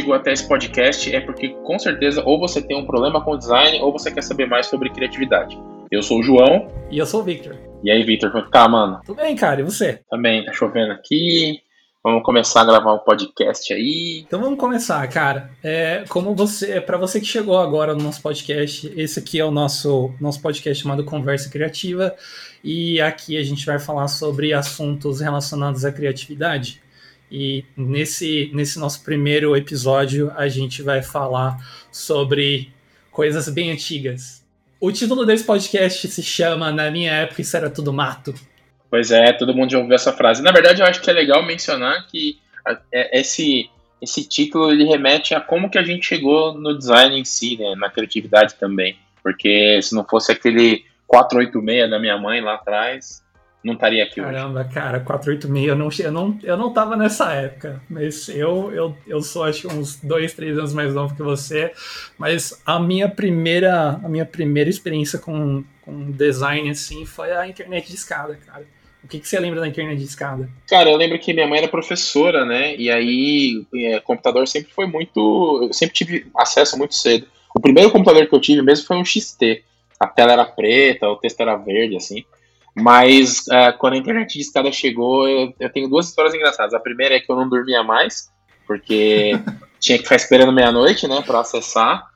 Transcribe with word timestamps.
chegou 0.00 0.14
até 0.14 0.32
esse 0.32 0.48
podcast 0.48 1.14
é 1.14 1.20
porque 1.20 1.50
com 1.62 1.78
certeza 1.78 2.22
ou 2.24 2.40
você 2.40 2.62
tem 2.62 2.76
um 2.76 2.86
problema 2.86 3.22
com 3.22 3.36
design 3.36 3.78
ou 3.80 3.92
você 3.92 4.10
quer 4.10 4.22
saber 4.22 4.46
mais 4.46 4.66
sobre 4.66 4.88
criatividade. 4.88 5.60
Eu 5.90 6.02
sou 6.02 6.20
o 6.20 6.22
João. 6.22 6.68
E 6.90 6.98
eu 6.98 7.04
sou 7.04 7.20
o 7.20 7.24
Victor. 7.24 7.54
E 7.84 7.90
aí, 7.90 8.02
Victor, 8.02 8.30
como 8.30 8.46
é 8.46 8.50
tá, 8.50 8.66
mano? 8.66 9.00
Tudo 9.04 9.20
bem, 9.20 9.36
cara, 9.36 9.60
e 9.60 9.64
você? 9.64 10.00
Também, 10.08 10.44
tá 10.44 10.52
chovendo 10.52 10.92
aqui. 10.92 11.60
Vamos 12.02 12.22
começar 12.22 12.62
a 12.62 12.64
gravar 12.64 12.94
um 12.94 12.98
podcast 12.98 13.74
aí. 13.74 14.24
Então 14.26 14.40
vamos 14.40 14.58
começar, 14.58 15.06
cara. 15.08 15.50
É, 15.62 16.04
como 16.08 16.34
você, 16.34 16.80
para 16.80 16.96
você 16.96 17.20
que 17.20 17.26
chegou 17.26 17.58
agora 17.58 17.94
no 17.94 18.02
nosso 18.02 18.22
podcast, 18.22 18.90
esse 18.96 19.18
aqui 19.18 19.38
é 19.38 19.44
o 19.44 19.50
nosso 19.50 20.10
nosso 20.18 20.40
podcast 20.40 20.82
chamado 20.82 21.04
Conversa 21.04 21.50
Criativa 21.50 22.14
e 22.64 22.98
aqui 23.02 23.36
a 23.36 23.42
gente 23.42 23.66
vai 23.66 23.78
falar 23.78 24.08
sobre 24.08 24.54
assuntos 24.54 25.20
relacionados 25.20 25.84
à 25.84 25.92
criatividade. 25.92 26.80
E 27.30 27.64
nesse 27.76 28.50
nesse 28.52 28.78
nosso 28.78 29.04
primeiro 29.04 29.56
episódio 29.56 30.32
a 30.36 30.48
gente 30.48 30.82
vai 30.82 31.02
falar 31.02 31.56
sobre 31.92 32.72
coisas 33.10 33.48
bem 33.48 33.70
antigas. 33.70 34.44
O 34.80 34.90
título 34.90 35.24
desse 35.26 35.44
podcast 35.44 36.08
se 36.08 36.22
chama 36.22 36.72
Na 36.72 36.90
minha 36.90 37.12
época 37.12 37.42
isso 37.42 37.56
era 37.56 37.70
tudo 37.70 37.92
mato. 37.92 38.34
Pois 38.90 39.12
é, 39.12 39.32
todo 39.32 39.54
mundo 39.54 39.70
já 39.70 39.78
ouviu 39.78 39.94
essa 39.94 40.12
frase. 40.12 40.42
Na 40.42 40.50
verdade, 40.50 40.82
eu 40.82 40.86
acho 40.86 41.00
que 41.00 41.08
é 41.08 41.12
legal 41.12 41.44
mencionar 41.44 42.08
que 42.08 42.38
é, 42.92 43.20
esse, 43.20 43.70
esse 44.02 44.28
título 44.28 44.72
ele 44.72 44.84
remete 44.84 45.32
a 45.32 45.40
como 45.40 45.70
que 45.70 45.78
a 45.78 45.82
gente 45.82 46.06
chegou 46.06 46.52
no 46.54 46.76
design 46.76 47.16
em 47.16 47.24
si, 47.24 47.56
né, 47.56 47.74
na 47.76 47.88
criatividade 47.88 48.56
também. 48.56 48.98
Porque 49.22 49.80
se 49.80 49.94
não 49.94 50.04
fosse 50.04 50.32
aquele 50.32 50.84
486 51.06 51.88
da 51.88 52.00
minha 52.00 52.18
mãe 52.18 52.40
lá 52.40 52.54
atrás, 52.54 53.22
não 53.62 53.74
estaria 53.74 54.04
aqui 54.04 54.20
Caramba, 54.20 54.60
hoje. 54.60 54.70
cara, 54.70 55.00
486, 55.00 55.68
eu 55.68 55.76
não, 55.76 55.88
eu, 55.98 56.12
não, 56.12 56.38
eu 56.42 56.56
não 56.56 56.72
tava 56.72 56.96
nessa 56.96 57.32
época, 57.32 57.82
mas 57.90 58.28
eu, 58.28 58.72
eu, 58.72 58.96
eu 59.06 59.22
sou 59.22 59.44
acho 59.44 59.68
uns 59.68 59.96
dois, 59.96 60.32
três 60.32 60.56
anos 60.58 60.72
mais 60.72 60.94
novo 60.94 61.14
que 61.14 61.22
você, 61.22 61.72
mas 62.18 62.60
a 62.64 62.80
minha 62.80 63.08
primeira, 63.08 64.00
a 64.02 64.08
minha 64.08 64.24
primeira 64.24 64.70
experiência 64.70 65.18
com, 65.18 65.62
com 65.82 66.10
design, 66.10 66.70
assim, 66.70 67.04
foi 67.04 67.32
a 67.32 67.46
internet 67.46 67.88
de 67.88 67.94
escada, 67.94 68.38
cara. 68.46 68.64
O 69.02 69.08
que, 69.08 69.18
que 69.18 69.26
você 69.26 69.40
lembra 69.40 69.60
da 69.60 69.68
internet 69.68 69.98
de 69.98 70.04
escada? 70.04 70.48
Cara, 70.68 70.90
eu 70.90 70.96
lembro 70.96 71.18
que 71.18 71.32
minha 71.32 71.46
mãe 71.46 71.58
era 71.58 71.68
professora, 71.68 72.44
né? 72.44 72.76
E 72.76 72.90
aí, 72.90 73.64
é, 73.74 73.98
computador 74.00 74.46
sempre 74.46 74.70
foi 74.72 74.86
muito. 74.86 75.60
Eu 75.62 75.72
sempre 75.72 75.94
tive 75.94 76.26
acesso 76.36 76.76
muito 76.76 76.94
cedo. 76.94 77.26
O 77.54 77.60
primeiro 77.60 77.90
computador 77.90 78.26
que 78.26 78.34
eu 78.34 78.40
tive 78.40 78.60
mesmo 78.60 78.86
foi 78.86 78.98
um 78.98 79.04
XT. 79.04 79.64
A 79.98 80.06
tela 80.06 80.32
era 80.32 80.44
preta, 80.44 81.08
o 81.08 81.16
texto 81.16 81.40
era 81.40 81.56
verde, 81.56 81.96
assim. 81.96 82.24
Mas 82.74 83.46
uh, 83.48 83.76
quando 83.78 83.94
a 83.94 83.96
internet 83.96 84.34
de 84.34 84.40
escada 84.40 84.70
chegou, 84.70 85.28
eu, 85.28 85.52
eu, 85.58 85.72
tenho 85.72 85.88
duas 85.88 86.08
histórias 86.08 86.34
engraçadas. 86.34 86.74
A 86.74 86.80
primeira 86.80 87.16
é 87.16 87.20
que 87.20 87.30
eu 87.30 87.36
não 87.36 87.48
dormia 87.48 87.82
mais, 87.82 88.30
porque 88.66 89.32
tinha 89.80 89.98
que 89.98 90.04
ficar 90.04 90.16
esperando 90.16 90.52
meia-noite, 90.52 91.06
né, 91.08 91.22
para 91.22 91.40
acessar. 91.40 92.06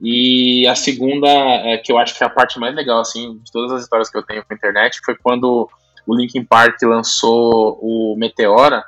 E 0.00 0.66
a 0.66 0.74
segunda, 0.74 1.28
é, 1.28 1.78
que 1.78 1.90
eu 1.90 1.98
acho 1.98 2.16
que 2.16 2.22
é 2.22 2.26
a 2.26 2.30
parte 2.30 2.58
mais 2.58 2.74
legal, 2.74 3.00
assim, 3.00 3.38
de 3.38 3.50
todas 3.50 3.72
as 3.72 3.82
histórias 3.82 4.10
que 4.10 4.18
eu 4.18 4.22
tenho 4.22 4.44
com 4.44 4.52
a 4.52 4.56
internet, 4.56 5.00
foi 5.04 5.16
quando 5.16 5.68
o 6.06 6.14
Linkin 6.14 6.44
Park 6.44 6.82
lançou 6.82 7.78
o 7.80 8.14
Meteora, 8.18 8.84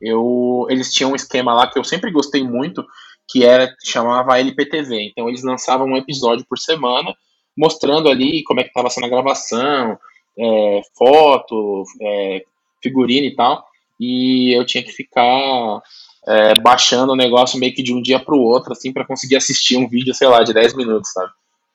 eu, 0.00 0.66
eles 0.68 0.92
tinham 0.92 1.12
um 1.12 1.16
esquema 1.16 1.54
lá 1.54 1.66
que 1.66 1.78
eu 1.78 1.84
sempre 1.84 2.10
gostei 2.10 2.42
muito, 2.42 2.84
que 3.28 3.44
era 3.44 3.74
chamava 3.84 4.38
LPTV. 4.38 5.10
Então 5.10 5.28
eles 5.28 5.42
lançavam 5.42 5.86
um 5.86 5.96
episódio 5.96 6.44
por 6.48 6.58
semana, 6.58 7.14
mostrando 7.56 8.08
ali 8.08 8.42
como 8.44 8.60
é 8.60 8.62
que 8.62 8.70
estava 8.70 8.90
sendo 8.90 9.06
a 9.06 9.10
gravação, 9.10 9.98
é, 10.38 10.80
foto, 10.96 11.84
é, 12.00 12.44
figurino 12.82 13.26
e 13.26 13.34
tal. 13.34 13.64
E 13.98 14.56
eu 14.56 14.64
tinha 14.64 14.82
que 14.82 14.92
ficar 14.92 15.82
é, 16.26 16.54
baixando 16.60 17.12
o 17.12 17.16
negócio 17.16 17.58
meio 17.58 17.74
que 17.74 17.82
de 17.82 17.92
um 17.92 18.00
dia 18.00 18.18
para 18.18 18.34
o 18.34 18.40
outro, 18.40 18.72
assim, 18.72 18.92
para 18.92 19.04
conseguir 19.04 19.36
assistir 19.36 19.76
um 19.76 19.88
vídeo, 19.88 20.14
sei 20.14 20.28
lá, 20.28 20.42
de 20.42 20.54
10 20.54 20.74
minutos, 20.74 21.12
sabe? 21.12 21.30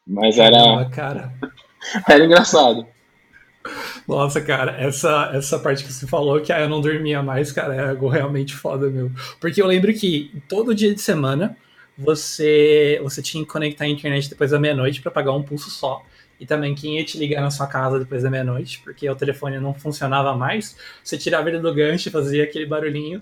Mas 0.08 0.38
era. 0.38 0.86
cara. 0.90 1.34
era 2.08 2.26
engraçado. 2.26 2.86
Nossa, 4.08 4.40
cara, 4.42 4.76
essa, 4.80 5.32
essa 5.34 5.58
parte 5.58 5.84
que 5.84 5.92
você 5.92 6.06
falou 6.06 6.40
que 6.40 6.54
ah, 6.54 6.62
eu 6.62 6.70
não 6.70 6.82
dormia 6.82 7.24
mais, 7.24 7.52
cara, 7.52 7.74
é 7.74 7.90
algo 7.90 8.08
realmente 8.08 8.56
foda, 8.56 8.90
meu. 8.90 9.10
Porque 9.40 9.62
eu 9.62 9.66
lembro 9.66 9.92
que 9.94 10.32
todo 10.48 10.76
dia 10.76 10.94
de 10.94 11.02
semana 11.02 11.58
você, 11.98 13.00
você 13.02 13.22
tinha 13.22 13.44
que 13.44 13.50
conectar 13.50 13.86
a 13.86 13.90
internet 13.90 14.30
depois 14.30 14.52
da 14.52 14.60
meia-noite 14.60 15.02
para 15.02 15.12
pagar 15.12 15.34
um 15.34 15.42
pulso 15.42 15.72
só. 15.72 16.04
E 16.40 16.46
também 16.46 16.75
quem 16.75 16.97
ia 16.97 17.06
te 17.06 17.18
ligar 17.18 17.41
na 17.41 17.51
sua 17.51 17.68
casa 17.68 18.00
depois 18.00 18.23
da 18.23 18.29
meia-noite, 18.29 18.81
porque 18.84 19.09
o 19.09 19.16
telefone 19.16 19.59
não 19.59 19.73
funcionava 19.73 20.35
mais. 20.35 20.78
Você 21.03 21.18
tirava 21.18 21.50
ele 21.50 21.59
do 21.59 21.73
gancho 21.73 22.09
e 22.09 22.12
fazia 22.12 22.44
aquele 22.44 22.66
barulhinho. 22.66 23.22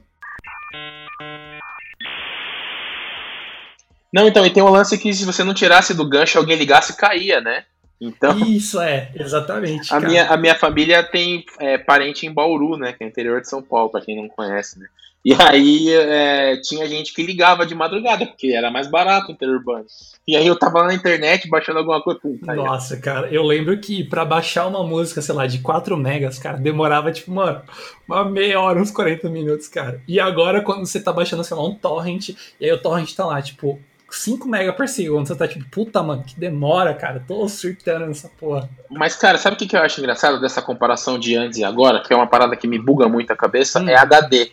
Não, 4.12 4.28
então, 4.28 4.46
e 4.46 4.50
tem 4.52 4.62
um 4.62 4.70
lance 4.70 4.98
que 4.98 5.12
se 5.14 5.26
você 5.26 5.44
não 5.44 5.54
tirasse 5.54 5.94
do 5.94 6.08
gancho, 6.08 6.38
alguém 6.38 6.56
ligasse, 6.56 6.96
caía, 6.96 7.42
né? 7.42 7.66
Então, 8.00 8.38
Isso 8.38 8.82
é, 8.82 9.12
exatamente. 9.16 9.94
A, 9.94 10.00
minha, 10.00 10.28
a 10.28 10.38
minha 10.38 10.56
família 10.56 11.02
tem 11.04 11.46
é, 11.60 11.78
parente 11.78 12.26
em 12.26 12.34
Bauru, 12.34 12.78
né? 12.78 12.94
Que 12.94 13.04
é 13.04 13.08
interior 13.08 13.40
de 13.42 13.48
São 13.48 13.64
Paulo, 13.64 13.90
para 13.90 14.02
quem 14.02 14.16
não 14.16 14.28
conhece, 14.28 14.78
né? 14.78 14.88
E 15.24 15.34
aí 15.34 15.90
é, 15.90 16.58
tinha 16.58 16.86
gente 16.86 17.14
que 17.14 17.24
ligava 17.24 17.66
de 17.66 17.74
madrugada, 17.74 18.26
porque 18.26 18.48
era 18.48 18.70
mais 18.70 18.88
barato 18.88 19.30
o 19.30 19.32
interurbano. 19.32 19.86
E 20.28 20.36
aí 20.36 20.46
eu 20.46 20.58
tava 20.58 20.84
na 20.84 20.94
internet 20.94 21.50
baixando 21.50 21.80
alguma 21.80 22.02
coisa. 22.02 22.20
Nossa, 22.56 22.98
cara, 22.98 23.28
eu 23.30 23.44
lembro 23.44 23.80
que 23.80 24.04
para 24.04 24.26
baixar 24.26 24.68
uma 24.68 24.84
música, 24.84 25.22
sei 25.22 25.34
lá, 25.34 25.48
de 25.48 25.60
4 25.60 25.96
megas, 25.96 26.38
cara, 26.40 26.58
demorava 26.58 27.12
tipo, 27.12 27.32
mano, 27.32 27.62
uma 28.08 28.26
meia 28.26 28.60
hora, 28.60 28.82
uns 28.82 28.92
40 28.92 29.30
minutos, 29.30 29.70
cara. 29.70 30.02
E 30.08 30.20
agora, 30.20 30.62
quando 30.62 30.86
você 30.86 31.00
tá 31.02 31.14
baixando, 31.14 31.44
sei 31.44 31.56
lá, 31.56 31.66
um 31.66 31.76
torrent, 31.76 32.30
e 32.60 32.66
aí 32.66 32.72
o 32.72 32.82
torrent 32.82 33.14
tá 33.14 33.26
lá, 33.26 33.42
tipo, 33.42 33.80
5 34.14 34.48
mega 34.48 34.72
por 34.74 34.88
segundo. 34.88 35.28
Você 35.28 35.36
tá 35.36 35.48
tipo, 35.48 35.66
puta, 35.70 36.04
mano, 36.04 36.24
que 36.24 36.40
demora, 36.40 36.94
cara. 36.94 37.24
Tô 37.26 37.48
surtando 37.50 38.06
nessa 38.06 38.30
porra. 38.30 38.70
Mas, 38.90 39.16
cara, 39.16 39.38
sabe 39.38 39.56
o 39.56 39.60
que, 39.60 39.68
que 39.68 39.76
eu 39.76 39.82
acho 39.82 40.00
engraçado 40.00 40.40
dessa 40.40 40.62
comparação 40.62 41.18
de 41.18 41.36
antes 41.36 41.58
e 41.58 41.64
agora? 41.64 42.02
Que 42.02 42.14
é 42.14 42.16
uma 42.16 42.28
parada 42.28 42.56
que 42.56 42.68
me 42.68 42.78
buga 42.78 43.08
muito 43.08 43.32
a 43.32 43.36
cabeça? 43.36 43.80
Hum. 43.80 43.90
É 43.90 43.96
HD. 43.96 44.52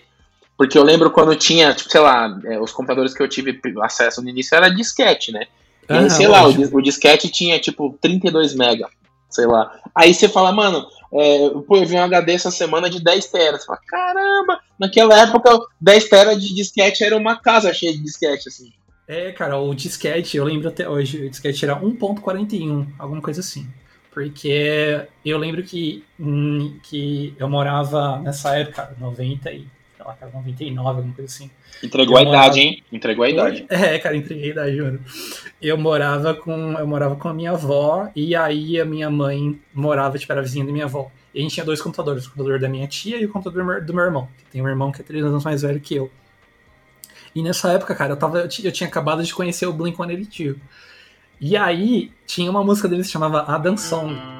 Porque 0.60 0.76
eu 0.76 0.82
lembro 0.82 1.10
quando 1.10 1.34
tinha, 1.34 1.72
tipo, 1.72 1.90
sei 1.90 2.02
lá, 2.02 2.38
é, 2.44 2.60
os 2.60 2.70
computadores 2.70 3.14
que 3.14 3.22
eu 3.22 3.26
tive 3.26 3.58
acesso 3.80 4.20
no 4.20 4.28
início 4.28 4.54
era 4.54 4.68
disquete, 4.68 5.32
né? 5.32 5.46
E 5.88 5.92
aí, 5.94 6.10
sei 6.10 6.28
lá, 6.28 6.46
o, 6.46 6.50
o, 6.50 6.82
disquete 6.82 7.30
tinha 7.30 7.58
tipo 7.58 7.96
32 7.98 8.54
mega, 8.54 8.86
sei 9.30 9.46
lá. 9.46 9.80
Aí 9.94 10.12
você 10.12 10.28
fala, 10.28 10.52
mano, 10.52 10.86
é, 11.14 11.48
pô, 11.66 11.78
eu 11.78 11.86
vi 11.86 11.96
um 11.96 12.02
HD 12.02 12.34
essa 12.34 12.50
semana 12.50 12.90
de 12.90 13.02
10 13.02 13.26
teras. 13.28 13.62
Você 13.62 13.68
fala, 13.68 13.78
caramba, 13.88 14.60
naquela 14.78 15.18
época 15.18 15.60
10 15.80 16.08
teras 16.10 16.38
de 16.38 16.54
disquete 16.54 17.04
era 17.04 17.16
uma 17.16 17.40
casa 17.40 17.72
cheia 17.72 17.94
de 17.94 18.02
disquete, 18.02 18.50
assim. 18.50 18.70
É, 19.08 19.32
cara, 19.32 19.56
o 19.56 19.74
disquete, 19.74 20.36
eu 20.36 20.44
lembro 20.44 20.68
até 20.68 20.86
hoje, 20.86 21.24
o 21.24 21.30
disquete 21.30 21.64
era 21.64 21.80
1.41, 21.80 22.86
alguma 22.98 23.22
coisa 23.22 23.40
assim. 23.40 23.66
Porque 24.12 25.06
eu 25.24 25.38
lembro 25.38 25.62
que, 25.62 26.04
hum, 26.20 26.78
que 26.82 27.34
eu 27.38 27.48
morava 27.48 28.18
nessa 28.18 28.58
época, 28.58 28.94
90 29.00 29.50
e 29.52 29.79
cara, 30.14 30.32
99, 30.32 30.88
alguma 30.88 31.14
coisa 31.14 31.32
assim. 31.32 31.50
Entregou 31.82 32.16
eu 32.16 32.22
a 32.22 32.24
morava... 32.24 32.46
idade, 32.46 32.60
hein? 32.60 32.84
Entregou 32.92 33.24
a 33.24 33.30
idade. 33.30 33.66
É, 33.68 33.98
cara, 33.98 34.16
entreguei 34.16 34.48
a 34.48 34.52
idade, 34.52 34.80
mano. 34.80 35.00
Eu 35.60 35.78
morava 35.78 36.34
com, 36.34 36.72
eu 36.72 36.86
morava 36.86 37.16
com 37.16 37.28
a 37.28 37.34
minha 37.34 37.52
avó 37.52 38.10
e 38.14 38.34
aí 38.34 38.80
a 38.80 38.84
minha 38.84 39.10
mãe 39.10 39.58
morava, 39.74 40.18
tipo, 40.18 40.32
era 40.32 40.42
vizinha 40.42 40.64
da 40.64 40.72
minha 40.72 40.84
avó. 40.84 41.10
E 41.34 41.38
a 41.38 41.42
gente 41.42 41.54
tinha 41.54 41.64
dois 41.64 41.80
computadores, 41.80 42.26
o 42.26 42.30
computador 42.30 42.58
da 42.58 42.68
minha 42.68 42.86
tia 42.86 43.18
e 43.20 43.24
o 43.24 43.28
computador 43.28 43.82
do 43.82 43.94
meu 43.94 44.04
irmão. 44.04 44.28
Tem 44.50 44.60
um 44.60 44.68
irmão 44.68 44.90
que 44.90 45.00
é 45.00 45.04
três 45.04 45.24
anos 45.24 45.44
mais 45.44 45.62
velho 45.62 45.80
que 45.80 45.94
eu. 45.94 46.10
E 47.34 47.42
nessa 47.42 47.72
época, 47.72 47.94
cara, 47.94 48.12
eu, 48.12 48.16
tava, 48.16 48.40
eu 48.40 48.72
tinha 48.72 48.88
acabado 48.88 49.22
de 49.22 49.32
conhecer 49.32 49.66
o 49.66 49.72
Blink-182. 49.72 50.56
E 51.40 51.56
aí, 51.56 52.12
tinha 52.26 52.50
uma 52.50 52.62
música 52.62 52.88
deles 52.88 53.06
que 53.06 53.12
chamava 53.12 53.42
Adam 53.42 53.76
Song. 53.76 54.39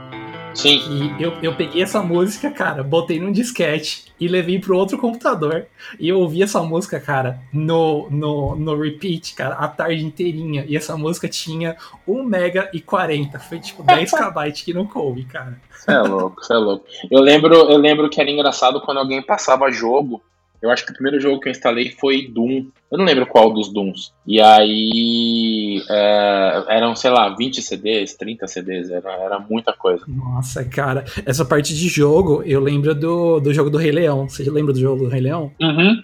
Sim. 0.54 1.14
E 1.18 1.22
eu, 1.22 1.32
eu 1.42 1.54
peguei 1.54 1.82
essa 1.82 2.02
música, 2.02 2.50
cara, 2.50 2.82
botei 2.82 3.20
num 3.20 3.32
disquete 3.32 4.12
e 4.18 4.28
levei 4.28 4.58
pro 4.58 4.76
outro 4.76 4.98
computador. 4.98 5.66
E 5.98 6.08
eu 6.08 6.20
ouvi 6.20 6.42
essa 6.42 6.62
música, 6.62 7.00
cara, 7.00 7.40
no, 7.52 8.08
no, 8.10 8.56
no 8.56 8.80
repeat, 8.80 9.34
cara, 9.34 9.54
a 9.54 9.68
tarde 9.68 10.04
inteirinha. 10.04 10.64
E 10.68 10.76
essa 10.76 10.96
música 10.96 11.28
tinha 11.28 11.76
1 12.06 12.22
mega 12.24 12.70
e 12.72 12.80
40. 12.80 13.38
Foi 13.38 13.58
tipo 13.58 13.82
10 13.82 14.10
KB 14.12 14.52
que 14.64 14.74
não 14.74 14.86
coube, 14.86 15.24
cara. 15.24 15.60
Você 15.70 15.92
é 15.92 16.00
louco, 16.00 16.42
você 16.42 16.52
é 16.52 16.56
louco. 16.56 16.84
Eu 17.10 17.20
lembro, 17.20 17.54
eu 17.54 17.78
lembro 17.78 18.10
que 18.10 18.20
era 18.20 18.30
engraçado 18.30 18.80
quando 18.80 18.98
alguém 18.98 19.22
passava 19.22 19.70
jogo 19.70 20.22
eu 20.62 20.70
acho 20.70 20.84
que 20.84 20.90
o 20.90 20.94
primeiro 20.94 21.18
jogo 21.18 21.40
que 21.40 21.48
eu 21.48 21.50
instalei 21.50 21.90
foi 21.90 22.28
Doom. 22.28 22.66
Eu 22.90 22.98
não 22.98 23.04
lembro 23.04 23.26
qual 23.26 23.52
dos 23.52 23.72
Dooms. 23.72 24.12
E 24.26 24.40
aí 24.40 25.82
é, 25.88 26.64
eram, 26.68 26.94
sei 26.94 27.10
lá, 27.10 27.34
20 27.34 27.62
CDs, 27.62 28.14
30 28.14 28.46
CDs, 28.46 28.90
era, 28.90 29.12
era 29.12 29.38
muita 29.38 29.72
coisa. 29.72 30.04
Nossa, 30.06 30.64
cara, 30.64 31.04
essa 31.24 31.44
parte 31.44 31.74
de 31.74 31.88
jogo, 31.88 32.42
eu 32.44 32.60
lembro 32.60 32.94
do, 32.94 33.40
do 33.40 33.54
jogo 33.54 33.70
do 33.70 33.78
Rei 33.78 33.90
Leão. 33.90 34.28
Você 34.28 34.48
lembra 34.50 34.72
do 34.72 34.80
jogo 34.80 35.04
do 35.04 35.08
Rei 35.08 35.20
Leão? 35.22 35.50
Uhum. 35.60 36.02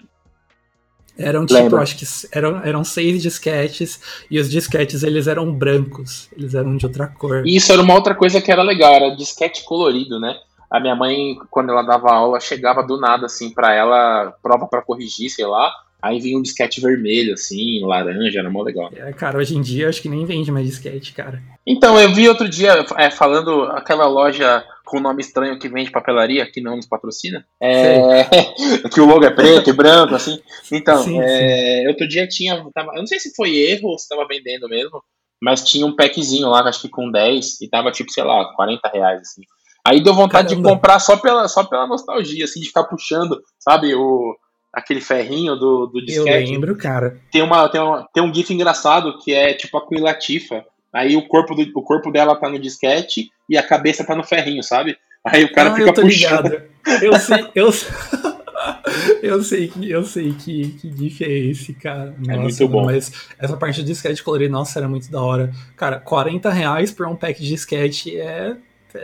Eram 1.17 1.45
tipo, 1.45 1.59
Lembra. 1.59 1.81
acho 1.81 1.97
que 1.97 2.05
eram, 2.31 2.63
eram 2.63 2.83
seis 2.83 3.21
disquetes 3.21 3.99
e 4.29 4.39
os 4.39 4.49
disquetes 4.49 5.01
eles 5.01 5.25
eram 5.25 5.51
brancos, 5.51 6.29
eles 6.37 6.53
eram 6.53 6.77
de 6.77 6.85
outra 6.85 7.07
cor. 7.07 7.43
E 7.45 7.55
isso 7.55 7.71
era 7.71 7.81
uma 7.81 7.95
outra 7.95 8.13
coisa 8.13 8.39
que 8.39 8.51
era 8.51 8.61
legal, 8.61 8.93
era 8.93 9.15
disquete 9.15 9.63
colorido, 9.65 10.19
né? 10.19 10.35
A 10.69 10.79
minha 10.79 10.95
mãe, 10.95 11.37
quando 11.49 11.71
ela 11.71 11.81
dava 11.81 12.11
aula, 12.11 12.39
chegava 12.39 12.83
do 12.83 12.99
nada, 12.99 13.25
assim, 13.25 13.53
para 13.53 13.73
ela, 13.73 14.33
prova 14.41 14.67
para 14.67 14.81
corrigir, 14.81 15.29
sei 15.29 15.45
lá, 15.45 15.71
Aí 16.01 16.19
vinha 16.19 16.37
um 16.37 16.41
disquete 16.43 16.79
vermelho, 16.79 17.33
assim, 17.33 17.83
laranja, 17.83 18.39
era 18.39 18.49
mó 18.49 18.61
legal. 18.61 18.89
É, 18.95 19.11
cara, 19.13 19.39
hoje 19.39 19.57
em 19.57 19.61
dia 19.61 19.89
acho 19.89 20.01
que 20.01 20.07
nem 20.07 20.25
vende 20.25 20.51
mais 20.51 20.67
disquete, 20.67 21.11
cara. 21.11 21.41
Então, 21.65 21.99
eu 21.99 22.13
vi 22.13 22.29
outro 22.29 22.47
dia 22.47 22.85
é, 22.97 23.09
falando 23.09 23.63
aquela 23.63 24.07
loja 24.07 24.63
com 24.85 24.99
nome 24.99 25.21
estranho 25.21 25.57
que 25.57 25.67
vende 25.67 25.91
papelaria, 25.91 26.49
que 26.49 26.61
não 26.61 26.75
nos 26.75 26.85
patrocina. 26.85 27.43
É, 27.59 28.23
que 28.93 29.01
o 29.01 29.05
logo 29.05 29.25
é 29.25 29.31
preto 29.31 29.71
e 29.71 29.73
branco, 29.73 30.13
assim. 30.13 30.39
Então, 30.71 31.03
sim, 31.03 31.19
é, 31.19 31.81
sim. 31.81 31.87
outro 31.87 32.07
dia 32.07 32.27
tinha. 32.27 32.63
Tava, 32.73 32.91
eu 32.93 32.99
não 32.99 33.07
sei 33.07 33.19
se 33.19 33.35
foi 33.35 33.55
erro 33.55 33.89
ou 33.89 33.97
se 33.97 34.07
tava 34.07 34.27
vendendo 34.27 34.69
mesmo, 34.69 35.03
mas 35.41 35.63
tinha 35.63 35.85
um 35.85 35.95
packzinho 35.95 36.47
lá, 36.47 36.61
acho 36.61 36.81
que 36.81 36.89
com 36.89 37.09
10, 37.09 37.59
e 37.59 37.67
tava 37.67 37.91
tipo, 37.91 38.11
sei 38.11 38.23
lá, 38.23 38.53
40 38.55 38.87
reais, 38.87 39.21
assim. 39.21 39.41
Aí 39.87 40.03
deu 40.03 40.13
vontade 40.13 40.49
Caramba. 40.49 40.67
de 40.67 40.75
comprar 40.75 40.99
só 40.99 41.15
pela, 41.15 41.47
só 41.47 41.63
pela 41.63 41.87
nostalgia, 41.87 42.43
assim, 42.43 42.59
de 42.59 42.67
ficar 42.67 42.83
puxando, 42.83 43.41
sabe, 43.57 43.95
o, 43.95 44.35
aquele 44.73 44.99
ferrinho 44.99 45.55
do, 45.55 45.87
do 45.87 46.05
disquete. 46.05 46.49
Eu 46.49 46.51
lembro, 46.51 46.77
cara. 46.77 47.17
Tem, 47.31 47.41
uma, 47.41 47.69
tem, 47.69 47.79
uma, 47.79 48.05
tem 48.13 48.21
um 48.21 48.33
gif 48.33 48.53
engraçado 48.53 49.17
que 49.19 49.33
é 49.33 49.53
tipo 49.53 49.77
a 49.77 49.87
Queen 49.87 50.01
Latifah. 50.01 50.65
Aí 50.93 51.15
o 51.15 51.25
corpo, 51.25 51.55
do, 51.55 51.61
o 51.73 51.81
corpo 51.81 52.11
dela 52.11 52.35
tá 52.35 52.49
no 52.49 52.59
disquete 52.59 53.29
e 53.49 53.57
a 53.57 53.63
cabeça 53.63 54.03
tá 54.03 54.13
no 54.13 54.25
ferrinho, 54.25 54.61
sabe? 54.61 54.97
Aí 55.23 55.45
o 55.45 55.53
cara 55.53 55.71
ah, 55.71 55.75
fica 55.75 55.93
puxando. 55.93 56.49
Ligado. 56.49 56.63
Eu 57.01 57.13
sei, 57.19 57.47
eu, 57.55 57.69
eu 59.23 59.43
sei 59.43 59.67
que 59.69 59.89
eu 59.89 60.03
sei 60.03 60.33
que, 60.33 60.69
que 60.81 60.91
GIF 60.91 61.23
é 61.23 61.29
esse, 61.29 61.73
cara. 61.73 62.13
Nossa, 62.19 62.33
é 62.33 62.37
muito 62.37 62.67
bom. 62.67 62.85
Mas 62.85 63.29
essa 63.39 63.55
parte 63.55 63.81
de 63.81 63.87
disquete 63.87 64.21
colorido, 64.21 64.51
nossa, 64.51 64.79
era 64.79 64.89
muito 64.89 65.09
da 65.09 65.21
hora. 65.21 65.49
Cara, 65.77 65.97
40 65.97 66.49
reais 66.49 66.91
por 66.91 67.07
um 67.07 67.15
pack 67.15 67.41
de 67.41 67.47
disquete 67.47 68.17
é, 68.17 68.57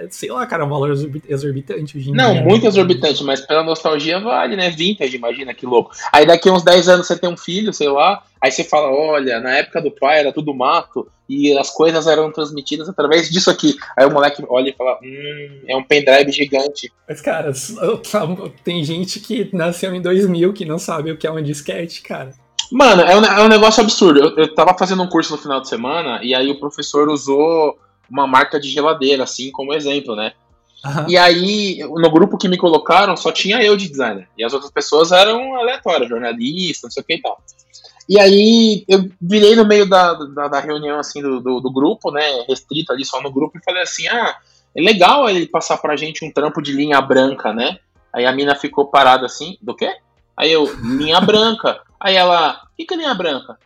sei 0.10 0.32
lá, 0.32 0.46
cara, 0.46 0.64
é 0.64 0.66
um 0.66 0.70
valor 0.70 0.92
exorbitante 1.28 1.98
hoje 1.98 2.10
em 2.10 2.14
Não, 2.14 2.34
dia. 2.34 2.44
muito 2.44 2.66
exorbitante, 2.66 3.24
mas 3.24 3.42
pela 3.42 3.64
nostalgia 3.64 4.20
vale, 4.20 4.56
né? 4.56 4.70
Vintage, 4.70 5.16
imagina 5.16 5.54
que 5.54 5.66
louco. 5.66 5.92
Aí 6.12 6.26
daqui 6.26 6.50
a 6.50 6.54
uns 6.54 6.64
10 6.64 6.90
anos 6.90 7.08
você 7.08 7.18
tem 7.18 7.30
um 7.30 7.38
filho, 7.38 7.74
sei 7.74 7.90
lá, 7.90 8.24
aí 8.42 8.52
você 8.52 8.64
fala, 8.64 8.90
olha, 8.90 9.40
na 9.40 9.58
época 9.58 9.82
do 9.82 9.92
pai 9.92 10.20
era 10.20 10.32
tudo 10.32 10.54
mato 10.54 11.08
e 11.28 11.58
as 11.58 11.70
coisas 11.70 12.08
eram 12.08 12.32
transmitidas 12.32 12.90
através 12.90 13.30
disso 13.30 13.50
aqui. 13.50 13.76
Aí 13.98 14.06
o 14.06 14.12
moleque 14.12 14.44
olha 14.48 14.70
e 14.70 14.74
fala, 14.74 15.00
hum, 15.04 15.62
é 15.68 15.76
um 15.76 15.84
pendrive 15.84 16.32
gigante. 16.32 16.92
Mas, 17.08 17.22
cara, 17.22 17.52
tem 18.64 18.84
gente 18.84 19.20
que 19.20 19.50
nasceu 19.54 19.94
em 19.94 20.02
2000 20.02 20.54
que 20.54 20.66
não 20.66 20.78
sabe 20.80 21.12
o 21.12 21.18
que 21.18 21.28
é 21.28 21.32
um 21.32 21.42
disquete, 21.42 22.02
cara. 22.02 22.32
Mano, 22.72 23.04
é 23.04 23.16
um, 23.16 23.24
é 23.24 23.44
um 23.44 23.48
negócio 23.48 23.84
absurdo. 23.84 24.20
Eu, 24.20 24.36
eu 24.36 24.56
tava 24.56 24.76
fazendo 24.78 25.04
um 25.04 25.08
curso 25.08 25.32
no 25.34 25.38
final 25.38 25.62
de 25.62 25.70
semana 25.70 26.20
e 26.24 26.34
aí 26.34 26.50
o 26.50 26.60
professor 26.60 27.08
usou 27.10 27.78
uma 28.14 28.28
marca 28.28 28.60
de 28.60 28.70
geladeira, 28.70 29.24
assim, 29.24 29.52
como 29.52 29.74
exemplo, 29.74 30.16
né? 30.16 30.34
Uhum. 30.86 31.10
E 31.10 31.18
aí, 31.18 31.80
no 31.80 32.12
grupo 32.12 32.38
que 32.38 32.48
me 32.48 32.58
colocaram, 32.58 33.18
só 33.18 33.32
tinha 33.32 33.64
eu 33.64 33.76
de 33.76 33.90
designer. 33.90 34.28
E 34.38 34.44
as 34.44 34.54
outras 34.54 34.72
pessoas 34.72 35.12
eram 35.12 35.56
aleatórias, 35.56 36.10
jornalistas, 36.10 36.84
não 36.84 36.92
sei 36.92 37.02
o 37.02 37.06
que 37.06 37.14
e 37.16 37.22
tal. 37.22 37.42
E 38.08 38.20
aí, 38.20 38.84
eu 38.88 39.10
virei 39.20 39.56
no 39.56 39.66
meio 39.66 39.90
da, 39.90 40.14
da, 40.14 40.48
da 40.48 40.60
reunião, 40.60 41.00
assim, 41.00 41.22
do, 41.22 41.40
do, 41.40 41.60
do, 41.60 41.72
grupo, 41.72 42.12
né, 42.12 42.44
restrito 42.48 42.94
ali 42.94 43.04
só 43.04 43.20
no 43.22 43.32
grupo, 43.32 43.58
e 43.58 43.64
falei 43.64 43.82
assim, 43.82 44.08
ah, 44.10 44.36
é 44.76 44.82
legal 44.82 45.28
ele 45.28 45.48
passar 45.48 45.78
pra 45.78 45.96
gente 45.96 46.24
um 46.24 46.32
trampo 46.32 46.62
de 46.62 46.72
linha 46.74 47.02
branca, 47.02 47.52
né? 47.52 47.80
Aí 48.14 48.26
a 48.26 48.32
mina 48.32 48.54
ficou 48.54 48.86
parada 48.86 49.26
assim, 49.26 49.58
do 49.62 49.74
quê? 49.74 49.96
Aí 50.38 50.52
eu, 50.52 50.72
linha 50.82 51.20
branca. 51.20 51.82
Aí 52.00 52.16
ela, 52.16 52.62
o 52.74 52.76
que, 52.76 52.86
que 52.86 52.94
é 52.94 52.98
linha 52.98 53.14
branca? 53.14 53.58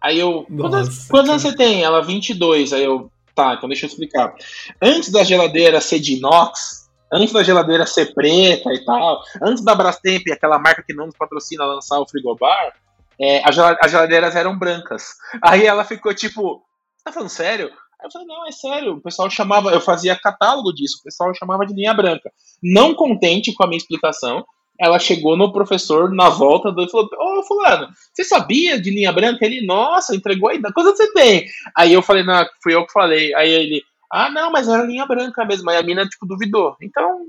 Aí 0.00 0.18
eu, 0.18 0.46
quantos, 0.56 1.06
quantos 1.08 1.30
anos 1.30 1.42
você 1.42 1.54
tem? 1.54 1.82
Ela, 1.82 2.00
22. 2.00 2.72
Aí 2.72 2.84
eu, 2.84 3.10
Tá, 3.36 3.52
então 3.52 3.68
deixa 3.68 3.84
eu 3.84 3.88
explicar. 3.88 4.34
Antes 4.80 5.12
da 5.12 5.22
geladeira 5.22 5.78
ser 5.78 5.98
de 5.98 6.14
inox, 6.14 6.88
antes 7.12 7.34
da 7.34 7.42
geladeira 7.42 7.84
ser 7.84 8.14
preta 8.14 8.72
e 8.72 8.82
tal, 8.82 9.20
antes 9.42 9.62
da 9.62 9.74
Brastemp, 9.74 10.22
aquela 10.32 10.58
marca 10.58 10.82
que 10.82 10.94
não 10.94 11.04
nos 11.04 11.16
patrocina, 11.18 11.66
lançar 11.66 12.00
o 12.00 12.08
frigobar, 12.08 12.74
é, 13.20 13.42
as 13.46 13.90
geladeiras 13.90 14.34
eram 14.34 14.58
brancas. 14.58 15.16
Aí 15.42 15.66
ela 15.66 15.84
ficou 15.84 16.14
tipo, 16.14 16.62
tá 17.04 17.12
falando 17.12 17.28
sério? 17.28 17.66
Aí 18.00 18.06
eu 18.06 18.10
falei, 18.10 18.26
não, 18.26 18.46
é 18.46 18.52
sério. 18.52 18.94
O 18.94 19.02
pessoal 19.02 19.28
chamava, 19.28 19.70
eu 19.70 19.82
fazia 19.82 20.18
catálogo 20.18 20.72
disso, 20.72 20.98
o 21.00 21.04
pessoal 21.04 21.34
chamava 21.34 21.66
de 21.66 21.74
linha 21.74 21.92
branca. 21.92 22.32
Não 22.62 22.94
contente 22.94 23.52
com 23.52 23.64
a 23.64 23.66
minha 23.66 23.78
explicação, 23.78 24.46
ela 24.78 24.98
chegou 24.98 25.36
no 25.36 25.52
professor 25.52 26.12
na 26.12 26.28
volta 26.28 26.70
do 26.70 26.84
e 26.84 26.90
falou: 26.90 27.08
Ô, 27.18 27.42
Fulano, 27.42 27.88
você 28.12 28.24
sabia 28.24 28.80
de 28.80 28.90
linha 28.90 29.12
branca? 29.12 29.44
Ele, 29.44 29.64
nossa, 29.64 30.14
entregou 30.14 30.50
aí, 30.50 30.60
quanto 30.60 30.96
você 30.96 31.12
tem? 31.12 31.46
Aí 31.76 31.92
eu 31.92 32.02
falei: 32.02 32.22
Não, 32.22 32.46
fui 32.62 32.74
eu 32.74 32.86
que 32.86 32.92
falei. 32.92 33.34
Aí 33.34 33.50
ele, 33.50 33.82
ah, 34.10 34.30
não, 34.30 34.50
mas 34.50 34.68
era 34.68 34.84
linha 34.84 35.06
branca 35.06 35.44
mesmo. 35.44 35.68
Aí 35.70 35.76
a 35.76 35.82
mina, 35.82 36.06
tipo, 36.06 36.26
duvidou. 36.26 36.76
Então, 36.80 37.26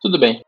tudo 0.00 0.18
bem. 0.18 0.42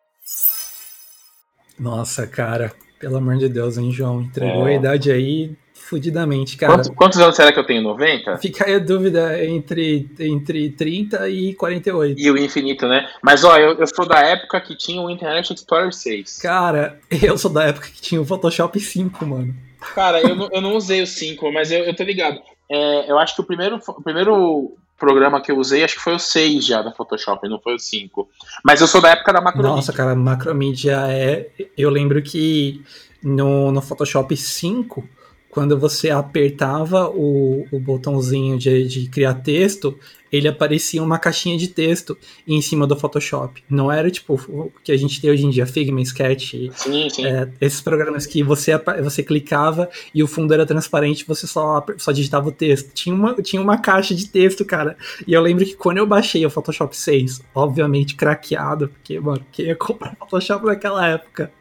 Nossa, 1.78 2.26
cara, 2.26 2.72
pelo 2.98 3.16
amor 3.16 3.36
de 3.36 3.48
Deus, 3.48 3.76
hein, 3.76 3.90
João? 3.90 4.22
Entregou 4.22 4.68
é. 4.68 4.72
a 4.72 4.76
idade 4.76 5.10
aí 5.10 5.56
fudidamente, 5.92 6.56
cara. 6.56 6.72
Quantos, 6.72 6.88
quantos, 6.96 7.18
anos 7.18 7.36
será 7.36 7.52
que 7.52 7.58
eu 7.58 7.66
tenho? 7.66 7.82
90? 7.82 8.38
Fica 8.38 8.64
aí 8.64 8.76
a 8.76 8.78
dúvida 8.78 9.44
entre, 9.44 10.08
entre 10.18 10.70
30 10.70 11.28
e 11.28 11.54
48. 11.54 12.18
E 12.18 12.30
o 12.30 12.38
infinito, 12.38 12.88
né? 12.88 13.10
Mas, 13.20 13.44
ó, 13.44 13.58
eu, 13.58 13.74
eu 13.74 13.86
sou 13.86 14.06
da 14.06 14.20
época 14.20 14.58
que 14.62 14.74
tinha 14.74 15.02
o 15.02 15.10
Internet 15.10 15.52
Explorer 15.52 15.92
6. 15.92 16.38
Cara, 16.38 16.98
eu 17.10 17.36
sou 17.36 17.52
da 17.52 17.64
época 17.64 17.88
que 17.88 18.00
tinha 18.00 18.18
o 18.18 18.24
Photoshop 18.24 18.80
5, 18.80 19.26
mano. 19.26 19.54
Cara, 19.94 20.22
eu 20.22 20.34
não, 20.34 20.48
eu 20.50 20.60
não 20.62 20.76
usei 20.76 21.02
o 21.02 21.06
5, 21.06 21.52
mas 21.52 21.70
eu, 21.70 21.84
eu 21.84 21.94
tô 21.94 22.04
ligado. 22.04 22.40
É, 22.70 23.10
eu 23.10 23.18
acho 23.18 23.34
que 23.34 23.42
o 23.42 23.44
primeiro, 23.44 23.76
o 23.76 24.02
primeiro 24.02 24.74
programa 24.98 25.42
que 25.42 25.52
eu 25.52 25.58
usei, 25.58 25.84
acho 25.84 25.96
que 25.96 26.02
foi 26.02 26.14
o 26.14 26.18
6 26.18 26.64
já 26.64 26.80
da 26.80 26.92
Photoshop, 26.92 27.46
não 27.50 27.60
foi 27.60 27.74
o 27.74 27.78
5. 27.78 28.26
Mas 28.64 28.80
eu 28.80 28.86
sou 28.86 29.02
da 29.02 29.10
época 29.10 29.30
da 29.30 29.42
Macromedia. 29.42 29.76
Nossa, 29.76 29.92
cara, 29.92 30.14
Macromedia 30.14 31.04
é... 31.10 31.50
Eu 31.76 31.90
lembro 31.90 32.22
que 32.22 32.82
no, 33.22 33.70
no 33.70 33.82
Photoshop 33.82 34.34
5 34.34 35.06
quando 35.52 35.78
você 35.78 36.08
apertava 36.08 37.10
o, 37.10 37.66
o 37.70 37.78
botãozinho 37.78 38.58
de, 38.58 38.88
de 38.88 39.06
criar 39.10 39.34
texto, 39.34 39.98
ele 40.32 40.48
aparecia 40.48 41.02
uma 41.02 41.18
caixinha 41.18 41.58
de 41.58 41.68
texto 41.68 42.16
em 42.48 42.62
cima 42.62 42.86
do 42.86 42.96
Photoshop. 42.96 43.62
Não 43.68 43.92
era 43.92 44.10
tipo 44.10 44.32
o 44.48 44.72
que 44.82 44.90
a 44.90 44.96
gente 44.96 45.20
tem 45.20 45.30
hoje 45.30 45.44
em 45.44 45.50
dia, 45.50 45.66
Figma, 45.66 46.00
Sketch, 46.00 46.54
sim, 46.72 47.10
sim. 47.10 47.26
É, 47.26 47.50
esses 47.60 47.82
programas 47.82 48.24
que 48.24 48.42
você, 48.42 48.72
você 49.02 49.22
clicava 49.22 49.90
e 50.14 50.22
o 50.22 50.26
fundo 50.26 50.54
era 50.54 50.64
transparente, 50.64 51.26
você 51.28 51.46
só, 51.46 51.84
só 51.98 52.12
digitava 52.12 52.48
o 52.48 52.52
texto. 52.52 52.90
Tinha 52.94 53.14
uma, 53.14 53.34
tinha 53.34 53.60
uma 53.60 53.76
caixa 53.76 54.14
de 54.14 54.26
texto, 54.28 54.64
cara. 54.64 54.96
E 55.26 55.34
eu 55.34 55.42
lembro 55.42 55.66
que 55.66 55.76
quando 55.76 55.98
eu 55.98 56.06
baixei 56.06 56.46
o 56.46 56.50
Photoshop 56.50 56.96
6, 56.96 57.42
obviamente 57.54 58.16
craqueado, 58.16 58.88
porque, 58.88 59.20
mano, 59.20 59.44
quem 59.52 59.66
ia 59.66 59.76
comprar 59.76 60.16
Photoshop 60.16 60.64
naquela 60.64 61.06
época? 61.06 61.52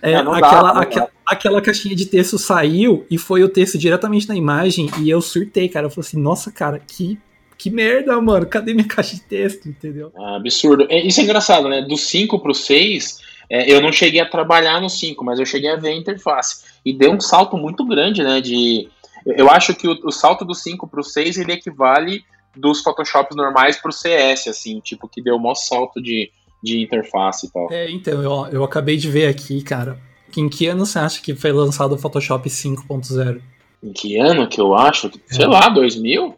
É, 0.00 0.16
aquela, 0.16 0.40
dá, 0.72 0.80
aquela, 0.80 1.10
aquela 1.26 1.62
caixinha 1.62 1.94
de 1.94 2.06
texto 2.06 2.38
saiu 2.38 3.06
e 3.10 3.18
foi 3.18 3.42
o 3.42 3.48
texto 3.48 3.78
diretamente 3.78 4.28
na 4.28 4.34
imagem 4.34 4.90
e 4.98 5.10
eu 5.10 5.20
surtei, 5.20 5.68
cara. 5.68 5.86
Eu 5.86 5.90
falei 5.90 6.06
assim, 6.06 6.20
nossa, 6.20 6.50
cara, 6.50 6.78
que, 6.78 7.18
que 7.58 7.70
merda, 7.70 8.18
mano. 8.20 8.46
Cadê 8.46 8.72
minha 8.74 8.86
caixa 8.88 9.14
de 9.14 9.22
texto, 9.22 9.68
entendeu? 9.68 10.12
Ah, 10.16 10.36
absurdo. 10.36 10.86
É, 10.88 11.00
isso 11.06 11.20
é 11.20 11.24
engraçado, 11.24 11.68
né? 11.68 11.82
Do 11.82 11.96
5 11.96 12.38
pro 12.40 12.54
6, 12.54 13.20
é, 13.50 13.70
eu 13.70 13.80
não 13.80 13.92
cheguei 13.92 14.20
a 14.20 14.28
trabalhar 14.28 14.80
no 14.80 14.88
5, 14.88 15.24
mas 15.24 15.38
eu 15.38 15.46
cheguei 15.46 15.70
a 15.70 15.76
ver 15.76 15.90
a 15.90 15.96
interface. 15.96 16.64
E 16.84 16.92
deu 16.92 17.12
um 17.12 17.20
salto 17.20 17.56
muito 17.56 17.84
grande, 17.84 18.22
né? 18.22 18.40
De, 18.40 18.88
eu 19.26 19.50
acho 19.50 19.74
que 19.74 19.86
o, 19.86 19.98
o 20.04 20.10
salto 20.10 20.44
do 20.44 20.54
5 20.54 20.88
pro 20.88 21.02
6 21.02 21.38
ele 21.38 21.52
equivale 21.52 22.24
dos 22.56 22.82
Photoshops 22.82 23.36
normais 23.36 23.76
pro 23.76 23.92
CS, 23.92 24.48
assim, 24.48 24.80
tipo, 24.80 25.08
que 25.08 25.22
deu 25.22 25.36
o 25.36 25.40
maior 25.40 25.54
salto 25.54 26.02
de 26.02 26.30
de 26.62 26.82
interface 26.82 27.46
e 27.46 27.50
tal. 27.50 27.68
É, 27.70 27.90
então, 27.90 28.22
eu, 28.22 28.46
eu 28.52 28.64
acabei 28.64 28.96
de 28.96 29.10
ver 29.10 29.26
aqui, 29.26 29.62
cara. 29.62 29.98
Em 30.36 30.48
que 30.48 30.66
ano 30.66 30.86
você 30.86 30.98
acha 30.98 31.20
que 31.20 31.34
foi 31.34 31.52
lançado 31.52 31.94
o 31.94 31.98
Photoshop 31.98 32.48
5.0? 32.48 33.40
Em 33.82 33.92
que 33.92 34.16
ano 34.18 34.48
que 34.48 34.60
eu 34.60 34.74
acho? 34.74 35.10
Sei 35.26 35.44
é. 35.44 35.48
lá, 35.48 35.68
2000? 35.68 36.36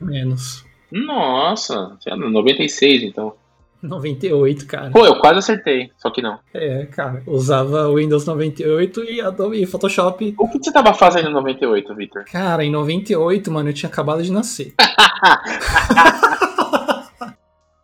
Menos. 0.00 0.64
Nossa, 0.90 1.96
96 2.06 3.02
então. 3.02 3.34
98, 3.82 4.66
cara. 4.66 4.90
Pô, 4.90 5.06
eu 5.06 5.20
quase 5.20 5.38
acertei, 5.38 5.90
só 5.96 6.10
que 6.10 6.20
não. 6.20 6.38
É, 6.52 6.86
cara, 6.86 7.22
usava 7.26 7.92
Windows 7.94 8.26
98 8.26 9.04
e 9.04 9.20
Adobe 9.20 9.64
Photoshop. 9.66 10.34
O 10.36 10.48
que 10.48 10.58
você 10.58 10.72
tava 10.72 10.92
fazendo 10.92 11.28
em 11.28 11.32
98, 11.32 11.94
Victor? 11.94 12.24
Cara, 12.24 12.64
em 12.64 12.70
98, 12.70 13.50
mano, 13.52 13.68
eu 13.68 13.74
tinha 13.74 13.88
acabado 13.88 14.22
de 14.22 14.32
nascer. 14.32 14.74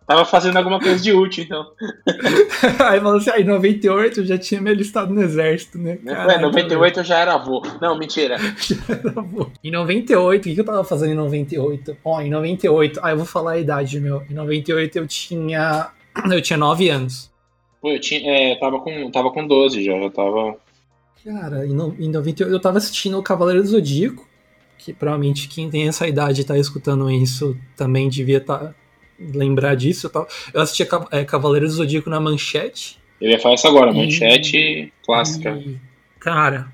Tava 0.06 0.24
fazendo 0.26 0.58
alguma 0.58 0.78
coisa 0.78 1.02
de 1.02 1.12
útil, 1.12 1.44
então. 1.44 1.66
aí 2.86 3.00
falou 3.00 3.16
assim, 3.16 3.30
aí 3.30 3.42
em 3.42 3.46
98 3.46 4.20
eu 4.20 4.26
já 4.26 4.36
tinha 4.36 4.60
me 4.60 4.68
alistado 4.68 5.14
no 5.14 5.22
exército, 5.22 5.78
né? 5.78 5.96
Caralho, 5.96 6.42
98 6.42 7.00
eu 7.00 7.04
já 7.04 7.18
era 7.20 7.34
avô. 7.34 7.62
Não, 7.80 7.96
mentira. 7.96 8.36
já 8.60 8.76
era 8.86 9.18
avô. 9.18 9.50
Em 9.62 9.70
98, 9.70 10.40
o 10.40 10.54
que, 10.54 10.60
eu 10.60 10.64
tava 10.64 10.84
fazendo 10.84 11.12
em 11.12 11.16
98? 11.16 11.96
Ó, 12.04 12.20
em 12.20 12.28
98, 12.28 13.00
ah, 13.02 13.12
eu 13.12 13.16
vou 13.16 13.24
falar 13.24 13.52
a 13.52 13.58
idade, 13.58 13.98
meu. 13.98 14.22
Em 14.28 14.34
98 14.34 14.98
eu 14.98 15.06
tinha. 15.06 15.90
Eu 16.30 16.42
tinha 16.42 16.58
9 16.58 16.88
anos. 16.90 17.32
Pô, 17.80 17.88
eu 17.90 17.98
tinha. 17.98 18.30
É, 18.30 18.56
tava 18.56 18.80
com, 18.80 19.10
tava 19.10 19.30
com 19.30 19.46
12 19.46 19.82
já, 19.82 19.98
já 19.98 20.10
tava. 20.10 20.56
Cara, 21.24 21.66
em, 21.66 21.72
no, 21.72 21.96
em 21.98 22.10
98 22.10 22.52
eu 22.52 22.60
tava 22.60 22.76
assistindo 22.76 23.18
o 23.18 23.22
Cavaleiro 23.22 23.62
do 23.62 23.68
Zodíaco. 23.68 24.28
Que 24.76 24.92
provavelmente 24.92 25.48
quem 25.48 25.70
tem 25.70 25.88
essa 25.88 26.06
idade 26.06 26.42
e 26.42 26.44
tá 26.44 26.58
escutando 26.58 27.10
isso 27.10 27.56
também 27.74 28.10
devia 28.10 28.36
estar. 28.36 28.58
Tá 28.58 28.74
lembrar 29.18 29.74
disso. 29.74 30.10
Eu, 30.12 30.26
eu 30.52 30.60
assistia 30.60 30.86
é, 31.10 31.24
Cavaleiros 31.24 31.72
do 31.72 31.76
Zodíaco 31.76 32.10
na 32.10 32.20
manchete. 32.20 32.98
Ele 33.20 33.32
ia 33.32 33.38
falar 33.38 33.54
isso 33.54 33.68
agora, 33.68 33.92
manchete 33.92 34.56
e... 34.56 34.92
clássica. 35.04 35.50
E, 35.50 35.78
cara, 36.18 36.68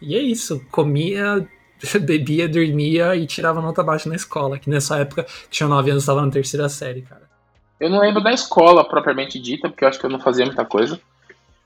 E 0.00 0.16
é 0.16 0.20
isso, 0.20 0.64
comia, 0.70 1.46
bebia, 2.00 2.48
dormia 2.48 3.14
e 3.16 3.26
tirava 3.26 3.60
nota 3.60 3.82
baixa 3.82 4.08
na 4.08 4.16
escola, 4.16 4.58
que 4.58 4.70
nessa 4.70 4.98
época, 4.98 5.26
tinha 5.50 5.68
9 5.68 5.90
anos, 5.90 6.02
estava 6.02 6.24
na 6.24 6.30
terceira 6.30 6.68
série, 6.68 7.02
cara. 7.02 7.22
Eu 7.78 7.90
não 7.90 8.00
lembro 8.00 8.22
da 8.22 8.32
escola 8.32 8.88
propriamente 8.88 9.40
dita, 9.40 9.68
porque 9.68 9.84
eu 9.84 9.88
acho 9.88 9.98
que 9.98 10.06
eu 10.06 10.10
não 10.10 10.20
fazia 10.20 10.46
muita 10.46 10.64
coisa. 10.64 11.00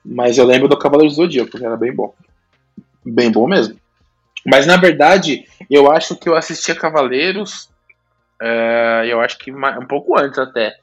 Mas 0.03 0.39
eu 0.39 0.47
lembro 0.47 0.69
do 0.69 0.79
Cavaleiro 0.79 1.13
do 1.13 1.17
Zodíaco, 1.17 1.59
que 1.59 1.65
era 1.65 1.77
bem 1.77 1.93
bom. 1.93 2.15
Bem 3.05 3.31
bom 3.31 3.47
mesmo. 3.47 3.77
Mas 4.47 4.67
na 4.67 4.77
verdade, 4.77 5.45
eu 5.69 5.91
acho 5.91 6.17
que 6.17 6.29
eu 6.29 6.37
assistia 6.37 6.75
Cavaleiros, 6.75 7.69
uh, 8.43 9.05
eu 9.05 9.21
acho 9.21 9.39
que 9.39 9.53
um 9.53 9.87
pouco 9.87 10.19
antes 10.19 10.39
até. 10.39 10.75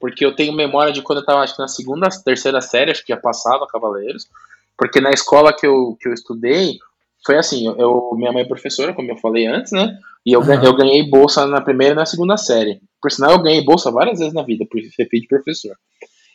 Porque 0.00 0.24
eu 0.24 0.34
tenho 0.34 0.52
memória 0.52 0.92
de 0.92 1.02
quando 1.02 1.18
eu 1.18 1.22
estava 1.22 1.40
acho 1.40 1.54
que 1.54 1.60
na 1.60 1.68
segunda, 1.68 2.08
terceira 2.24 2.60
série, 2.60 2.90
acho 2.90 3.04
que 3.04 3.12
já 3.12 3.20
passava 3.20 3.66
Cavaleiros. 3.66 4.28
Porque 4.76 5.00
na 5.00 5.10
escola 5.10 5.52
que 5.52 5.66
eu, 5.66 5.96
que 6.00 6.08
eu 6.08 6.14
estudei, 6.14 6.78
foi 7.24 7.36
assim, 7.36 7.66
eu, 7.78 8.12
minha 8.14 8.32
mãe 8.32 8.42
é 8.42 8.48
professora, 8.48 8.94
como 8.94 9.10
eu 9.10 9.16
falei 9.18 9.46
antes, 9.46 9.72
né? 9.72 9.98
E 10.24 10.32
eu, 10.32 10.40
uhum. 10.40 10.64
eu 10.64 10.74
ganhei 10.74 11.08
bolsa 11.08 11.46
na 11.46 11.60
primeira 11.60 11.92
e 11.92 11.96
na 11.96 12.06
segunda 12.06 12.36
série. 12.36 12.80
Por 13.00 13.10
sinal, 13.10 13.32
eu 13.32 13.42
ganhei 13.42 13.62
bolsa 13.62 13.90
várias 13.90 14.18
vezes 14.18 14.32
na 14.34 14.42
vida, 14.42 14.64
por 14.70 14.80
ser 14.80 15.06
filho 15.06 15.22
de 15.22 15.28
professor. 15.28 15.76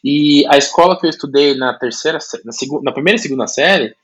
E 0.04 0.46
a 0.48 0.58
escola 0.58 1.00
que 1.00 1.08
eu 1.08 1.10
estudei 1.10 1.56
na 1.56 1.74
terceira, 1.74 2.20
na, 2.44 2.52
segunda, 2.52 2.84
na 2.84 2.92
primeira 2.92 3.18
e 3.18 3.20
segunda 3.20 3.48
série, 3.48 3.96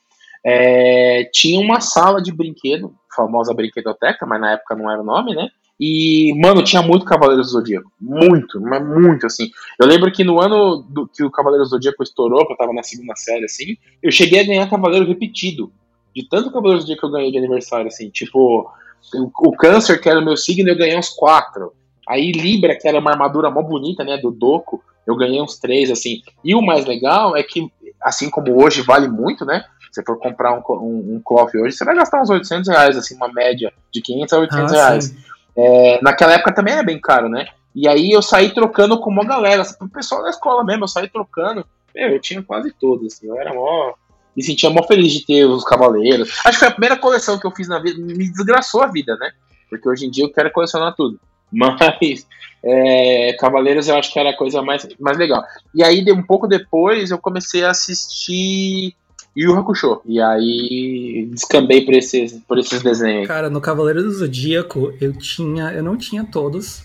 é, 0.43 1.25
tinha 1.31 1.59
uma 1.59 1.79
sala 1.79 2.19
de 2.19 2.31
brinquedo, 2.31 2.95
famosa 3.15 3.53
brinquedoteca, 3.53 4.25
mas 4.25 4.41
na 4.41 4.53
época 4.53 4.75
não 4.75 4.89
era 4.89 5.01
o 5.01 5.05
nome, 5.05 5.35
né? 5.35 5.49
E, 5.83 6.31
mano, 6.39 6.63
tinha 6.63 6.83
muito 6.83 7.03
Cavaleiro 7.03 7.41
do 7.41 7.47
Zodíaco. 7.47 7.91
Muito, 8.00 8.61
mas 8.61 8.88
muito, 8.88 9.25
assim. 9.25 9.50
Eu 9.79 9.88
lembro 9.88 10.11
que 10.11 10.23
no 10.23 10.39
ano 10.39 10.85
do, 10.88 11.07
que 11.07 11.23
o 11.23 11.31
Cavaleiro 11.31 11.63
do 11.63 11.69
Zodíaco 11.71 12.03
estourou, 12.03 12.45
que 12.45 12.53
eu 12.53 12.57
tava 12.57 12.71
na 12.71 12.83
segunda 12.83 13.15
série, 13.15 13.45
assim, 13.45 13.75
eu 14.03 14.11
cheguei 14.11 14.41
a 14.41 14.43
ganhar 14.43 14.69
Cavaleiro 14.69 15.07
repetido. 15.07 15.73
De 16.15 16.29
tanto 16.29 16.51
Cavaleiro 16.51 16.77
do 16.77 16.81
Zodíaco 16.81 17.00
que 17.01 17.07
eu 17.07 17.11
ganhei 17.11 17.31
de 17.31 17.39
aniversário, 17.39 17.88
assim. 17.88 18.11
Tipo, 18.11 18.71
o, 19.15 19.50
o 19.50 19.57
Câncer, 19.57 20.00
que 20.00 20.07
era 20.07 20.19
o 20.19 20.23
meu 20.23 20.38
signo, 20.38 20.69
eu 20.69 20.77
ganhei 20.77 20.95
uns 20.95 21.09
quatro. 21.09 21.73
Aí 22.07 22.31
Libra, 22.31 22.77
que 22.77 22.88
era 22.88 23.00
uma 23.00 23.09
armadura 23.09 23.50
mó 23.50 23.63
bonita, 23.63 24.03
né, 24.03 24.17
do 24.17 24.29
Doco, 24.29 24.83
eu 25.07 25.15
ganhei 25.15 25.41
uns 25.41 25.57
três, 25.57 25.89
assim. 25.89 26.21
E 26.43 26.53
o 26.53 26.61
mais 26.61 26.85
legal 26.85 27.35
é 27.35 27.41
que, 27.41 27.71
assim 28.00 28.29
como 28.29 28.63
hoje 28.63 28.83
vale 28.83 29.07
muito, 29.07 29.45
né? 29.45 29.65
Se 29.91 30.03
for 30.05 30.19
comprar 30.19 30.53
um, 30.53 30.61
um, 30.75 31.21
um 31.27 31.61
hoje, 31.63 31.75
você 31.75 31.83
vai 31.83 31.95
gastar 31.95 32.21
uns 32.21 32.29
800 32.29 32.69
reais, 32.69 32.95
assim, 32.95 33.15
uma 33.15 33.33
média 33.33 33.73
de 33.91 34.00
500 34.00 34.33
a 34.33 34.39
800 34.39 34.73
ah, 34.73 34.75
reais. 34.75 35.30
É, 35.55 36.00
naquela 36.01 36.34
época 36.34 36.53
também 36.53 36.74
era 36.74 36.84
bem 36.84 37.00
caro, 37.00 37.29
né? 37.29 37.46
E 37.74 37.88
aí 37.88 38.12
eu 38.12 38.22
saí 38.22 38.53
trocando 38.53 39.00
com 39.00 39.10
uma 39.10 39.25
galera, 39.25 39.62
assim, 39.62 39.77
pro 39.77 39.89
pessoal 39.89 40.24
da 40.24 40.29
escola 40.29 40.63
mesmo, 40.63 40.84
eu 40.84 40.88
saí 40.88 41.08
trocando. 41.10 41.65
Meu, 41.96 42.10
eu 42.10 42.20
tinha 42.20 42.41
quase 42.41 42.74
todos, 42.74 43.13
assim, 43.13 43.27
eu 43.27 43.39
era 43.39 43.53
mó. 43.53 43.93
Me 44.36 44.43
sentia 44.43 44.70
mó 44.70 44.84
feliz 44.84 45.12
de 45.12 45.25
ter 45.25 45.46
os 45.46 45.63
cavaleiros. 45.63 46.29
Acho 46.46 46.51
que 46.51 46.60
foi 46.60 46.67
a 46.67 46.72
primeira 46.72 46.98
coleção 46.98 47.38
que 47.38 47.46
eu 47.46 47.51
fiz 47.51 47.67
na 47.67 47.79
vida, 47.79 48.00
me 48.00 48.29
desgraçou 48.29 48.81
a 48.81 48.88
vida, 48.88 49.15
né? 49.17 49.31
Porque 49.70 49.88
hoje 49.88 50.05
em 50.05 50.12
dia 50.12 50.25
eu 50.25 50.31
quero 50.31 50.51
colecionar 50.51 50.96
tudo. 50.96 51.20
Mas 51.51 52.25
é, 52.63 53.34
Cavaleiros 53.39 53.88
eu 53.88 53.98
acho 53.98 54.12
que 54.12 54.20
era 54.20 54.29
a 54.29 54.38
coisa 54.38 54.62
mais, 54.62 54.88
mais 55.00 55.17
legal. 55.17 55.43
E 55.74 55.84
aí, 55.84 56.05
um 56.12 56.24
pouco 56.24 56.48
depois, 56.48 57.12
eu 57.12 57.17
comecei 57.17 57.63
a 57.65 57.72
assistir 57.72 58.96
Yu 59.35 59.57
Hakusho. 59.57 60.01
E 60.05 60.21
aí 60.21 61.29
descambei 61.31 61.85
por 61.85 61.93
esses, 61.93 62.33
por 62.47 62.57
esses 62.57 62.81
desenhos. 62.81 63.27
Cara, 63.27 63.50
no 63.50 63.61
Cavaleiro 63.61 64.03
do 64.03 64.11
Zodíaco 64.11 64.93
eu 65.00 65.13
tinha. 65.13 65.71
Eu 65.71 65.83
não 65.83 65.97
tinha 65.97 66.23
todos. 66.23 66.83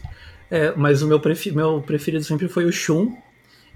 É, 0.50 0.72
mas 0.76 1.02
o 1.02 1.08
meu, 1.08 1.18
prefi 1.18 1.50
meu 1.50 1.80
preferido 1.80 2.24
sempre 2.24 2.48
foi 2.48 2.64
o 2.64 2.72
Shun. 2.72 3.12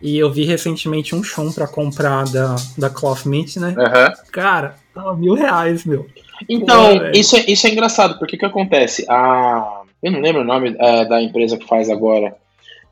E 0.02 0.18
eu 0.18 0.30
vi 0.30 0.44
recentemente 0.44 1.14
um 1.14 1.22
Shun 1.22 1.52
pra 1.52 1.66
comprar 1.66 2.24
da, 2.24 2.56
da 2.78 2.88
Cloth 2.88 3.26
Mint, 3.26 3.56
né? 3.56 3.74
Uhum. 3.76 4.26
Cara, 4.32 4.76
tava 4.94 5.14
mil 5.14 5.34
reais, 5.34 5.84
meu. 5.84 6.06
Então, 6.48 6.98
Pô, 6.98 7.06
isso, 7.12 7.36
é, 7.36 7.44
isso 7.48 7.66
é 7.66 7.70
engraçado, 7.70 8.18
porque 8.18 8.36
o 8.36 8.38
que 8.38 8.46
acontece? 8.46 9.04
A. 9.08 9.82
Eu 10.02 10.12
não 10.12 10.20
lembro 10.20 10.40
o 10.40 10.44
nome 10.44 10.74
é, 10.78 11.04
da 11.04 11.20
empresa 11.20 11.58
que 11.58 11.66
faz 11.66 11.90
agora. 11.90 12.34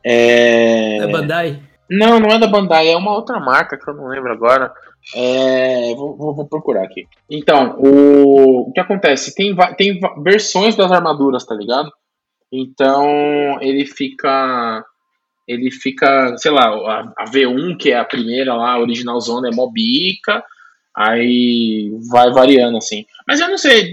É... 0.05 0.99
é 0.99 1.07
Bandai? 1.07 1.59
Não, 1.91 2.21
não 2.21 2.29
é 2.29 2.39
da 2.39 2.47
Bandai, 2.47 2.89
é 2.89 2.97
uma 2.97 3.15
outra 3.15 3.41
marca 3.41 3.79
que 3.79 3.89
eu 3.89 3.95
não 3.95 4.09
lembro 4.09 4.31
agora. 4.31 4.71
É, 5.15 5.95
vou, 5.95 6.17
vou, 6.17 6.47
procurar 6.47 6.85
aqui. 6.85 7.07
Então, 7.31 7.77
o, 7.79 8.69
o 8.69 8.73
que 8.73 8.81
acontece? 8.81 9.35
Tem, 9.35 9.57
tem 9.77 9.99
versões 10.23 10.77
das 10.77 10.93
armaduras, 10.93 11.45
tá 11.47 11.55
ligado? 11.55 11.91
Então, 12.53 13.61
ele 13.61 13.87
fica. 13.87 14.85
Ele 15.47 15.71
fica, 15.71 16.37
sei 16.37 16.51
lá, 16.51 16.67
a, 16.67 17.13
a 17.17 17.25
V1, 17.25 17.79
que 17.79 17.91
é 17.91 17.99
a 17.99 18.05
primeira 18.05 18.55
lá, 18.55 18.73
a 18.73 18.81
original 18.81 19.19
zona, 19.19 19.49
é 19.49 19.55
mobica. 19.55 20.45
Aí 20.95 21.91
vai 22.11 22.31
variando 22.31 22.77
assim. 22.77 23.07
Mas 23.27 23.41
eu 23.41 23.49
não 23.49 23.57
sei. 23.57 23.93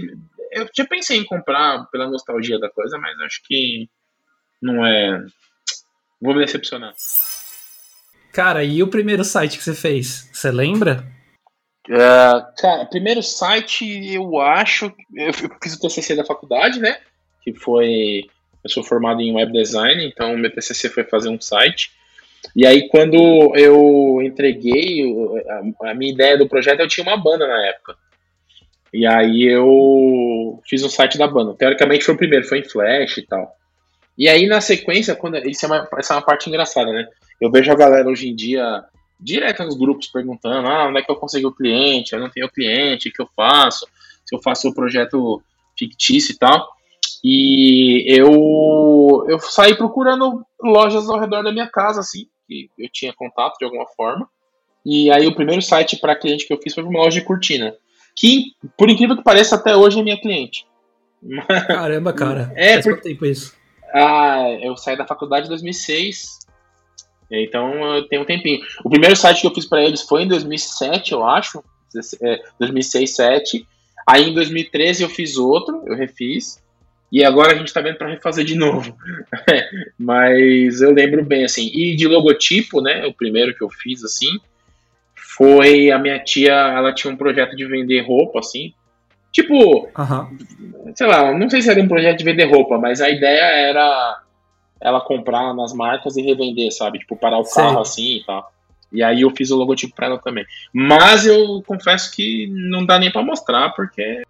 Eu 0.52 0.68
já 0.76 0.84
pensei 0.84 1.18
em 1.18 1.24
comprar 1.24 1.86
pela 1.86 2.08
nostalgia 2.08 2.58
da 2.58 2.68
coisa, 2.68 2.98
mas 2.98 3.18
acho 3.20 3.42
que 3.44 3.88
não 4.60 4.84
é. 4.84 5.24
Vou 6.20 6.34
me 6.34 6.44
decepcionar. 6.44 6.92
Cara, 8.36 8.62
e 8.62 8.82
o 8.82 8.88
primeiro 8.88 9.24
site 9.24 9.56
que 9.56 9.64
você 9.64 9.72
fez? 9.72 10.28
Você 10.30 10.50
lembra? 10.50 11.06
Uh, 11.88 12.54
cara, 12.58 12.84
primeiro 12.84 13.22
site 13.22 14.12
eu 14.12 14.38
acho. 14.38 14.92
Eu 15.14 15.32
fiz 15.32 15.72
o 15.72 15.80
TCC 15.80 16.14
da 16.14 16.22
faculdade, 16.22 16.78
né? 16.78 16.98
Que 17.42 17.54
foi. 17.54 18.26
Eu 18.62 18.68
sou 18.68 18.84
formado 18.84 19.22
em 19.22 19.34
web 19.34 19.50
design, 19.50 20.04
então 20.04 20.36
meu 20.36 20.52
TCC 20.52 20.90
foi 20.90 21.04
fazer 21.04 21.30
um 21.30 21.40
site. 21.40 21.92
E 22.54 22.66
aí, 22.66 22.90
quando 22.90 23.56
eu 23.56 24.20
entreguei 24.22 25.02
a, 25.84 25.94
minha 25.94 26.12
ideia 26.12 26.36
do 26.36 26.46
projeto, 26.46 26.80
eu 26.80 26.88
tinha 26.88 27.06
uma 27.06 27.16
banda 27.16 27.46
na 27.46 27.66
época. 27.68 27.96
E 28.92 29.06
aí 29.06 29.44
eu 29.44 30.60
fiz 30.68 30.84
um 30.84 30.90
site 30.90 31.16
da 31.16 31.26
banda. 31.26 31.54
Teoricamente 31.54 32.04
foi 32.04 32.14
o 32.14 32.18
primeiro, 32.18 32.46
foi 32.46 32.58
em 32.58 32.68
Flash 32.68 33.16
e 33.16 33.22
tal. 33.22 33.56
E 34.18 34.28
aí, 34.28 34.46
na 34.46 34.60
sequência, 34.60 35.16
quando 35.16 35.38
isso 35.48 35.64
é 35.64 35.68
uma, 35.68 35.88
essa 35.96 36.12
é 36.12 36.16
uma 36.18 36.22
parte 36.22 36.50
engraçada, 36.50 36.92
né? 36.92 37.08
Eu 37.40 37.50
vejo 37.50 37.70
a 37.70 37.76
galera 37.76 38.08
hoje 38.08 38.28
em 38.28 38.34
dia 38.34 38.84
direto 39.18 39.64
nos 39.64 39.76
grupos 39.76 40.08
perguntando: 40.08 40.68
ah, 40.68 40.86
onde 40.88 40.98
é 40.98 41.02
que 41.02 41.10
eu 41.10 41.16
consigo 41.16 41.48
o 41.48 41.54
cliente? 41.54 42.12
Eu 42.12 42.20
não 42.20 42.30
tenho 42.30 42.50
cliente, 42.50 43.08
o 43.08 43.12
que 43.12 43.22
eu 43.22 43.28
faço? 43.34 43.86
Se 44.24 44.34
eu 44.34 44.42
faço 44.42 44.68
o 44.68 44.74
projeto 44.74 45.42
fictício 45.78 46.32
e 46.32 46.38
tal. 46.38 46.68
E 47.22 48.04
eu, 48.06 49.24
eu 49.28 49.38
saí 49.40 49.74
procurando 49.74 50.44
lojas 50.62 51.08
ao 51.08 51.18
redor 51.18 51.42
da 51.42 51.52
minha 51.52 51.66
casa, 51.66 52.00
assim, 52.00 52.26
que 52.46 52.70
eu 52.78 52.88
tinha 52.92 53.12
contato 53.12 53.58
de 53.58 53.64
alguma 53.64 53.86
forma. 53.96 54.28
E 54.84 55.10
aí 55.10 55.26
o 55.26 55.34
primeiro 55.34 55.60
site 55.60 55.96
para 55.96 56.14
cliente 56.14 56.46
que 56.46 56.52
eu 56.52 56.60
fiz 56.62 56.74
foi 56.74 56.84
uma 56.84 57.00
loja 57.00 57.18
de 57.18 57.26
cortina. 57.26 57.74
Que, 58.14 58.52
por 58.78 58.88
incrível 58.88 59.16
que 59.16 59.24
pareça, 59.24 59.56
até 59.56 59.76
hoje 59.76 59.98
é 59.98 60.02
minha 60.02 60.20
cliente. 60.20 60.66
Caramba, 61.66 62.12
cara. 62.12 62.52
É, 62.54 62.74
Faz 62.74 62.84
por... 62.84 63.00
tempo 63.00 63.26
isso? 63.26 63.54
Ah, 63.92 64.48
eu 64.62 64.76
saí 64.76 64.96
da 64.96 65.06
faculdade 65.06 65.46
em 65.46 65.48
2006 65.48 66.45
então 67.30 67.96
eu 67.96 68.08
tenho 68.08 68.22
um 68.22 68.26
tempinho. 68.26 68.60
O 68.84 68.90
primeiro 68.90 69.16
site 69.16 69.40
que 69.40 69.46
eu 69.46 69.54
fiz 69.54 69.66
para 69.66 69.82
eles 69.82 70.02
foi 70.02 70.22
em 70.22 70.28
2007, 70.28 71.12
eu 71.12 71.24
acho. 71.24 71.62
2006, 71.92 72.40
2007. 72.58 73.66
Aí 74.06 74.30
em 74.30 74.34
2013 74.34 75.02
eu 75.02 75.08
fiz 75.08 75.36
outro, 75.36 75.82
eu 75.86 75.96
refiz. 75.96 76.62
E 77.10 77.24
agora 77.24 77.54
a 77.54 77.56
gente 77.56 77.72
tá 77.72 77.80
vendo 77.80 77.96
para 77.96 78.08
refazer 78.08 78.44
de 78.44 78.54
novo. 78.58 78.96
Mas 79.98 80.80
eu 80.80 80.92
lembro 80.92 81.24
bem, 81.24 81.44
assim. 81.44 81.70
E 81.72 81.96
de 81.96 82.06
logotipo, 82.06 82.80
né? 82.80 83.06
O 83.06 83.12
primeiro 83.12 83.54
que 83.54 83.62
eu 83.62 83.70
fiz, 83.70 84.04
assim, 84.04 84.38
foi 85.14 85.90
a 85.90 85.98
minha 85.98 86.18
tia, 86.18 86.52
ela 86.52 86.92
tinha 86.92 87.12
um 87.12 87.16
projeto 87.16 87.56
de 87.56 87.66
vender 87.66 88.00
roupa, 88.00 88.40
assim. 88.40 88.72
Tipo, 89.32 89.86
uhum. 89.86 90.92
sei 90.94 91.06
lá, 91.06 91.36
não 91.36 91.50
sei 91.50 91.60
se 91.60 91.70
era 91.70 91.80
um 91.80 91.88
projeto 91.88 92.18
de 92.18 92.24
vender 92.24 92.44
roupa, 92.44 92.78
mas 92.78 93.02
a 93.02 93.10
ideia 93.10 93.42
era 93.42 94.22
ela 94.80 95.00
comprar 95.00 95.54
nas 95.54 95.72
marcas 95.72 96.16
e 96.16 96.22
revender, 96.22 96.72
sabe? 96.72 96.98
Tipo, 96.98 97.16
parar 97.16 97.38
o 97.38 97.44
carro 97.44 97.80
assim 97.80 98.18
e 98.18 98.24
tal. 98.24 98.52
E 98.92 99.02
aí 99.02 99.22
eu 99.22 99.30
fiz 99.30 99.50
o 99.50 99.56
logotipo 99.56 99.94
pra 99.94 100.06
ela 100.06 100.18
também. 100.18 100.44
Mas 100.72 101.26
eu 101.26 101.62
confesso 101.66 102.14
que 102.14 102.46
não 102.48 102.84
dá 102.84 102.98
nem 102.98 103.10
pra 103.10 103.22
mostrar, 103.22 103.70
porque. 103.70 104.22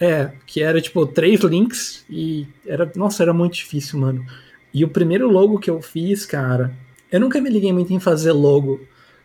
É, 0.00 0.32
que 0.46 0.60
era, 0.60 0.80
tipo, 0.80 1.06
três 1.06 1.38
links 1.40 2.04
e 2.10 2.48
era, 2.66 2.90
nossa, 2.96 3.22
era 3.22 3.32
muito 3.32 3.54
difícil, 3.54 4.00
mano. 4.00 4.26
E 4.72 4.84
o 4.84 4.88
primeiro 4.88 5.30
logo 5.30 5.60
que 5.60 5.70
eu 5.70 5.80
fiz, 5.80 6.26
cara, 6.26 6.76
eu 7.12 7.20
nunca 7.20 7.40
me 7.40 7.48
liguei 7.48 7.72
muito 7.72 7.92
em 7.92 8.00
fazer 8.00 8.32
logo, 8.32 8.80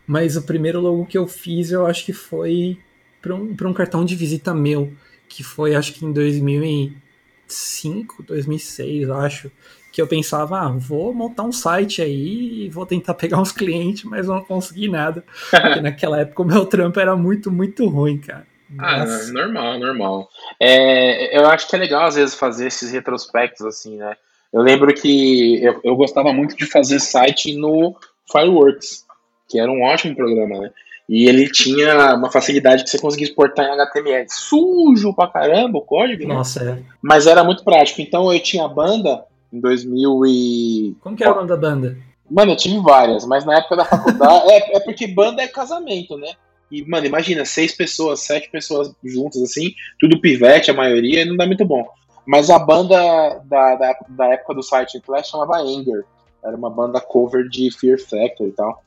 mas 0.06 0.36
o 0.36 0.42
primeiro 0.42 0.80
logo 0.80 1.06
que 1.06 1.18
eu 1.18 1.26
fiz, 1.26 1.72
eu 1.72 1.84
acho 1.86 2.04
que 2.04 2.12
foi 2.12 2.78
para 3.20 3.34
um, 3.34 3.56
pra 3.56 3.68
um 3.68 3.72
cartão 3.72 4.04
de 4.04 4.14
visita 4.14 4.54
meu, 4.54 4.92
que 5.28 5.42
foi, 5.42 5.74
acho 5.74 5.94
que 5.94 6.06
em 6.06 6.12
2005, 6.12 8.22
2006, 8.22 9.10
acho 9.10 9.50
que 9.92 10.00
eu 10.00 10.06
pensava, 10.06 10.60
ah, 10.60 10.68
vou 10.68 11.12
montar 11.12 11.42
um 11.42 11.52
site 11.52 12.00
aí 12.00 12.68
vou 12.70 12.86
tentar 12.86 13.14
pegar 13.14 13.40
uns 13.40 13.52
clientes, 13.52 14.04
mas 14.04 14.26
não 14.26 14.42
consegui 14.42 14.88
nada. 14.88 15.24
Porque 15.50 15.80
naquela 15.82 16.20
época 16.20 16.42
o 16.42 16.46
meu 16.46 16.64
trampo 16.64 16.98
era 17.00 17.16
muito, 17.16 17.50
muito 17.50 17.86
ruim, 17.88 18.18
cara. 18.18 18.46
Ah, 18.78 19.04
normal, 19.32 19.78
normal. 19.78 20.28
É, 20.60 21.36
eu 21.36 21.46
acho 21.46 21.68
que 21.68 21.74
é 21.74 21.78
legal 21.78 22.04
às 22.04 22.14
vezes 22.14 22.34
fazer 22.34 22.68
esses 22.68 22.92
retrospectos 22.92 23.66
assim, 23.66 23.96
né? 23.96 24.16
Eu 24.52 24.62
lembro 24.62 24.92
que 24.94 25.62
eu, 25.62 25.80
eu 25.82 25.96
gostava 25.96 26.32
muito 26.32 26.56
de 26.56 26.66
fazer 26.66 27.00
site 27.00 27.56
no 27.56 27.96
Fireworks, 28.30 29.04
que 29.48 29.58
era 29.58 29.70
um 29.70 29.82
ótimo 29.82 30.14
programa, 30.14 30.60
né? 30.60 30.70
E 31.08 31.28
ele 31.28 31.50
tinha 31.50 32.14
uma 32.14 32.30
facilidade 32.30 32.84
que 32.84 32.90
você 32.90 32.98
conseguia 32.98 33.26
exportar 33.26 33.66
em 33.66 33.72
HTML. 33.72 34.26
Sujo 34.28 35.12
pra 35.12 35.26
caramba 35.26 35.78
o 35.78 35.82
código, 35.82 36.22
né? 36.22 36.34
Nossa, 36.34 36.62
é. 36.62 36.82
Mas 37.02 37.26
era 37.26 37.42
muito 37.42 37.64
prático. 37.64 38.00
Então 38.00 38.32
eu 38.32 38.38
tinha 38.38 38.64
a 38.64 38.68
banda 38.68 39.24
em 39.52 39.60
2000 39.60 40.26
e... 40.26 40.96
Como 41.00 41.16
que 41.16 41.22
era 41.22 41.32
o 41.32 41.36
nome 41.36 41.48
da 41.48 41.56
banda? 41.56 41.96
Mano, 42.30 42.52
eu 42.52 42.56
tive 42.56 42.78
várias, 42.80 43.26
mas 43.26 43.44
na 43.44 43.58
época 43.58 43.76
da 43.76 43.84
faculdade... 43.84 44.50
é, 44.50 44.76
é 44.76 44.80
porque 44.80 45.06
banda 45.06 45.42
é 45.42 45.48
casamento, 45.48 46.16
né? 46.16 46.32
E, 46.70 46.84
mano, 46.88 47.06
imagina, 47.06 47.44
seis 47.44 47.74
pessoas, 47.74 48.20
sete 48.20 48.48
pessoas 48.50 48.94
juntas, 49.02 49.42
assim, 49.42 49.72
tudo 49.98 50.20
pivete, 50.20 50.70
a 50.70 50.74
maioria, 50.74 51.24
não 51.24 51.36
dá 51.36 51.46
muito 51.46 51.64
bom. 51.64 51.84
Mas 52.24 52.48
a 52.48 52.58
banda 52.58 53.40
da, 53.44 53.74
da, 53.74 53.98
da 54.08 54.26
época 54.28 54.54
do 54.54 54.62
site 54.62 55.00
Clash 55.00 55.30
chamava 55.30 55.58
Anger. 55.58 56.04
Era 56.44 56.56
uma 56.56 56.70
banda 56.70 57.00
cover 57.00 57.48
de 57.48 57.70
Fear 57.72 57.98
Factor 57.98 58.46
e 58.46 58.52
tal. 58.52 58.82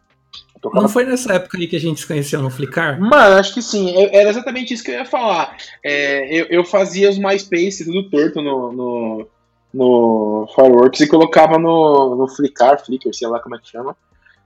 Tocava... 0.62 0.82
Não 0.82 0.90
foi 0.90 1.04
nessa 1.04 1.34
época 1.34 1.58
aí 1.58 1.68
que 1.68 1.76
a 1.76 1.80
gente 1.80 2.00
se 2.00 2.08
conheceu 2.08 2.42
no 2.42 2.50
Flickr? 2.50 2.98
Mano, 3.00 3.36
acho 3.36 3.54
que 3.54 3.62
sim. 3.62 3.92
Eu, 3.92 4.10
era 4.14 4.30
exatamente 4.30 4.74
isso 4.74 4.84
que 4.84 4.92
eu 4.92 4.96
ia 4.96 5.06
falar. 5.06 5.58
É, 5.84 6.26
eu, 6.34 6.46
eu 6.46 6.64
fazia 6.64 7.10
os 7.10 7.18
MySpace 7.18 7.84
tudo 7.84 8.10
torto 8.10 8.42
no, 8.42 8.72
no, 8.72 9.28
no 9.74 10.48
Fireworks 10.54 11.02
e 11.02 11.08
colocava 11.08 11.58
no, 11.58 12.16
no 12.16 12.28
Flickr, 12.28 12.78
Flickr, 12.86 13.14
sei 13.14 13.28
lá 13.28 13.40
como 13.40 13.56
é 13.56 13.60
que 13.60 13.70
chama. 13.70 13.96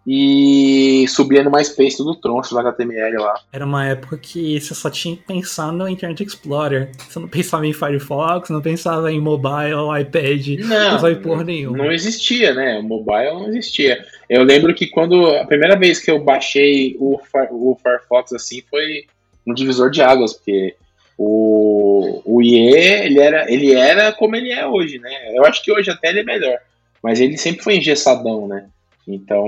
E 0.10 1.06
subia 1.10 1.44
no 1.44 1.52
MySpace 1.52 1.98
tudo 1.98 2.16
troncho 2.16 2.52
do 2.52 2.60
HTML 2.60 3.18
lá. 3.18 3.42
Era 3.52 3.66
uma 3.66 3.86
época 3.86 4.18
que 4.18 4.58
você 4.58 4.74
só 4.74 4.90
tinha 4.90 5.18
que 5.18 5.24
pensar 5.24 5.70
no 5.74 5.86
Internet 5.86 6.24
Explorer. 6.24 6.92
Você 6.98 7.20
não 7.20 7.28
pensava 7.28 7.68
em 7.68 7.74
Firefox, 7.74 8.50
não 8.50 8.62
pensava 8.62 9.12
em 9.12 9.20
mobile, 9.20 10.00
iPad, 10.00 10.60
não, 10.60 10.92
não 10.94 11.00
vai 11.00 11.16
porra 11.16 11.44
nenhuma. 11.44 11.80
Não 11.80 11.92
existia, 11.92 12.54
né? 12.54 12.80
O 12.80 12.84
mobile 12.84 13.34
não 13.34 13.50
existia. 13.50 14.02
Eu 14.30 14.44
lembro 14.44 14.74
que 14.74 14.88
quando 14.88 15.28
a 15.36 15.46
primeira 15.46 15.78
vez 15.78 16.00
que 16.00 16.10
eu 16.10 16.24
baixei 16.24 16.96
o, 17.00 17.20
o 17.52 17.76
Firefox 17.76 18.32
assim 18.32 18.64
foi 18.70 19.08
um 19.46 19.54
divisor 19.54 19.90
de 19.90 20.02
águas, 20.02 20.32
porque 20.32 20.74
o, 21.18 22.22
o 22.26 22.42
IE, 22.42 22.60
ele 22.68 23.20
era, 23.20 23.52
ele 23.52 23.74
era 23.74 24.14
como 24.14 24.36
ele 24.36 24.52
é 24.52 24.68
hoje, 24.68 25.00
né? 25.00 25.10
Eu 25.34 25.44
acho 25.46 25.64
que 25.64 25.72
hoje 25.72 25.90
até 25.90 26.10
ele 26.10 26.20
é 26.20 26.24
melhor. 26.24 26.58
Mas 27.02 27.20
ele 27.20 27.38
sempre 27.38 27.64
foi 27.64 27.78
engessadão, 27.78 28.48
né? 28.48 28.68
Então, 29.08 29.46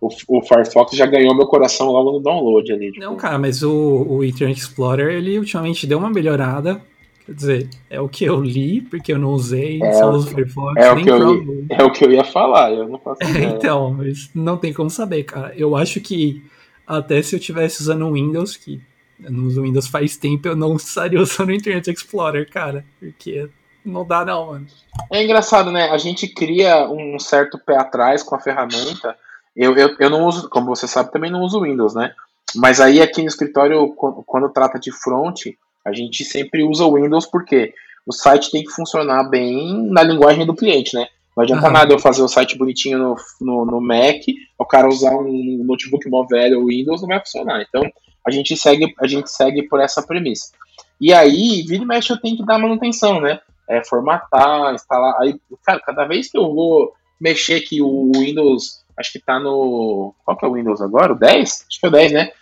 o, 0.00 0.08
o, 0.28 0.42
Firefox 0.42 0.96
já 0.96 1.06
ganhou 1.06 1.34
meu 1.34 1.46
coração 1.46 1.88
logo 1.92 2.12
no 2.12 2.20
download 2.20 2.72
ali. 2.72 2.90
Tipo. 2.90 3.04
Não, 3.04 3.16
cara, 3.16 3.38
mas 3.38 3.62
o, 3.62 4.06
o 4.08 4.24
Internet 4.24 4.58
Explorer, 4.58 5.14
ele 5.14 5.38
ultimamente 5.38 5.86
deu 5.86 5.98
uma 5.98 6.10
melhorada. 6.10 6.80
Quer 7.26 7.34
dizer, 7.34 7.70
é 7.88 8.00
o 8.00 8.08
que 8.08 8.24
eu 8.24 8.40
li, 8.40 8.80
porque 8.80 9.12
eu 9.12 9.18
não 9.18 9.30
usei, 9.30 9.80
é 9.80 9.92
só 9.92 10.10
uso 10.10 10.26
o 10.26 10.30
Firefox. 10.30 10.82
É 10.82 10.90
o, 10.90 10.96
que 10.96 11.08
eu, 11.08 11.66
é 11.70 11.84
o 11.84 11.92
que 11.92 12.04
eu 12.04 12.10
ia 12.10 12.24
falar, 12.24 12.72
eu 12.72 12.88
não 12.88 12.98
faço 12.98 13.22
é, 13.22 13.44
Então, 13.44 13.94
mas 13.94 14.30
não 14.34 14.56
tem 14.56 14.72
como 14.72 14.90
saber, 14.90 15.22
cara. 15.24 15.52
Eu 15.54 15.76
acho 15.76 16.00
que 16.00 16.42
até 16.86 17.22
se 17.22 17.36
eu 17.36 17.40
tivesse 17.40 17.82
usando 17.82 18.06
o 18.06 18.12
Windows, 18.12 18.56
que 18.56 18.80
uso 19.28 19.62
Windows 19.62 19.88
faz 19.88 20.16
tempo, 20.16 20.48
eu 20.48 20.56
não 20.56 20.76
estaria 20.76 21.20
usando 21.20 21.48
o 21.48 21.54
Internet 21.54 21.90
Explorer, 21.90 22.48
cara. 22.50 22.84
Porque 22.98 23.48
não 23.84 24.06
dá 24.06 24.24
não, 24.24 24.46
mano. 24.46 24.66
É 25.10 25.22
engraçado, 25.22 25.70
né? 25.70 25.90
A 25.90 25.98
gente 25.98 26.28
cria 26.28 26.88
um 26.88 27.18
certo 27.18 27.58
pé 27.58 27.76
atrás 27.76 28.22
com 28.22 28.34
a 28.34 28.40
ferramenta. 28.40 29.16
Eu, 29.56 29.76
eu, 29.76 29.96
eu 29.98 30.10
não 30.10 30.26
uso, 30.26 30.48
como 30.48 30.66
você 30.66 30.86
sabe, 30.86 31.12
também 31.12 31.30
não 31.30 31.42
uso 31.42 31.62
Windows, 31.62 31.94
né? 31.94 32.12
Mas 32.54 32.80
aí 32.80 33.00
aqui 33.00 33.22
no 33.22 33.28
escritório, 33.28 33.88
quando 34.26 34.52
trata 34.52 34.78
de 34.78 34.90
front, 34.92 35.46
a 35.84 35.92
gente 35.92 36.24
sempre 36.24 36.62
usa 36.62 36.84
o 36.84 36.94
Windows 36.94 37.26
porque 37.26 37.72
o 38.06 38.12
site 38.12 38.50
tem 38.50 38.64
que 38.64 38.70
funcionar 38.70 39.24
bem 39.24 39.86
na 39.90 40.02
linguagem 40.02 40.46
do 40.46 40.54
cliente, 40.54 40.94
né? 40.94 41.06
Não 41.36 41.44
adianta 41.44 41.66
uhum. 41.66 41.72
nada 41.72 41.94
eu 41.94 41.98
fazer 41.98 42.22
o 42.22 42.28
site 42.28 42.58
bonitinho 42.58 42.98
no, 42.98 43.16
no, 43.40 43.64
no, 43.64 43.80
Mac, 43.80 44.22
o 44.58 44.64
cara 44.64 44.88
usar 44.88 45.14
um 45.14 45.62
notebook 45.64 46.08
mó 46.08 46.26
velho, 46.26 46.60
o 46.60 46.66
Windows 46.66 47.00
não 47.00 47.08
vai 47.08 47.20
funcionar. 47.20 47.64
Então 47.66 47.82
a 48.26 48.30
gente 48.30 48.56
segue, 48.56 48.94
a 49.00 49.06
gente 49.06 49.30
segue 49.30 49.62
por 49.62 49.80
essa 49.80 50.02
premissa. 50.02 50.52
E 51.00 51.12
aí, 51.12 51.62
vira 51.66 51.82
e 51.82 51.86
mexe, 51.86 52.12
eu 52.12 52.20
tenho 52.20 52.36
que 52.36 52.44
dar 52.44 52.58
manutenção, 52.58 53.20
né? 53.20 53.40
É, 53.68 53.82
formatar, 53.84 54.74
instalar. 54.74 55.14
Aí, 55.20 55.40
cara, 55.64 55.80
cada 55.80 56.04
vez 56.04 56.30
que 56.30 56.36
eu 56.36 56.52
vou 56.52 56.92
mexer 57.20 57.60
que 57.60 57.80
o 57.80 58.10
Windows, 58.14 58.84
acho 58.98 59.12
que 59.12 59.18
tá 59.18 59.38
no. 59.38 60.14
Qual 60.24 60.36
que 60.36 60.44
é 60.44 60.48
o 60.48 60.54
Windows 60.54 60.82
agora? 60.82 61.12
O 61.12 61.18
10? 61.18 61.66
Acho 61.68 61.80
que 61.80 61.86
é 61.86 61.88
o 61.88 61.92
10, 61.92 62.12
né? 62.12 62.32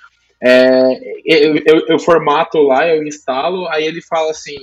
É, 0.41 1.15
eu, 1.25 1.57
eu, 1.57 1.87
eu, 1.89 1.99
formato 1.99 2.59
lá, 2.59 2.87
eu 2.89 3.05
instalo, 3.07 3.69
aí 3.69 3.85
ele 3.85 4.01
fala 4.03 4.31
assim: 4.31 4.57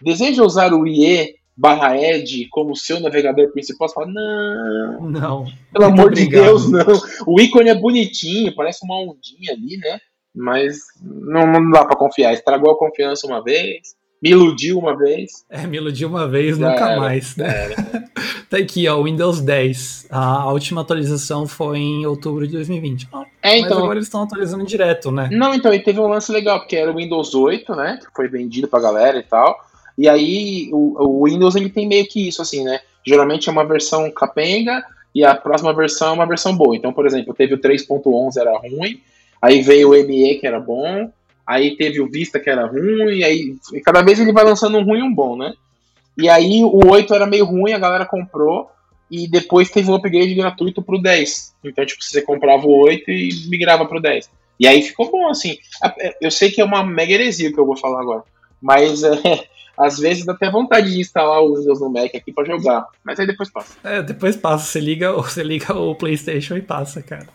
deseja 0.00 0.42
usar 0.42 0.72
o 0.72 0.86
IE 0.86 1.34
barra 1.58 1.98
Ed 1.98 2.46
como 2.50 2.76
seu 2.76 3.00
navegador 3.00 3.50
principal? 3.50 3.88
Você 3.88 3.94
fala, 3.94 4.06
não, 4.06 5.10
não. 5.10 5.46
Pelo 5.72 5.86
amor 5.86 6.06
obrigado. 6.06 6.30
de 6.30 6.46
Deus, 6.46 6.70
não. 6.70 7.02
O 7.26 7.40
ícone 7.40 7.68
é 7.68 7.74
bonitinho, 7.74 8.54
parece 8.54 8.84
uma 8.84 9.00
ondinha 9.00 9.52
ali, 9.52 9.76
né? 9.76 9.98
Mas 10.34 10.78
não, 11.02 11.46
não 11.46 11.70
dá 11.70 11.84
para 11.84 11.96
confiar. 11.96 12.32
Estragou 12.32 12.70
a 12.70 12.78
confiança 12.78 13.26
uma 13.26 13.42
vez, 13.42 13.96
me 14.22 14.30
iludiu 14.30 14.78
uma 14.78 14.96
vez. 14.96 15.44
É, 15.50 15.66
me 15.66 15.78
iludiu 15.78 16.08
uma 16.08 16.28
vez, 16.28 16.56
Já 16.56 16.68
nunca 16.68 16.90
era, 16.90 17.00
mais, 17.00 17.36
né? 17.36 17.70
tá 18.48 18.58
aqui, 18.58 18.86
ó, 18.86 19.02
Windows 19.02 19.40
10. 19.40 20.06
A 20.10 20.52
última 20.52 20.82
atualização 20.82 21.44
foi 21.44 21.78
em 21.78 22.06
outubro 22.06 22.46
de 22.46 22.52
2020. 22.52 23.08
Ah, 23.12 23.24
é, 23.42 23.58
então, 23.58 23.70
mas 23.70 23.78
agora 23.78 23.98
eles 23.98 24.06
estão 24.06 24.22
atualizando 24.22 24.64
direto, 24.64 25.10
né? 25.10 25.28
Não, 25.32 25.52
então, 25.52 25.74
e 25.74 25.80
teve 25.80 25.98
um 25.98 26.06
lance 26.06 26.30
legal, 26.30 26.60
porque 26.60 26.76
era 26.76 26.92
o 26.92 26.96
Windows 26.96 27.34
8, 27.34 27.74
né? 27.74 27.98
Que 28.00 28.14
foi 28.14 28.28
vendido 28.28 28.68
pra 28.68 28.80
galera 28.80 29.18
e 29.18 29.24
tal. 29.24 29.67
E 29.98 30.08
aí, 30.08 30.70
o, 30.72 31.22
o 31.22 31.24
Windows, 31.24 31.56
ele 31.56 31.68
tem 31.68 31.86
meio 31.86 32.06
que 32.06 32.28
isso, 32.28 32.40
assim, 32.40 32.64
né? 32.64 32.80
Geralmente 33.04 33.48
é 33.48 33.52
uma 33.52 33.66
versão 33.66 34.10
capenga 34.10 34.82
e 35.14 35.24
a 35.24 35.34
próxima 35.34 35.74
versão 35.74 36.10
é 36.10 36.12
uma 36.12 36.26
versão 36.26 36.56
boa. 36.56 36.76
Então, 36.76 36.92
por 36.92 37.04
exemplo, 37.04 37.34
teve 37.34 37.54
o 37.54 37.58
3.11, 37.58 38.40
era 38.40 38.56
ruim, 38.58 39.00
Aí 39.40 39.62
veio 39.62 39.90
o 39.90 39.92
ME, 39.92 40.36
que 40.36 40.46
era 40.46 40.60
bom. 40.60 41.10
Aí 41.46 41.76
teve 41.76 42.00
o 42.00 42.10
Vista, 42.10 42.38
que 42.38 42.50
era 42.50 42.66
ruim. 42.66 43.22
Aí 43.22 43.56
cada 43.84 44.02
vez 44.02 44.20
ele 44.20 44.32
vai 44.32 44.44
lançando 44.44 44.78
um 44.78 44.84
ruim 44.84 45.00
e 45.00 45.02
um 45.02 45.14
bom, 45.14 45.36
né? 45.36 45.54
E 46.16 46.28
aí 46.28 46.62
o 46.64 46.90
8 46.90 47.14
era 47.14 47.26
meio 47.26 47.44
ruim, 47.44 47.72
a 47.72 47.78
galera 47.78 48.04
comprou. 48.04 48.70
E 49.10 49.26
depois 49.26 49.70
teve 49.70 49.90
um 49.90 49.94
upgrade 49.94 50.34
gratuito 50.34 50.82
pro 50.82 51.00
10. 51.00 51.54
Então, 51.64 51.86
tipo, 51.86 52.04
você 52.04 52.20
comprava 52.20 52.66
o 52.66 52.76
8 52.84 53.10
e 53.10 53.46
migrava 53.48 53.86
pro 53.86 54.00
10. 54.00 54.28
E 54.60 54.66
aí 54.66 54.82
ficou 54.82 55.10
bom, 55.10 55.28
assim. 55.30 55.56
É, 55.98 56.16
eu 56.20 56.30
sei 56.30 56.50
que 56.50 56.60
é 56.60 56.64
uma 56.64 56.84
mega 56.84 57.14
heresia 57.14 57.50
que 57.52 57.58
eu 57.58 57.64
vou 57.64 57.76
falar 57.76 58.00
agora. 58.02 58.24
Mas 58.60 59.02
é, 59.04 59.48
às 59.78 59.98
vezes 59.98 60.26
dá 60.26 60.32
até 60.32 60.50
vontade 60.50 60.92
de 60.92 61.00
instalar 61.00 61.40
o 61.40 61.54
Windows 61.56 61.80
no 61.80 61.88
Mac 61.88 62.12
aqui 62.14 62.32
pra 62.32 62.44
jogar. 62.44 62.86
Mas 63.04 63.20
aí 63.20 63.26
depois 63.26 63.48
passa. 63.48 63.74
É, 63.84 64.02
depois 64.02 64.36
passa. 64.36 64.64
Você 64.64 64.80
liga, 64.80 65.12
você 65.22 65.42
liga 65.42 65.72
o 65.72 65.94
PlayStation 65.94 66.56
e 66.56 66.62
passa, 66.62 67.00
cara. 67.00 67.28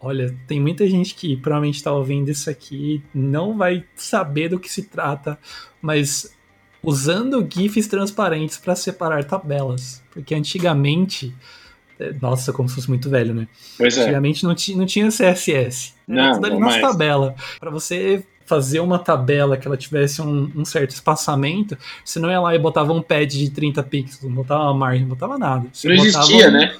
Olha, 0.00 0.34
tem 0.46 0.60
muita 0.60 0.86
gente 0.86 1.14
que 1.14 1.36
provavelmente 1.36 1.76
está 1.76 1.92
ouvindo 1.92 2.30
isso 2.30 2.50
aqui 2.50 3.02
não 3.14 3.56
vai 3.56 3.84
saber 3.96 4.48
do 4.48 4.58
que 4.58 4.70
se 4.70 4.82
trata, 4.82 5.38
mas 5.80 6.34
usando 6.82 7.46
GIFs 7.50 7.86
transparentes 7.86 8.58
para 8.58 8.74
separar 8.74 9.24
tabelas. 9.24 10.02
Porque 10.10 10.34
antigamente. 10.34 11.34
É, 11.98 12.12
nossa, 12.20 12.52
como 12.52 12.68
se 12.68 12.74
fosse 12.74 12.88
muito 12.88 13.08
velho, 13.08 13.32
né? 13.32 13.46
Pois 13.78 13.96
é. 13.96 14.02
Antigamente 14.02 14.42
não, 14.42 14.54
não 14.76 14.86
tinha 14.86 15.08
CSS. 15.08 15.94
Era 16.08 16.26
Não, 16.26 16.34
tudo 16.34 16.46
ali 16.46 16.58
nas 16.58 16.80
tabelas. 16.80 17.34
Para 17.60 17.70
você 17.70 18.24
fazer 18.46 18.80
uma 18.80 18.98
tabela 18.98 19.56
que 19.56 19.66
ela 19.66 19.76
tivesse 19.76 20.20
um, 20.20 20.50
um 20.54 20.64
certo 20.64 20.90
espaçamento, 20.90 21.76
você 22.04 22.18
não 22.18 22.30
ia 22.30 22.40
lá 22.40 22.54
e 22.54 22.58
botava 22.58 22.92
um 22.92 23.00
pad 23.02 23.26
de 23.38 23.50
30 23.50 23.82
pixels, 23.82 24.22
não 24.22 24.32
botava 24.32 24.64
uma 24.64 24.74
margem, 24.74 25.02
não 25.02 25.08
botava 25.10 25.38
nada. 25.38 25.66
Você 25.72 25.88
Não 25.88 25.94
existia, 25.94 26.48
um- 26.48 26.52
né? 26.52 26.74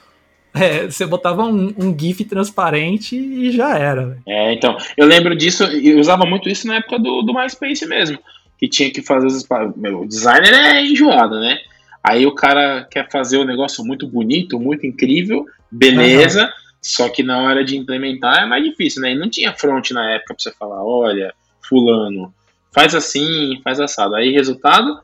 É, 0.57 0.85
você 0.88 1.05
botava 1.05 1.42
um, 1.42 1.74
um 1.77 1.98
GIF 1.98 2.24
transparente 2.27 3.16
e 3.16 3.50
já 3.50 3.77
era. 3.77 4.16
É, 4.24 4.53
então, 4.53 4.77
eu 4.96 5.05
lembro 5.05 5.35
disso, 5.35 5.64
e 5.64 5.88
eu 5.88 5.98
usava 5.98 6.24
muito 6.24 6.48
isso 6.48 6.66
na 6.68 6.77
época 6.77 6.96
do, 6.96 7.22
do 7.22 7.35
MySpace 7.35 7.85
mesmo, 7.87 8.18
que 8.57 8.68
tinha 8.68 8.88
que 8.88 9.03
fazer 9.03 9.27
os 9.27 9.44
meu, 9.77 10.03
o 10.03 10.07
designer 10.07 10.53
é 10.55 10.81
enjoado, 10.85 11.40
né? 11.40 11.59
Aí 12.05 12.24
o 12.24 12.35
cara 12.35 12.87
quer 12.88 13.11
fazer 13.11 13.38
o 13.38 13.44
negócio 13.44 13.85
muito 13.85 14.07
bonito, 14.07 14.61
muito 14.61 14.87
incrível, 14.87 15.44
beleza, 15.68 16.48
só 16.81 17.09
que 17.09 17.22
na 17.24 17.40
hora 17.42 17.64
de 17.64 17.77
implementar 17.77 18.42
é 18.44 18.46
mais 18.46 18.62
difícil, 18.62 19.03
né? 19.03 19.11
E 19.12 19.18
não 19.18 19.29
tinha 19.29 19.55
front 19.55 19.90
na 19.90 20.12
época 20.12 20.35
pra 20.35 20.42
você 20.42 20.53
falar, 20.53 20.85
olha, 20.85 21.35
fulano, 21.68 22.33
faz 22.72 22.94
assim, 22.94 23.61
faz 23.62 23.81
assado. 23.81 24.14
Aí, 24.14 24.33
resultado, 24.33 25.00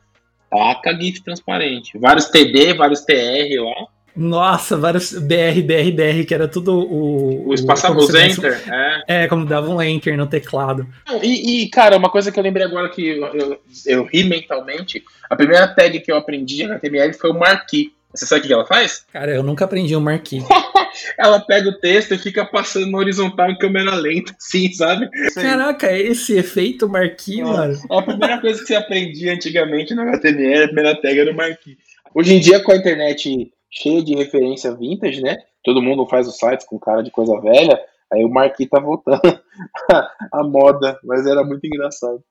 taca 0.49 0.93
GIF 0.99 1.21
transparente. 1.23 1.97
Vários 1.97 2.25
TD, 2.25 2.73
vários 2.73 3.01
TR 3.01 3.61
lá, 3.63 3.87
Nossa, 4.15 4.75
vários 4.75 5.13
BR, 5.13 5.61
BR, 5.63 5.91
BR, 5.93 6.25
que 6.27 6.33
era 6.33 6.47
tudo 6.47 6.77
o. 6.77 7.47
o 7.47 7.53
espaço, 7.53 7.87
como 7.87 8.01
os 8.01 8.13
enter, 8.13 8.61
é. 8.67 9.23
É, 9.23 9.27
como 9.27 9.45
dava 9.45 9.69
um 9.69 9.81
enter 9.81 10.17
no 10.17 10.27
teclado. 10.27 10.85
E, 11.23 11.63
e, 11.63 11.69
cara, 11.69 11.97
uma 11.97 12.09
coisa 12.09 12.31
que 12.31 12.37
eu 12.37 12.43
lembrei 12.43 12.65
agora 12.65 12.89
que 12.89 13.07
eu, 13.07 13.25
eu, 13.27 13.61
eu 13.85 14.03
ri 14.05 14.25
mentalmente, 14.25 15.03
a 15.29 15.35
primeira 15.35 15.67
tag 15.67 15.99
que 16.01 16.11
eu 16.11 16.17
aprendi 16.17 16.57
de 16.57 16.63
HTML 16.65 17.13
foi 17.13 17.31
o 17.31 17.39
marquee. 17.39 17.93
Você 18.13 18.25
sabe 18.25 18.41
o 18.41 18.47
que 18.47 18.53
ela 18.53 18.65
faz? 18.65 19.05
Cara, 19.13 19.31
eu 19.31 19.41
nunca 19.41 19.63
aprendi 19.63 19.95
um 19.95 20.01
marquee. 20.01 20.43
Ela 21.17 21.39
pega 21.39 21.69
o 21.69 21.79
texto 21.79 22.13
e 22.13 22.17
fica 22.17 22.45
passando 22.45 22.87
no 22.87 22.97
horizontal 22.97 23.49
em 23.49 23.57
câmera 23.57 23.95
lenta, 23.95 24.35
assim, 24.37 24.71
sabe? 24.73 25.09
Caraca, 25.33 25.91
esse 25.91 26.37
efeito 26.37 26.87
marquee, 26.89 27.41
É. 27.41 27.43
mano. 27.43 27.77
A 27.89 28.01
primeira 28.01 28.39
coisa 28.39 28.59
que 28.59 28.67
você 28.67 28.75
aprendia 28.75 29.33
antigamente 29.33 29.93
no 29.93 30.01
HTML, 30.01 30.63
a 30.63 30.67
primeira 30.67 31.01
tag 31.01 31.19
era 31.19 31.31
o 31.31 31.35
marquee. 31.35 31.77
Hoje 32.13 32.35
em 32.35 32.39
dia, 32.39 32.61
com 32.61 32.71
a 32.71 32.75
internet 32.75 33.51
cheia 33.69 34.03
de 34.03 34.15
referência 34.15 34.75
vintage, 34.75 35.21
né? 35.21 35.37
Todo 35.63 35.81
mundo 35.81 36.07
faz 36.07 36.27
os 36.27 36.37
sites 36.37 36.65
com 36.65 36.77
cara 36.79 37.01
de 37.01 37.11
coisa 37.11 37.39
velha, 37.39 37.79
aí 38.11 38.23
o 38.25 38.29
marquee 38.29 38.67
tá 38.67 38.79
voltando 38.79 39.21
à 40.33 40.43
moda, 40.43 40.99
mas 41.03 41.25
era 41.25 41.43
muito 41.43 41.65
engraçado. 41.65 42.21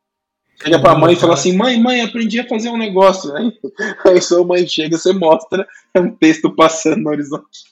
Chega 0.63 0.79
pra 0.79 0.95
mãe 0.95 1.15
e 1.15 1.17
fala 1.17 1.35
assim: 1.35 1.57
mãe, 1.57 1.81
mãe, 1.81 2.03
aprendi 2.03 2.39
a 2.39 2.47
fazer 2.47 2.69
um 2.69 2.77
negócio. 2.77 3.35
Aí, 3.35 3.51
aí 4.05 4.21
sua 4.21 4.45
mãe 4.45 4.67
chega, 4.67 4.99
você 4.99 5.13
mostra, 5.13 5.67
é 5.95 6.01
um 6.01 6.11
texto 6.11 6.55
passando 6.55 6.99
no 6.99 7.09
horizonte. 7.11 7.70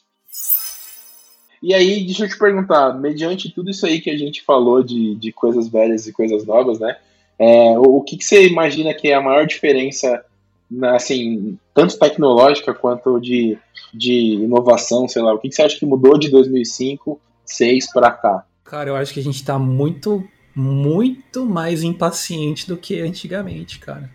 E 1.62 1.75
aí, 1.75 2.05
deixa 2.05 2.25
eu 2.25 2.29
te 2.29 2.38
perguntar, 2.38 2.94
mediante 2.99 3.51
tudo 3.51 3.71
isso 3.71 3.85
aí 3.85 4.01
que 4.01 4.11
a 4.11 4.16
gente 4.16 4.42
falou 4.42 4.83
de, 4.83 5.14
de 5.16 5.33
coisas 5.33 5.68
velhas 5.68 6.07
e 6.07 6.12
coisas 6.12 6.47
novas, 6.47 6.79
né? 6.79 6.97
É, 7.38 7.79
o, 7.79 7.99
o 7.99 8.03
que, 8.03 8.16
que 8.16 8.25
você 8.25 8.47
imagina 8.47 8.94
que 8.94 9.09
é 9.09 9.14
a 9.14 9.21
maior 9.21 9.47
diferença, 9.47 10.25
na, 10.71 10.97
assim, 10.97 11.59
tanto 11.75 11.99
tecnológica 11.99 12.73
quanto 12.75 13.18
de, 13.21 13.59
de 13.92 14.35
inovação, 14.35 15.09
sei 15.09 15.23
lá, 15.23 15.35
o 15.35 15.38
que, 15.38 15.49
que 15.49 15.55
você 15.55 15.62
acha 15.62 15.79
que 15.79 15.87
mudou 15.87 16.18
de 16.18 16.29
2005, 16.31 17.21
2006 17.49 17.92
para 17.92 18.11
cá? 18.11 18.44
Cara, 18.64 18.90
eu 18.90 18.97
acho 18.97 19.14
que 19.14 19.21
a 19.21 19.23
gente 19.23 19.42
tá 19.42 19.59
muito, 19.59 20.23
muito 20.55 21.47
mais 21.47 21.83
impaciente 21.83 22.68
do 22.68 22.77
que 22.77 23.01
antigamente, 23.01 23.79
cara. 23.79 24.11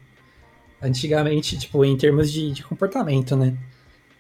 Antigamente, 0.82 1.58
tipo, 1.58 1.84
em 1.84 1.98
termos 1.98 2.32
de, 2.32 2.52
de 2.52 2.64
comportamento, 2.64 3.36
né? 3.36 3.58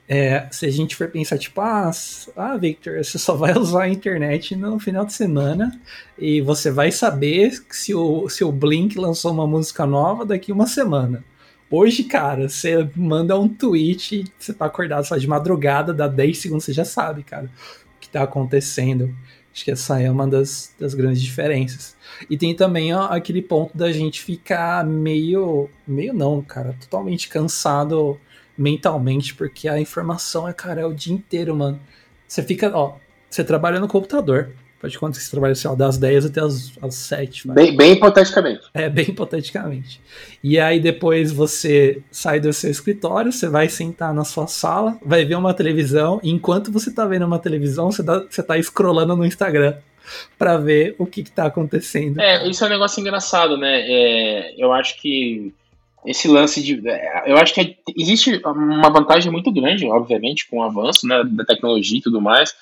É, 0.07 0.47
se 0.51 0.65
a 0.65 0.69
gente 0.69 0.95
for 0.95 1.07
pensar, 1.07 1.37
tipo, 1.37 1.61
ah, 1.61 1.89
ah, 2.35 2.57
Victor, 2.57 3.03
você 3.03 3.17
só 3.17 3.35
vai 3.35 3.53
usar 3.57 3.83
a 3.83 3.89
internet 3.89 4.55
no 4.55 4.77
final 4.79 5.05
de 5.05 5.13
semana 5.13 5.79
e 6.17 6.41
você 6.41 6.69
vai 6.69 6.91
saber 6.91 7.51
se 7.69 7.93
o, 7.93 8.27
se 8.27 8.43
o 8.43 8.51
Blink 8.51 8.97
lançou 8.97 9.31
uma 9.31 9.47
música 9.47 9.85
nova 9.85 10.25
daqui 10.25 10.51
uma 10.51 10.67
semana. 10.67 11.23
Hoje, 11.71 12.03
cara, 12.03 12.49
você 12.49 12.87
manda 12.95 13.39
um 13.39 13.47
tweet, 13.47 14.25
você 14.37 14.53
tá 14.53 14.65
acordado 14.65 15.05
só 15.05 15.17
de 15.17 15.27
madrugada, 15.27 15.93
dá 15.93 16.07
10 16.07 16.37
segundos, 16.37 16.65
você 16.65 16.73
já 16.73 16.85
sabe, 16.85 17.23
cara, 17.23 17.49
o 17.97 17.99
que 17.99 18.09
tá 18.09 18.23
acontecendo. 18.23 19.15
Acho 19.51 19.65
que 19.65 19.71
essa 19.71 19.99
é 20.01 20.09
uma 20.11 20.27
das, 20.27 20.73
das 20.79 20.93
grandes 20.93 21.21
diferenças. 21.21 21.95
E 22.29 22.37
tem 22.37 22.55
também 22.55 22.93
ó, 22.93 23.05
aquele 23.05 23.41
ponto 23.41 23.77
da 23.77 23.91
gente 23.91 24.21
ficar 24.21 24.85
meio. 24.85 25.69
meio 25.87 26.13
não, 26.13 26.41
cara, 26.41 26.75
totalmente 26.79 27.29
cansado 27.29 28.19
mentalmente, 28.57 29.33
porque 29.33 29.67
a 29.67 29.79
informação 29.79 30.47
é, 30.47 30.53
cara, 30.53 30.81
é 30.81 30.85
o 30.85 30.93
dia 30.93 31.13
inteiro, 31.13 31.55
mano. 31.55 31.79
Você 32.27 32.41
fica, 32.43 32.71
ó, 32.75 32.95
você 33.29 33.43
trabalha 33.43 33.79
no 33.79 33.87
computador. 33.87 34.51
Pode 34.83 34.99
contar 34.99 35.17
que 35.17 35.23
você 35.23 35.31
trabalha, 35.31 35.55
sei 35.55 35.69
lá, 35.69 35.77
das 35.77 35.97
10 35.97 36.25
até 36.25 36.41
as, 36.41 36.73
as 36.81 36.95
7. 36.95 37.47
vai. 37.47 37.55
Bem, 37.55 37.77
bem 37.77 37.91
hipoteticamente. 37.93 38.63
É, 38.73 38.89
bem 38.89 39.05
hipoteticamente. 39.07 40.01
E 40.43 40.59
aí 40.59 40.77
depois 40.77 41.31
você 41.31 42.01
sai 42.11 42.41
do 42.41 42.51
seu 42.51 42.69
escritório, 42.69 43.31
você 43.31 43.47
vai 43.47 43.69
sentar 43.69 44.13
na 44.13 44.25
sua 44.25 44.45
sala, 44.45 44.97
vai 45.01 45.23
ver 45.23 45.35
uma 45.35 45.53
televisão, 45.53 46.19
e 46.21 46.29
enquanto 46.29 46.69
você 46.69 46.93
tá 46.93 47.05
vendo 47.05 47.25
uma 47.25 47.39
televisão, 47.39 47.93
você 47.93 48.03
tá, 48.03 48.25
você 48.29 48.43
tá 48.43 48.61
scrollando 48.61 49.15
no 49.15 49.25
Instagram 49.25 49.77
pra 50.37 50.57
ver 50.57 50.95
o 50.99 51.05
que 51.05 51.23
que 51.23 51.31
tá 51.31 51.45
acontecendo. 51.45 52.19
É, 52.19 52.45
isso 52.45 52.61
é 52.65 52.67
um 52.67 52.71
negócio 52.71 52.99
engraçado, 52.99 53.57
né? 53.57 53.85
É, 53.89 54.61
eu 54.61 54.73
acho 54.73 55.01
que 55.01 55.53
esse 56.05 56.27
lance 56.27 56.61
de. 56.61 56.87
é, 56.87 57.23
Eu 57.31 57.37
acho 57.37 57.53
que 57.53 57.61
é- 57.61 57.75
existe 57.97 58.41
uma 58.45 58.89
vantagem 58.89 59.31
muito 59.31 59.51
grande, 59.51 59.85
obviamente, 59.85 60.47
com 60.49 60.57
o 60.59 60.63
avanço 60.63 61.07
né, 61.07 61.23
da 61.23 61.45
tecnologia 61.45 61.97
e 61.99 62.01
tudo 62.01 62.21
mais, 62.21 62.53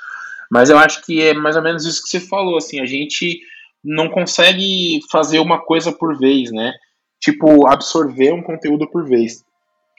mas 0.49 0.69
eu 0.69 0.77
acho 0.77 1.03
que 1.05 1.21
é 1.21 1.33
mais 1.33 1.55
ou 1.55 1.61
menos 1.61 1.85
isso 1.85 2.03
que 2.03 2.09
você 2.09 2.19
falou, 2.19 2.57
assim, 2.57 2.79
a 2.79 2.85
gente 2.85 3.41
não 3.83 4.09
consegue 4.09 4.99
fazer 5.11 5.39
uma 5.39 5.59
coisa 5.59 5.91
por 5.91 6.17
vez, 6.17 6.51
né? 6.51 6.73
Tipo, 7.19 7.67
absorver 7.67 8.33
um 8.33 8.41
conteúdo 8.43 8.89
por 8.89 9.07
vez. 9.07 9.43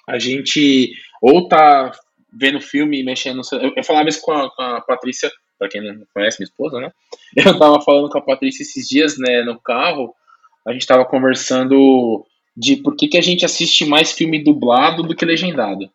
A 0.09 0.19
gente 0.19 0.93
ou 1.21 1.49
tá 1.49 1.93
vendo 2.33 2.61
filme 2.61 3.03
mexendo. 3.03 3.43
Eu, 3.53 3.73
eu 3.77 3.85
falava 3.85 4.09
isso 4.09 4.21
com 4.23 4.33
a, 4.33 4.51
com 4.51 4.63
a 4.63 4.81
Patrícia, 4.81 5.31
pra 5.59 5.69
quem 5.69 5.81
não 5.81 6.05
conhece 6.13 6.39
minha 6.41 6.49
esposa, 6.49 6.81
né? 6.81 6.91
Eu 7.37 7.59
tava 7.59 7.81
falando 7.81 8.09
com 8.09 8.19
a 8.19 8.23
Patrícia 8.23 8.63
esses 8.63 8.89
dias, 8.89 9.17
né, 9.19 9.43
no 9.43 9.61
carro, 9.61 10.15
a 10.67 10.73
gente 10.73 10.87
tava 10.87 11.05
conversando 11.05 12.25
de 12.57 12.77
por 12.77 12.97
que, 12.97 13.09
que 13.09 13.19
a 13.19 13.23
gente 13.23 13.45
assiste 13.45 13.85
mais 13.85 14.13
filme 14.13 14.43
dublado 14.43 15.03
do 15.03 15.15
que 15.15 15.25
legendado. 15.25 15.91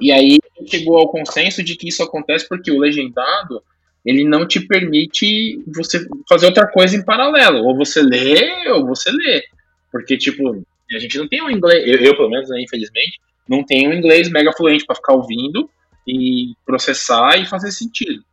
E 0.00 0.12
aí 0.12 0.38
chegou 0.66 0.96
ao 0.96 1.08
consenso 1.08 1.62
de 1.62 1.76
que 1.76 1.88
isso 1.88 2.02
acontece 2.02 2.48
porque 2.48 2.70
o 2.70 2.78
legendado 2.78 3.62
ele 4.04 4.24
não 4.24 4.46
te 4.46 4.60
permite 4.60 5.62
você 5.66 6.06
fazer 6.28 6.46
outra 6.46 6.66
coisa 6.70 6.96
em 6.96 7.04
paralelo. 7.04 7.64
Ou 7.66 7.76
você 7.76 8.00
lê, 8.02 8.68
ou 8.70 8.86
você 8.86 9.10
lê. 9.10 9.44
Porque, 9.92 10.16
tipo, 10.16 10.64
a 10.94 10.98
gente 10.98 11.18
não 11.18 11.28
tem 11.28 11.42
um 11.42 11.50
inglês, 11.50 11.86
eu, 11.86 11.98
eu, 11.98 12.16
pelo 12.16 12.30
menos, 12.30 12.48
né, 12.48 12.62
infelizmente, 12.62 13.20
não 13.48 13.64
tenho 13.64 13.90
um 13.90 13.94
inglês 13.94 14.30
mega 14.30 14.52
fluente 14.52 14.86
para 14.86 14.96
ficar 14.96 15.12
ouvindo 15.12 15.68
e 16.06 16.54
processar 16.64 17.38
e 17.38 17.46
fazer 17.46 17.70
sentido. 17.72 18.24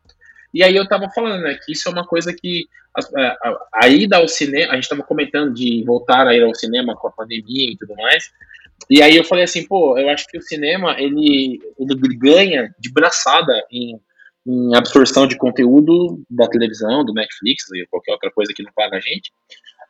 E 0.57 0.63
aí 0.63 0.75
eu 0.75 0.87
tava 0.87 1.07
falando, 1.13 1.41
né, 1.43 1.57
que 1.63 1.71
isso 1.71 1.87
é 1.87 1.91
uma 1.91 2.05
coisa 2.05 2.33
que 2.33 2.65
a, 2.95 3.21
a- 3.21 3.67
a 3.83 3.87
ida 3.87 4.17
ao 4.17 4.27
cinema, 4.27 4.71
a 4.73 4.75
gente 4.75 4.89
tava 4.89 5.03
comentando 5.03 5.53
de 5.53 5.83
voltar 5.85 6.27
a 6.27 6.35
ir 6.35 6.41
ao 6.43 6.55
cinema 6.55 6.95
com 6.95 7.07
a 7.07 7.11
pandemia 7.11 7.71
e 7.71 7.77
tudo 7.77 7.95
mais. 7.95 8.31
E 8.89 9.01
aí 9.01 9.15
eu 9.15 9.23
falei 9.23 9.43
assim, 9.43 9.67
pô, 9.67 9.97
eu 9.99 10.09
acho 10.09 10.25
que 10.27 10.37
o 10.37 10.41
cinema 10.41 10.95
ele, 10.99 11.59
ele 11.79 11.95
ganha 12.17 12.73
de 12.79 12.91
braçada 12.91 13.53
em, 13.71 13.99
em 14.47 14.75
absorção 14.75 15.27
de 15.27 15.37
conteúdo 15.37 16.21
da 16.29 16.47
televisão, 16.47 17.05
do 17.05 17.13
Netflix 17.13 17.65
e 17.73 17.85
qualquer 17.87 18.13
outra 18.13 18.31
coisa 18.31 18.51
que 18.55 18.63
não 18.63 18.71
paga 18.75 18.97
a 18.97 18.99
gente. 18.99 19.31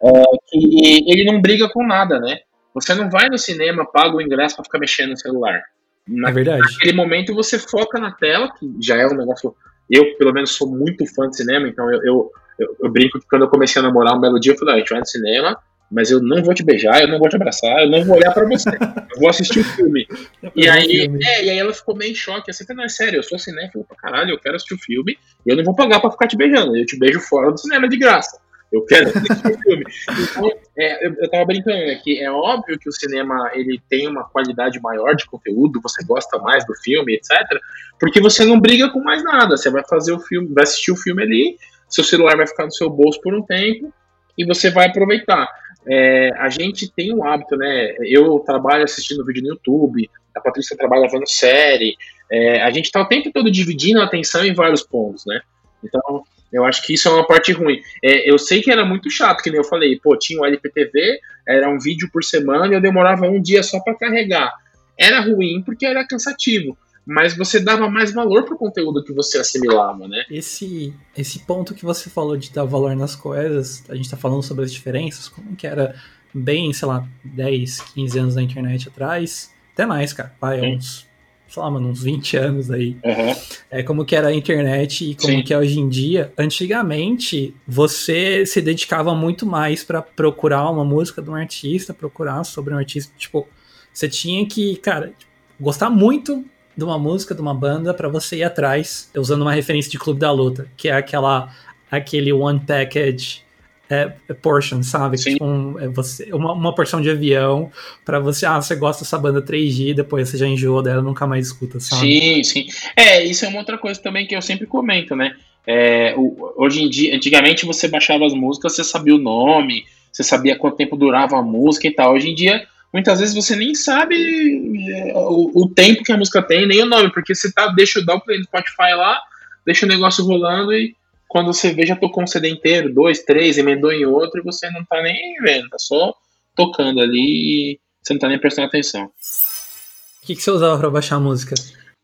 É, 0.03 0.09
que 0.49 1.03
ele 1.11 1.23
não 1.31 1.41
briga 1.41 1.69
com 1.69 1.85
nada, 1.87 2.19
né? 2.19 2.39
Você 2.73 2.93
não 2.93 3.09
vai 3.09 3.29
no 3.29 3.37
cinema, 3.37 3.85
paga 3.89 4.15
o 4.15 4.21
ingresso 4.21 4.55
pra 4.55 4.65
ficar 4.65 4.79
mexendo 4.79 5.11
no 5.11 5.17
celular. 5.17 5.61
Na- 6.07 6.29
É 6.29 6.33
verdade. 6.33 6.61
naquele 6.61 6.93
momento 6.93 7.33
você 7.33 7.57
foca 7.57 7.99
na 7.99 8.11
tela, 8.11 8.51
que 8.57 8.69
já 8.81 8.95
é 8.97 9.07
um 9.07 9.15
negócio. 9.15 9.55
Eu, 9.89 10.17
pelo 10.17 10.33
menos, 10.33 10.51
sou 10.51 10.69
muito 10.69 11.05
fã 11.05 11.29
de 11.29 11.37
cinema, 11.37 11.67
então 11.67 11.91
eu, 11.91 12.03
eu, 12.03 12.31
eu, 12.59 12.77
eu 12.83 12.91
brinco 12.91 13.19
que 13.19 13.27
quando 13.27 13.43
eu 13.43 13.49
comecei 13.49 13.81
a 13.81 13.83
namorar 13.83 14.15
um 14.15 14.21
belo 14.21 14.39
dia, 14.39 14.53
eu 14.53 14.57
falei: 14.57 14.73
ah, 14.73 14.77
a 14.77 14.79
gente 14.79 14.89
vai 14.89 14.99
no 14.99 15.05
cinema, 15.05 15.57
mas 15.89 16.11
eu 16.11 16.21
não 16.21 16.43
vou 16.43 16.53
te 16.53 16.63
beijar, 16.63 17.01
eu 17.01 17.07
não 17.07 17.19
vou 17.19 17.29
te 17.29 17.35
abraçar, 17.35 17.83
eu 17.83 17.89
não 17.89 18.03
vou 18.03 18.17
olhar 18.17 18.33
pra 18.33 18.45
você. 18.45 18.69
Eu 18.69 19.19
vou 19.19 19.29
assistir 19.29 19.59
o 19.59 19.63
filme. 19.63 20.07
E 20.55 20.67
aí, 20.67 21.07
é, 21.23 21.45
e 21.45 21.49
aí 21.49 21.57
ela 21.57 21.73
ficou 21.73 21.95
meio 21.95 22.11
em 22.11 22.15
choque, 22.15 22.49
assim, 22.49 22.63
não 22.69 22.83
é 22.83 22.89
sério, 22.89 23.17
eu 23.17 23.23
sou 23.23 23.37
cinéfilo 23.37 23.83
pra 23.83 23.95
caralho, 23.97 24.31
eu 24.31 24.39
quero 24.39 24.55
assistir 24.55 24.73
o 24.73 24.79
filme, 24.79 25.17
e 25.45 25.51
eu 25.51 25.55
não 25.55 25.63
vou 25.63 25.75
pagar 25.75 25.99
pra 25.99 26.09
ficar 26.09 26.27
te 26.27 26.35
beijando, 26.35 26.75
eu 26.75 26.85
te 26.85 26.97
beijo 26.97 27.19
fora 27.19 27.51
do 27.51 27.59
cinema 27.59 27.87
de 27.87 27.97
graça. 27.97 28.39
Eu 28.77 28.85
quero 28.85 29.09
assistir 29.09 29.47
o 29.47 29.61
filme. 29.61 29.85
Então, 30.09 30.51
é, 30.77 31.07
eu, 31.07 31.13
eu 31.19 31.29
tava 31.29 31.45
brincando, 31.45 31.77
né, 31.77 31.95
que 32.03 32.19
é 32.21 32.31
óbvio 32.31 32.77
que 32.79 32.89
o 32.89 32.91
cinema, 32.91 33.51
ele 33.53 33.81
tem 33.89 34.07
uma 34.07 34.23
qualidade 34.23 34.79
maior 34.79 35.15
de 35.15 35.25
conteúdo, 35.25 35.81
você 35.81 36.03
gosta 36.05 36.37
mais 36.39 36.65
do 36.65 36.73
filme, 36.75 37.15
etc, 37.15 37.59
porque 37.99 38.21
você 38.21 38.45
não 38.45 38.59
briga 38.59 38.89
com 38.89 39.01
mais 39.01 39.23
nada, 39.23 39.57
você 39.57 39.69
vai 39.69 39.83
fazer 39.87 40.13
o 40.13 40.19
filme, 40.19 40.53
vai 40.53 40.63
assistir 40.63 40.91
o 40.91 40.97
filme 40.97 41.23
ali, 41.23 41.57
seu 41.89 42.03
celular 42.03 42.37
vai 42.37 42.47
ficar 42.47 42.65
no 42.65 42.71
seu 42.71 42.89
bolso 42.89 43.19
por 43.21 43.33
um 43.33 43.41
tempo, 43.41 43.93
e 44.37 44.45
você 44.45 44.69
vai 44.69 44.87
aproveitar. 44.87 45.47
é, 45.89 46.31
a 46.37 46.49
gente 46.49 46.91
tem 46.91 47.13
um 47.13 47.25
hábito, 47.25 47.55
né? 47.55 47.95
Eu 48.01 48.39
trabalho 48.39 48.83
assistindo 48.83 49.25
vídeo 49.25 49.41
no 49.41 49.49
YouTube, 49.49 50.09
a 50.35 50.41
Patrícia 50.41 50.77
trabalha 50.77 51.09
vendo 51.09 51.27
série, 51.27 51.95
é, 52.29 52.61
a 52.61 52.69
gente 52.69 52.85
está 52.85 53.01
o 53.01 53.07
tempo 53.07 53.31
todo 53.31 53.49
dividindo 53.49 54.01
a 54.01 54.03
atenção 54.03 54.45
em 54.45 54.53
vários 54.53 54.83
pontos, 54.83 55.25
né? 55.25 55.41
Então, 55.83 56.23
eu 56.51 56.63
acho 56.63 56.85
que 56.85 56.93
isso 56.93 57.07
é 57.07 57.11
uma 57.11 57.27
parte 57.27 57.51
ruim. 57.51 57.81
É, 58.03 58.29
eu 58.29 58.37
sei 58.37 58.61
que 58.61 58.71
era 58.71 58.85
muito 58.85 59.09
chato, 59.09 59.41
que 59.41 59.49
nem 59.49 59.59
eu 59.59 59.63
falei, 59.63 59.99
pô, 60.01 60.17
tinha 60.17 60.41
o 60.41 60.45
LPTV, 60.45 61.19
era 61.47 61.69
um 61.69 61.79
vídeo 61.79 62.09
por 62.11 62.23
semana 62.23 62.67
e 62.67 62.73
eu 62.73 62.81
demorava 62.81 63.25
um 63.27 63.41
dia 63.41 63.63
só 63.63 63.79
para 63.79 63.95
carregar. 63.95 64.53
Era 64.97 65.19
ruim 65.19 65.61
porque 65.65 65.85
era 65.85 66.07
cansativo 66.07 66.77
mas 67.07 67.37
você 67.37 67.57
dava 67.57 67.89
mais 67.89 68.11
valor 68.11 68.43
pro 68.43 68.57
conteúdo 68.57 69.01
que 69.01 69.13
você 69.13 69.37
assimilava, 69.37 70.09
né? 70.09 70.25
Esse, 70.29 70.93
esse 71.17 71.39
ponto 71.39 71.73
que 71.73 71.85
você 71.85 72.09
falou 72.09 72.35
de 72.35 72.51
dar 72.51 72.65
valor 72.65 72.93
nas 72.97 73.15
coisas, 73.15 73.81
a 73.89 73.95
gente 73.95 74.09
tá 74.09 74.17
falando 74.17 74.43
sobre 74.43 74.65
as 74.65 74.73
diferenças, 74.73 75.29
como 75.29 75.55
que 75.55 75.65
era 75.65 75.95
bem, 76.33 76.73
sei 76.73 76.85
lá, 76.85 77.07
10, 77.23 77.79
15 77.93 78.19
anos 78.19 78.35
na 78.35 78.43
internet 78.43 78.89
atrás, 78.89 79.53
até 79.73 79.85
mais, 79.85 80.11
cara, 80.11 80.35
vai, 80.41 80.59
uns, 80.59 81.06
sei 81.47 81.61
lá, 81.61 81.71
mano, 81.71 81.89
uns 81.89 82.01
20 82.01 82.37
anos 82.37 82.71
aí. 82.71 82.97
Uhum. 83.03 83.35
É 83.69 83.83
como 83.83 84.05
que 84.05 84.15
era 84.15 84.27
a 84.27 84.33
internet 84.33 85.11
e 85.11 85.15
como 85.15 85.33
Sim. 85.33 85.43
que 85.43 85.53
é 85.53 85.57
hoje 85.57 85.79
em 85.79 85.87
dia. 85.87 86.31
Antigamente, 86.37 87.55
você 87.67 88.45
se 88.45 88.61
dedicava 88.61 89.15
muito 89.15 89.45
mais 89.45 89.83
para 89.83 90.01
procurar 90.01 90.69
uma 90.69 90.83
música 90.83 91.21
de 91.21 91.29
um 91.29 91.35
artista, 91.35 91.93
procurar 91.93 92.43
sobre 92.43 92.73
um 92.73 92.77
artista, 92.77 93.13
tipo, 93.17 93.47
você 93.93 94.07
tinha 94.07 94.45
que, 94.45 94.75
cara, 94.77 95.13
gostar 95.59 95.89
muito 95.89 96.45
de 96.75 96.83
uma 96.83 96.99
música, 96.99 97.33
de 97.33 97.41
uma 97.41 97.53
banda, 97.53 97.93
para 97.93 98.07
você 98.07 98.37
ir 98.37 98.43
atrás, 98.43 99.09
usando 99.15 99.41
uma 99.41 99.51
referência 99.51 99.89
de 99.89 99.97
Clube 99.97 100.19
da 100.19 100.31
Luta, 100.31 100.67
que 100.77 100.89
é 100.89 100.93
aquela 100.93 101.51
aquele 101.89 102.33
one 102.33 102.59
package 102.59 103.46
é, 103.89 104.13
é 104.27 104.33
portion, 104.33 104.83
sabe? 104.83 105.17
Tipo 105.17 105.45
um, 105.45 105.79
é 105.79 105.87
você, 105.87 106.31
uma, 106.33 106.53
uma 106.53 106.75
porção 106.75 107.01
de 107.01 107.09
avião 107.09 107.71
para 108.05 108.19
você, 108.19 108.45
ah, 108.45 108.61
você 108.61 108.75
gosta 108.75 109.03
dessa 109.03 109.17
banda 109.17 109.41
3G, 109.41 109.93
depois 109.93 110.29
você 110.29 110.37
já 110.37 110.47
enjoou 110.47 110.81
dela, 110.81 111.01
nunca 111.01 111.25
mais 111.25 111.47
escuta, 111.47 111.79
sabe? 111.79 112.01
Sim, 112.01 112.43
sim. 112.43 112.67
É, 112.95 113.23
isso 113.23 113.45
é 113.45 113.47
uma 113.47 113.59
outra 113.59 113.77
coisa 113.77 114.01
também 114.01 114.25
que 114.25 114.35
eu 114.35 114.41
sempre 114.41 114.67
comento, 114.67 115.15
né? 115.15 115.35
É, 115.65 116.13
o, 116.17 116.53
hoje 116.57 116.83
em 116.83 116.89
dia, 116.89 117.15
antigamente 117.15 117.65
você 117.65 117.87
baixava 117.87 118.25
as 118.25 118.33
músicas, 118.33 118.75
você 118.75 118.83
sabia 118.83 119.15
o 119.15 119.19
nome, 119.19 119.85
você 120.11 120.23
sabia 120.23 120.57
quanto 120.57 120.77
tempo 120.77 120.95
durava 120.95 121.37
a 121.37 121.43
música 121.43 121.87
e 121.87 121.91
tal. 121.91 122.13
Hoje 122.13 122.29
em 122.29 122.35
dia 122.35 122.65
muitas 122.91 123.19
vezes 123.19 123.35
você 123.35 123.55
nem 123.55 123.75
sabe 123.75 124.15
é, 124.15 125.13
o, 125.15 125.51
o, 125.53 125.69
tempo 125.69 126.03
que 126.03 126.11
a 126.11 126.17
música 126.17 126.41
tem, 126.41 126.65
nem 126.65 126.81
o 126.81 126.85
nome, 126.85 127.11
porque 127.11 127.35
você 127.35 127.51
tá, 127.51 127.67
deixa, 127.67 128.03
dá 128.03 128.15
o 128.15 128.21
play 128.21 128.39
no 128.39 128.45
Spotify 128.45 128.93
lá, 128.95 129.19
deixa 129.65 129.85
o 129.85 129.89
negócio 129.89 130.25
rolando 130.25 130.73
e 130.73 130.95
quando 131.27 131.53
você 131.53 131.73
vê 131.73 131.85
já 131.85 131.95
tocou 131.95 132.23
um 132.23 132.27
CD 132.27 132.49
inteiro, 132.49 132.93
dois, 132.93 133.23
três, 133.23 133.57
emendou 133.57 133.91
em 133.91 134.05
outro 134.05 134.39
e 134.39 134.43
você 134.43 134.69
não 134.69 134.83
tá 134.85 135.01
nem 135.01 135.35
vendo, 135.41 135.69
tá 135.69 135.77
só 135.79 136.13
tocando 136.55 136.99
ali 137.01 137.19
e 137.19 137.79
você 138.01 138.13
não 138.13 138.19
tá 138.19 138.27
nem 138.27 138.39
prestando 138.39 138.67
atenção. 138.67 139.05
O 139.05 140.25
que, 140.25 140.35
que 140.35 140.41
você 140.41 140.51
usava 140.51 140.77
para 140.77 140.89
baixar 140.89 141.17
a 141.17 141.19
música? 141.19 141.55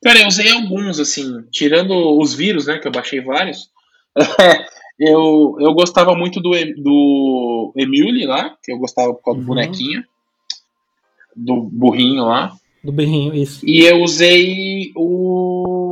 Cara, 0.03 0.19
eu 0.19 0.27
usei 0.27 0.51
alguns, 0.51 0.99
assim, 0.99 1.43
tirando 1.51 2.19
os 2.19 2.33
vírus, 2.33 2.67
né, 2.67 2.77
que 2.77 2.87
eu 2.87 2.91
baixei 2.91 3.21
vários. 3.21 3.69
eu, 4.99 5.57
eu 5.59 5.73
gostava 5.73 6.15
muito 6.15 6.41
do, 6.41 6.51
do 6.77 7.73
Emule 7.75 8.25
lá, 8.25 8.55
que 8.63 8.71
eu 8.71 8.77
gostava 8.77 9.13
por 9.13 9.23
causa 9.23 9.39
uhum. 9.39 9.45
do 9.45 9.47
bonequinho 9.47 10.03
do 11.35 11.61
burrinho 11.61 12.25
lá. 12.25 12.55
Do 12.83 12.91
burrinho, 12.91 13.33
isso. 13.33 13.65
E 13.65 13.81
eu 13.81 14.01
usei 14.01 14.91
o. 14.95 15.82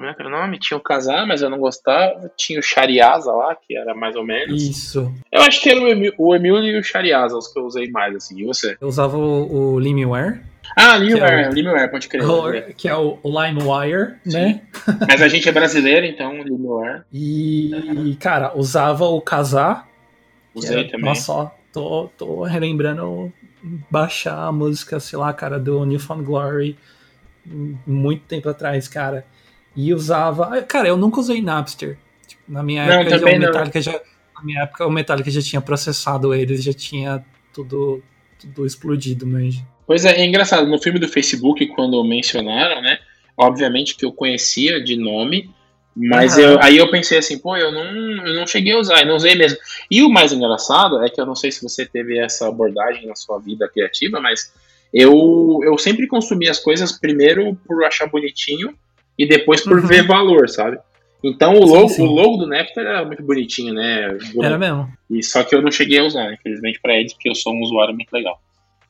Como 0.00 0.10
é 0.10 0.14
que 0.14 0.22
era 0.22 0.28
o 0.30 0.32
nome? 0.32 0.58
Tinha 0.58 0.78
o 0.78 0.80
Casar, 0.80 1.26
mas 1.26 1.42
eu 1.42 1.50
não 1.50 1.58
gostava. 1.58 2.32
Tinha 2.34 2.58
o 2.58 2.62
Shariasa 2.62 3.30
lá, 3.32 3.54
que 3.54 3.76
era 3.76 3.94
mais 3.94 4.16
ou 4.16 4.24
menos. 4.24 4.62
Isso. 4.62 5.12
Eu 5.30 5.42
acho 5.42 5.60
que 5.60 5.68
era 5.68 5.78
o, 5.78 5.86
Emil, 5.86 6.14
o 6.16 6.34
Emil 6.34 6.56
e 6.64 6.78
o 6.78 6.82
Shariasa 6.82 7.36
os 7.36 7.48
que 7.48 7.58
eu 7.58 7.66
usei 7.66 7.90
mais, 7.90 8.16
assim. 8.16 8.40
E 8.40 8.46
você? 8.46 8.78
Eu 8.80 8.88
usava 8.88 9.18
o, 9.18 9.74
o 9.74 9.78
Limeware. 9.78 10.40
Ah, 10.74 10.96
Limeware, 10.96 11.44
é 11.44 11.50
Limeware, 11.50 11.90
pode 11.90 12.08
crer. 12.08 12.24
O, 12.24 12.74
que 12.74 12.88
é 12.88 12.96
o 12.96 13.18
LimeWire, 13.22 14.14
né? 14.24 14.62
Mas 15.06 15.20
a 15.20 15.28
gente 15.28 15.46
é 15.46 15.52
brasileiro, 15.52 16.06
então 16.06 16.42
Limeware. 16.42 17.02
E, 17.12 18.16
cara, 18.18 18.56
usava 18.56 19.04
o 19.04 19.20
Casar. 19.20 19.86
Usei 20.54 20.84
também. 20.84 21.04
Nossa, 21.04 21.52
tô, 21.74 22.08
tô 22.16 22.42
relembrando 22.44 23.30
baixar 23.90 24.46
a 24.46 24.52
música, 24.52 24.98
sei 24.98 25.18
lá, 25.18 25.30
cara, 25.34 25.58
do 25.58 25.84
Newfound 25.84 26.24
Glory 26.24 26.78
muito 27.86 28.22
tempo 28.24 28.48
atrás, 28.48 28.88
cara. 28.88 29.26
E 29.76 29.94
usava. 29.94 30.62
Cara, 30.62 30.88
eu 30.88 30.96
nunca 30.96 31.20
usei 31.20 31.40
Napster. 31.40 31.98
Tipo, 32.26 32.42
na 32.48 32.62
minha 32.62 32.86
não, 32.86 33.00
época, 33.00 33.18
já, 33.18 33.24
o 33.24 33.38
Metallica 33.38 33.80
já, 33.80 34.00
na 34.36 34.42
minha 34.44 34.62
época, 34.62 34.86
o 34.86 34.90
Metallica 34.90 35.30
já 35.30 35.42
tinha 35.42 35.60
processado 35.60 36.34
eles, 36.34 36.62
já 36.62 36.72
tinha 36.72 37.24
tudo, 37.52 38.02
tudo 38.38 38.66
explodido, 38.66 39.26
mas. 39.26 39.62
Pois 39.86 40.04
é, 40.04 40.20
é 40.20 40.24
engraçado. 40.24 40.66
No 40.66 40.80
filme 40.80 40.98
do 40.98 41.08
Facebook, 41.08 41.66
quando 41.68 42.02
mencionaram, 42.04 42.80
né? 42.80 42.98
Obviamente 43.36 43.96
que 43.96 44.04
eu 44.04 44.12
conhecia 44.12 44.82
de 44.82 44.96
nome, 44.96 45.50
mas 45.96 46.36
uhum. 46.36 46.42
eu, 46.42 46.62
aí 46.62 46.76
eu 46.76 46.90
pensei 46.90 47.18
assim, 47.18 47.38
pô, 47.38 47.56
eu 47.56 47.72
não, 47.72 48.26
eu 48.26 48.34
não 48.34 48.46
cheguei 48.46 48.72
a 48.72 48.78
usar, 48.78 49.00
eu 49.00 49.06
não 49.06 49.16
usei 49.16 49.34
mesmo. 49.34 49.58
E 49.90 50.02
o 50.02 50.08
mais 50.08 50.32
engraçado 50.32 51.02
é 51.02 51.08
que 51.08 51.20
eu 51.20 51.26
não 51.26 51.34
sei 51.34 51.50
se 51.50 51.62
você 51.62 51.84
teve 51.84 52.18
essa 52.18 52.48
abordagem 52.48 53.06
na 53.06 53.16
sua 53.16 53.38
vida 53.38 53.68
criativa, 53.68 54.20
mas 54.20 54.52
eu, 54.92 55.60
eu 55.64 55.76
sempre 55.78 56.06
consumi 56.06 56.48
as 56.48 56.58
coisas 56.58 56.92
primeiro 56.92 57.56
por 57.66 57.84
achar 57.84 58.08
bonitinho 58.08 58.74
e 59.20 59.28
depois 59.28 59.60
por 59.60 59.78
uhum. 59.78 59.86
ver 59.86 60.06
valor, 60.06 60.48
sabe? 60.48 60.78
Então 61.22 61.52
o 61.54 61.66
logo, 61.66 61.88
sim, 61.90 61.96
sim. 61.96 62.02
o 62.02 62.06
logo 62.06 62.38
do 62.38 62.46
Nectar 62.46 62.86
era 62.86 63.04
muito 63.04 63.22
bonitinho, 63.22 63.74
né? 63.74 64.16
Era 64.42 64.56
mesmo. 64.56 64.90
E 65.10 65.22
só 65.22 65.44
que 65.44 65.54
eu 65.54 65.60
não 65.60 65.70
cheguei 65.70 65.98
a 65.98 66.04
usar, 66.04 66.32
infelizmente, 66.32 66.80
para 66.80 66.94
eles, 66.94 67.12
porque 67.12 67.28
eu 67.28 67.34
sou 67.34 67.52
um 67.52 67.60
usuário 67.60 67.94
muito 67.94 68.10
legal. 68.10 68.40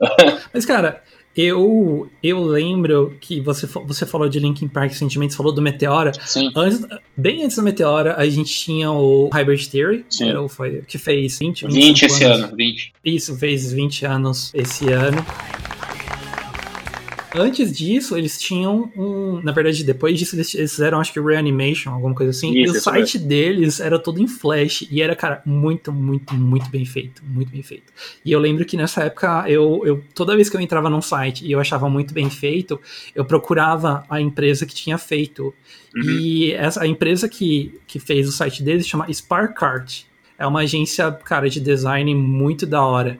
Mas, 0.54 0.64
cara, 0.64 1.02
eu, 1.36 2.08
eu 2.22 2.44
lembro 2.44 3.16
que 3.20 3.40
você, 3.40 3.66
você 3.66 4.06
falou 4.06 4.28
de 4.28 4.38
Linkin 4.38 4.68
Park 4.68 4.90
recentemente, 4.90 5.34
falou 5.34 5.52
do 5.52 5.60
Meteora. 5.60 6.12
Sim. 6.24 6.52
Antes, 6.54 6.86
bem 7.16 7.42
antes 7.42 7.56
do 7.56 7.64
Meteora, 7.64 8.14
a 8.16 8.28
gente 8.28 8.54
tinha 8.54 8.92
o 8.92 9.28
Hybrid 9.32 9.66
Theory, 9.68 10.04
Sim. 10.08 10.24
Que, 10.24 10.30
era, 10.30 10.48
foi, 10.48 10.82
que 10.86 10.98
fez 10.98 11.40
20, 11.40 11.66
20 11.66 12.02
esse 12.04 12.24
anos. 12.24 12.44
ano, 12.44 12.56
20. 12.56 12.92
Isso, 13.04 13.36
fez 13.36 13.72
20 13.72 14.06
anos 14.06 14.52
esse 14.54 14.88
ano. 14.92 15.26
Antes 17.34 17.76
disso, 17.76 18.16
eles 18.16 18.38
tinham 18.38 18.90
um. 18.96 19.40
Na 19.42 19.52
verdade, 19.52 19.84
depois 19.84 20.18
disso, 20.18 20.34
eles 20.34 20.50
fizeram, 20.50 21.00
acho 21.00 21.12
que 21.12 21.20
Reanimation, 21.20 21.90
alguma 21.90 22.14
coisa 22.14 22.30
assim. 22.30 22.50
Isso, 22.58 22.74
e 22.74 22.78
o 22.78 22.80
site 22.80 23.16
é. 23.16 23.20
deles 23.20 23.78
era 23.78 23.98
todo 23.98 24.20
em 24.20 24.26
Flash. 24.26 24.86
E 24.90 25.00
era, 25.00 25.14
cara, 25.14 25.40
muito, 25.46 25.92
muito, 25.92 26.34
muito 26.34 26.68
bem 26.70 26.84
feito. 26.84 27.22
Muito 27.24 27.52
bem 27.52 27.62
feito. 27.62 27.92
E 28.24 28.32
eu 28.32 28.40
lembro 28.40 28.64
que 28.64 28.76
nessa 28.76 29.04
época, 29.04 29.44
eu, 29.48 29.82
eu 29.84 30.04
toda 30.14 30.34
vez 30.34 30.48
que 30.50 30.56
eu 30.56 30.60
entrava 30.60 30.90
num 30.90 31.00
site 31.00 31.46
e 31.46 31.52
eu 31.52 31.60
achava 31.60 31.88
muito 31.88 32.12
bem 32.12 32.28
feito, 32.28 32.80
eu 33.14 33.24
procurava 33.24 34.04
a 34.08 34.20
empresa 34.20 34.66
que 34.66 34.74
tinha 34.74 34.98
feito. 34.98 35.54
Uhum. 35.94 36.10
E 36.10 36.52
essa, 36.52 36.82
a 36.82 36.86
empresa 36.86 37.28
que, 37.28 37.78
que 37.86 38.00
fez 38.00 38.28
o 38.28 38.32
site 38.32 38.62
deles 38.62 38.86
chama 38.86 39.10
Sparkart. 39.12 40.02
É 40.36 40.46
uma 40.46 40.60
agência, 40.60 41.12
cara, 41.12 41.48
de 41.48 41.60
design 41.60 42.12
muito 42.14 42.66
da 42.66 42.84
hora. 42.84 43.18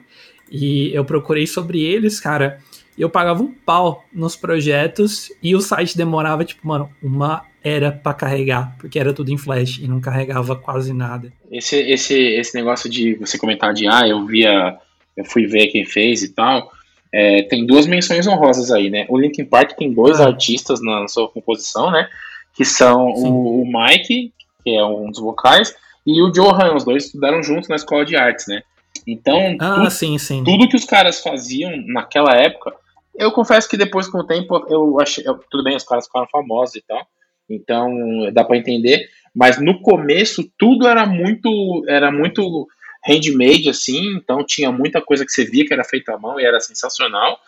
E 0.51 0.93
eu 0.93 1.05
procurei 1.05 1.47
sobre 1.47 1.81
eles, 1.81 2.19
cara 2.19 2.59
eu 2.97 3.09
pagava 3.09 3.41
um 3.41 3.51
pau 3.51 4.03
nos 4.13 4.35
projetos 4.35 5.31
e 5.41 5.55
o 5.55 5.61
site 5.61 5.97
demorava, 5.97 6.43
tipo, 6.43 6.67
mano, 6.67 6.89
uma 7.01 7.43
era 7.63 7.91
para 7.91 8.13
carregar, 8.13 8.75
porque 8.79 8.99
era 8.99 9.13
tudo 9.13 9.31
em 9.31 9.37
flash 9.37 9.79
e 9.79 9.87
não 9.87 10.01
carregava 10.01 10.55
quase 10.55 10.93
nada. 10.93 11.31
Esse, 11.51 11.77
esse, 11.77 12.15
esse 12.15 12.55
negócio 12.55 12.89
de 12.89 13.15
você 13.15 13.37
comentar 13.37 13.73
de, 13.73 13.87
ah, 13.87 14.07
eu 14.07 14.25
via, 14.25 14.77
eu 15.15 15.25
fui 15.25 15.45
ver 15.45 15.67
quem 15.67 15.85
fez 15.85 16.23
e 16.23 16.29
tal, 16.29 16.71
é, 17.13 17.43
tem 17.43 17.65
duas 17.65 17.85
menções 17.85 18.25
honrosas 18.25 18.71
aí, 18.71 18.89
né? 18.89 19.05
O 19.09 19.19
Linkin 19.19 19.45
Park 19.45 19.73
tem 19.73 19.93
dois 19.93 20.19
ah. 20.19 20.27
artistas 20.27 20.81
na 20.81 21.07
sua 21.07 21.27
composição, 21.27 21.91
né? 21.91 22.07
Que 22.53 22.65
são 22.65 23.07
o, 23.07 23.61
o, 23.61 23.65
Mike, 23.65 24.33
que 24.63 24.69
é 24.69 24.83
um 24.83 25.09
dos 25.09 25.19
vocais, 25.19 25.75
e 26.05 26.21
o 26.21 26.31
Johan, 26.31 26.75
os 26.75 26.83
dois 26.83 27.05
estudaram 27.05 27.43
juntos 27.43 27.69
na 27.69 27.75
escola 27.75 28.05
de 28.05 28.15
artes, 28.15 28.47
né? 28.47 28.63
Então, 29.07 29.57
ah, 29.59 29.75
tudo, 29.75 29.91
sim, 29.91 30.17
sim. 30.17 30.43
tudo 30.43 30.69
que 30.69 30.75
os 30.75 30.85
caras 30.85 31.21
faziam 31.21 31.71
naquela 31.87 32.35
época 32.35 32.71
eu 33.15 33.31
confesso 33.31 33.69
que 33.69 33.77
depois, 33.77 34.07
com 34.07 34.19
o 34.19 34.25
tempo, 34.25 34.65
eu 34.69 34.99
achei. 34.99 35.23
Eu, 35.27 35.39
tudo 35.49 35.63
bem, 35.63 35.75
os 35.75 35.83
caras 35.83 36.05
ficaram 36.05 36.27
famosos 36.27 36.75
e 36.75 36.81
tal. 36.81 37.05
Então, 37.49 38.31
dá 38.33 38.43
para 38.43 38.57
entender. 38.57 39.09
Mas 39.35 39.61
no 39.61 39.81
começo, 39.81 40.49
tudo 40.57 40.87
era 40.87 41.05
muito. 41.05 41.83
Era 41.87 42.11
muito 42.11 42.67
handmade, 43.05 43.69
assim. 43.69 44.15
Então, 44.15 44.45
tinha 44.45 44.71
muita 44.71 45.01
coisa 45.01 45.25
que 45.25 45.31
você 45.31 45.43
via 45.45 45.65
que 45.65 45.73
era 45.73 45.83
feita 45.83 46.13
à 46.13 46.17
mão 46.17 46.39
e 46.39 46.45
era 46.45 46.59
sensacional. 46.59 47.39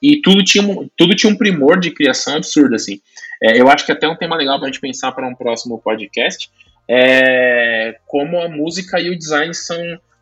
E 0.00 0.20
tudo 0.20 0.44
tinha, 0.44 0.64
tudo 0.96 1.16
tinha 1.16 1.32
um 1.32 1.36
primor 1.36 1.80
de 1.80 1.90
criação 1.90 2.36
absurdo, 2.36 2.76
assim. 2.76 3.00
É, 3.42 3.60
eu 3.60 3.68
acho 3.68 3.84
que 3.84 3.92
até 3.92 4.08
um 4.08 4.16
tema 4.16 4.36
legal 4.36 4.58
para 4.58 4.68
a 4.68 4.70
gente 4.70 4.80
pensar 4.80 5.12
para 5.12 5.26
um 5.26 5.34
próximo 5.34 5.80
podcast 5.80 6.50
é 6.90 7.98
como 8.06 8.40
a 8.40 8.48
música 8.48 9.00
e 9.00 9.10
o 9.10 9.18
design 9.18 9.52
são 9.54 9.76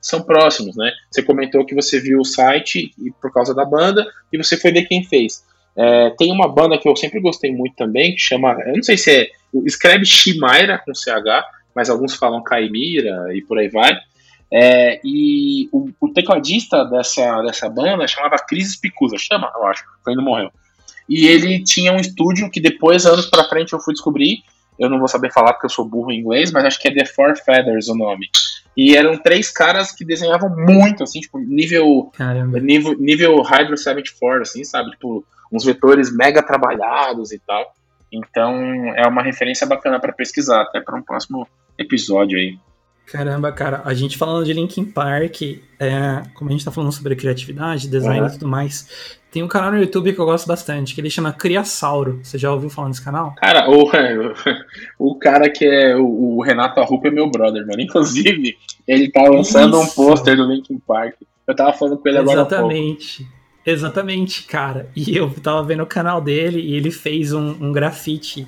são 0.06 0.22
próximos, 0.22 0.76
né? 0.76 0.92
Você 1.10 1.22
comentou 1.22 1.64
que 1.66 1.74
você 1.74 1.98
viu 2.00 2.20
o 2.20 2.24
site 2.24 2.92
e 2.96 3.10
por 3.20 3.32
causa 3.32 3.52
da 3.52 3.64
banda 3.64 4.06
e 4.32 4.38
você 4.38 4.56
foi 4.56 4.70
ver 4.70 4.84
quem 4.84 5.02
fez. 5.02 5.44
É, 5.76 6.10
tem 6.10 6.32
uma 6.32 6.48
banda 6.48 6.78
que 6.78 6.88
eu 6.88 6.94
sempre 6.94 7.20
gostei 7.20 7.52
muito 7.52 7.74
também, 7.74 8.14
que 8.14 8.20
chama, 8.20 8.56
eu 8.66 8.76
não 8.76 8.82
sei 8.82 8.96
se 8.96 9.10
é, 9.10 9.28
escreve 9.64 10.06
Shimaira 10.06 10.78
com 10.78 10.94
CH, 10.94 11.44
mas 11.74 11.90
alguns 11.90 12.14
falam 12.14 12.42
Caimira 12.42 13.34
e 13.34 13.42
por 13.42 13.58
aí 13.58 13.68
vai. 13.68 13.98
É, 14.50 15.00
e 15.04 15.68
o, 15.72 15.90
o, 16.00 16.08
tecladista 16.12 16.84
dessa, 16.84 17.42
dessa 17.42 17.68
banda 17.68 18.06
chamava 18.06 18.36
Chris 18.38 18.76
Picusa, 18.76 19.16
chama, 19.18 19.50
eu 19.56 19.66
acho, 19.66 19.84
foi 20.04 20.12
ainda 20.12 20.22
morreu. 20.22 20.52
E 21.08 21.26
ele 21.26 21.62
tinha 21.64 21.92
um 21.92 21.96
estúdio 22.00 22.48
que 22.48 22.60
depois, 22.60 23.06
anos 23.06 23.26
pra 23.26 23.48
frente, 23.48 23.72
eu 23.72 23.80
fui 23.80 23.92
descobrir. 23.92 24.44
Eu 24.78 24.90
não 24.90 24.98
vou 24.98 25.08
saber 25.08 25.32
falar 25.32 25.52
porque 25.52 25.66
eu 25.66 25.70
sou 25.70 25.84
burro 25.84 26.12
em 26.12 26.20
inglês, 26.20 26.52
mas 26.52 26.64
acho 26.64 26.80
que 26.80 26.88
é 26.88 26.94
The 26.94 27.06
Four 27.06 27.36
Feathers 27.36 27.88
o 27.88 27.94
nome. 27.94 28.28
E 28.76 28.94
eram 28.94 29.16
três 29.16 29.50
caras 29.50 29.90
que 29.90 30.04
desenhavam 30.04 30.50
muito, 30.54 31.02
assim, 31.02 31.20
tipo, 31.20 31.38
nível. 31.38 32.10
Caramba. 32.14 32.60
Nível, 32.60 32.98
nível 32.98 33.42
Hydro 33.42 33.76
74, 33.76 34.42
assim, 34.42 34.64
sabe? 34.64 34.90
Tipo, 34.90 35.24
uns 35.50 35.64
vetores 35.64 36.14
mega 36.14 36.42
trabalhados 36.42 37.32
e 37.32 37.38
tal. 37.38 37.74
Então 38.12 38.54
é 38.94 39.06
uma 39.06 39.22
referência 39.22 39.66
bacana 39.66 39.98
para 39.98 40.12
pesquisar, 40.12 40.62
até 40.62 40.80
para 40.80 40.96
um 40.96 41.02
próximo 41.02 41.46
episódio 41.78 42.38
aí. 42.38 42.58
Caramba, 43.10 43.52
cara, 43.52 43.82
a 43.84 43.94
gente 43.94 44.18
falando 44.18 44.44
de 44.44 44.52
Linkin 44.52 44.84
Park, 44.84 45.42
é, 45.78 46.22
como 46.34 46.50
a 46.50 46.52
gente 46.52 46.64
tá 46.64 46.72
falando 46.72 46.90
sobre 46.90 47.14
criatividade, 47.14 47.88
design 47.88 48.20
uhum. 48.20 48.26
e 48.26 48.32
tudo 48.32 48.48
mais, 48.48 49.16
tem 49.30 49.42
um 49.42 49.48
canal 49.48 49.70
no 49.70 49.78
YouTube 49.78 50.12
que 50.12 50.18
eu 50.18 50.24
gosto 50.24 50.48
bastante, 50.48 50.94
que 50.94 51.00
ele 51.00 51.10
chama 51.10 51.32
Criasauro. 51.32 52.20
Você 52.22 52.36
já 52.36 52.50
ouviu 52.50 52.68
falar 52.68 52.88
desse 52.88 53.04
canal? 53.04 53.34
Cara, 53.36 53.70
o, 53.70 53.88
o 54.98 55.14
cara 55.18 55.48
que 55.48 55.64
é 55.64 55.94
o, 55.94 56.36
o 56.36 56.42
Renato 56.42 56.80
Arrupa 56.80 57.08
é 57.08 57.10
meu 57.10 57.30
brother, 57.30 57.64
mano. 57.66 57.80
Inclusive, 57.80 58.56
ele 58.88 59.10
tá 59.10 59.22
lançando 59.22 59.80
Isso. 59.80 60.00
um 60.00 60.06
pôster 60.06 60.36
do 60.36 60.44
Linkin 60.44 60.78
Park. 60.78 61.14
Eu 61.46 61.54
tava 61.54 61.72
falando 61.74 61.98
com 61.98 62.08
ele 62.08 62.18
agora. 62.18 62.40
Exatamente. 62.40 63.26
Exatamente, 63.64 64.44
cara. 64.44 64.88
E 64.96 65.16
eu 65.16 65.28
tava 65.42 65.62
vendo 65.62 65.82
o 65.82 65.86
canal 65.86 66.20
dele 66.20 66.60
e 66.60 66.74
ele 66.74 66.90
fez 66.90 67.32
um, 67.32 67.56
um 67.60 67.72
grafite 67.72 68.46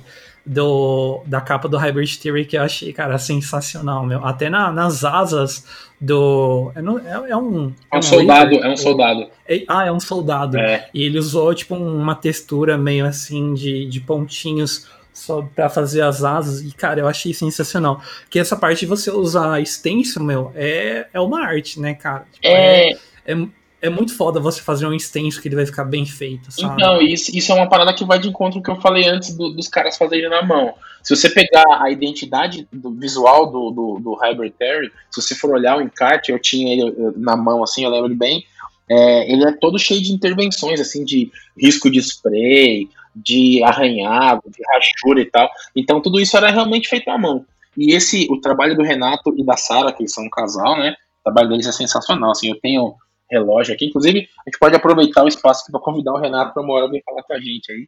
do, 0.49 1.21
da 1.27 1.39
capa 1.39 1.69
do 1.69 1.77
Hybrid 1.77 2.17
Theory 2.17 2.43
que 2.43 2.57
eu 2.57 2.63
achei, 2.63 2.91
cara, 2.91 3.19
sensacional, 3.19 4.03
meu. 4.03 4.25
Até 4.25 4.49
na, 4.49 4.71
nas 4.71 5.03
asas 5.03 5.63
do. 6.01 6.71
É, 6.75 6.79
é, 6.79 7.31
é 7.31 7.37
um. 7.37 7.71
É 7.93 7.97
um, 7.99 8.01
soldado, 8.01 8.55
é 8.55 8.67
um 8.67 8.75
soldado. 8.75 9.27
É, 9.47 9.63
ah, 9.67 9.85
é 9.85 9.91
um 9.91 9.99
soldado. 9.99 10.57
É. 10.57 10.89
E 10.91 11.03
ele 11.03 11.19
usou, 11.19 11.53
tipo, 11.53 11.75
uma 11.75 12.15
textura 12.15 12.79
meio 12.79 13.05
assim 13.05 13.53
de, 13.53 13.85
de 13.85 14.01
pontinhos 14.01 14.89
só 15.13 15.47
para 15.55 15.69
fazer 15.69 16.01
as 16.01 16.23
asas. 16.23 16.61
E, 16.61 16.73
cara, 16.73 16.99
eu 16.99 17.07
achei 17.07 17.31
sensacional. 17.31 18.01
Que 18.27 18.39
essa 18.39 18.55
parte 18.55 18.79
de 18.79 18.85
você 18.87 19.11
usar 19.11 19.63
stencil, 19.63 20.23
meu, 20.23 20.51
é, 20.55 21.05
é 21.13 21.19
uma 21.19 21.45
arte, 21.45 21.79
né, 21.79 21.93
cara? 21.93 22.25
Tipo, 22.33 22.47
é, 22.47 22.93
é, 23.23 23.35
é 23.81 23.89
muito 23.89 24.15
foda 24.15 24.39
você 24.39 24.61
fazer 24.61 24.85
um 24.85 24.93
extenso 24.93 25.41
que 25.41 25.47
ele 25.47 25.55
vai 25.55 25.65
ficar 25.65 25.85
bem 25.85 26.05
feito, 26.05 26.51
sabe? 26.51 26.73
Então, 26.73 27.01
isso, 27.01 27.35
isso 27.35 27.51
é 27.51 27.55
uma 27.55 27.69
parada 27.69 27.93
que 27.93 28.03
vai 28.03 28.19
de 28.19 28.27
encontro 28.27 28.61
que 28.61 28.69
eu 28.69 28.79
falei 28.81 29.07
antes 29.07 29.35
do, 29.35 29.49
dos 29.49 29.67
caras 29.67 29.97
fazerem 29.97 30.29
na 30.29 30.41
mão. 30.41 30.73
Se 31.01 31.15
você 31.15 31.29
pegar 31.29 31.81
a 31.81 31.89
identidade 31.89 32.67
do 32.71 32.91
visual 32.91 33.49
do, 33.49 33.71
do, 33.71 33.99
do 33.99 34.13
Hybrid 34.15 34.53
Terry, 34.57 34.91
se 35.09 35.21
você 35.21 35.33
for 35.33 35.51
olhar 35.51 35.77
o 35.77 35.81
encarte, 35.81 36.31
eu 36.31 36.39
tinha 36.39 36.73
ele 36.73 36.93
na 37.15 37.37
mão, 37.37 37.63
assim, 37.63 37.85
eu 37.85 37.89
lembro 37.89 38.13
bem, 38.15 38.43
é, 38.89 39.31
ele 39.31 39.45
é 39.45 39.51
todo 39.53 39.79
cheio 39.79 40.01
de 40.01 40.11
intervenções, 40.11 40.81
assim, 40.81 41.05
de 41.05 41.31
risco 41.57 41.89
de 41.89 41.99
spray, 41.99 42.89
de 43.15 43.63
arranhado, 43.63 44.43
de 44.47 44.61
rachura 44.73 45.21
e 45.21 45.25
tal. 45.25 45.49
Então, 45.75 46.01
tudo 46.01 46.19
isso 46.19 46.35
era 46.35 46.49
realmente 46.49 46.89
feito 46.89 47.09
à 47.09 47.17
mão. 47.17 47.45
E 47.77 47.95
esse, 47.95 48.27
o 48.29 48.41
trabalho 48.41 48.75
do 48.75 48.83
Renato 48.83 49.33
e 49.37 49.45
da 49.45 49.55
Sara, 49.55 49.93
que 49.93 50.07
são 50.07 50.25
um 50.25 50.29
casal, 50.29 50.77
né? 50.77 50.95
O 51.21 51.23
trabalho 51.23 51.49
deles 51.49 51.67
é 51.67 51.71
sensacional, 51.71 52.31
assim, 52.31 52.49
eu 52.49 52.59
tenho 52.59 52.95
relógio 53.29 53.73
aqui. 53.73 53.85
Inclusive, 53.85 54.19
a 54.19 54.49
gente 54.49 54.59
pode 54.59 54.75
aproveitar 54.75 55.23
o 55.23 55.27
espaço 55.27 55.71
para 55.71 55.79
convidar 55.79 56.13
o 56.13 56.19
Renato 56.19 56.53
para 56.53 56.63
uma 56.63 56.73
hora 56.73 56.89
vir 56.89 57.03
falar 57.03 57.23
com 57.23 57.33
a 57.33 57.39
gente 57.39 57.71
aí. 57.71 57.87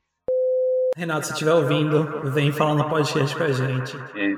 Renato, 0.95 1.27
se 1.27 1.33
estiver 1.33 1.53
ouvindo, 1.53 2.31
vem 2.31 2.51
falar 2.51 2.75
no 2.75 2.89
podcast 2.89 3.33
com 3.35 3.43
a 3.43 3.51
gente. 3.51 3.95
É, 4.13 4.33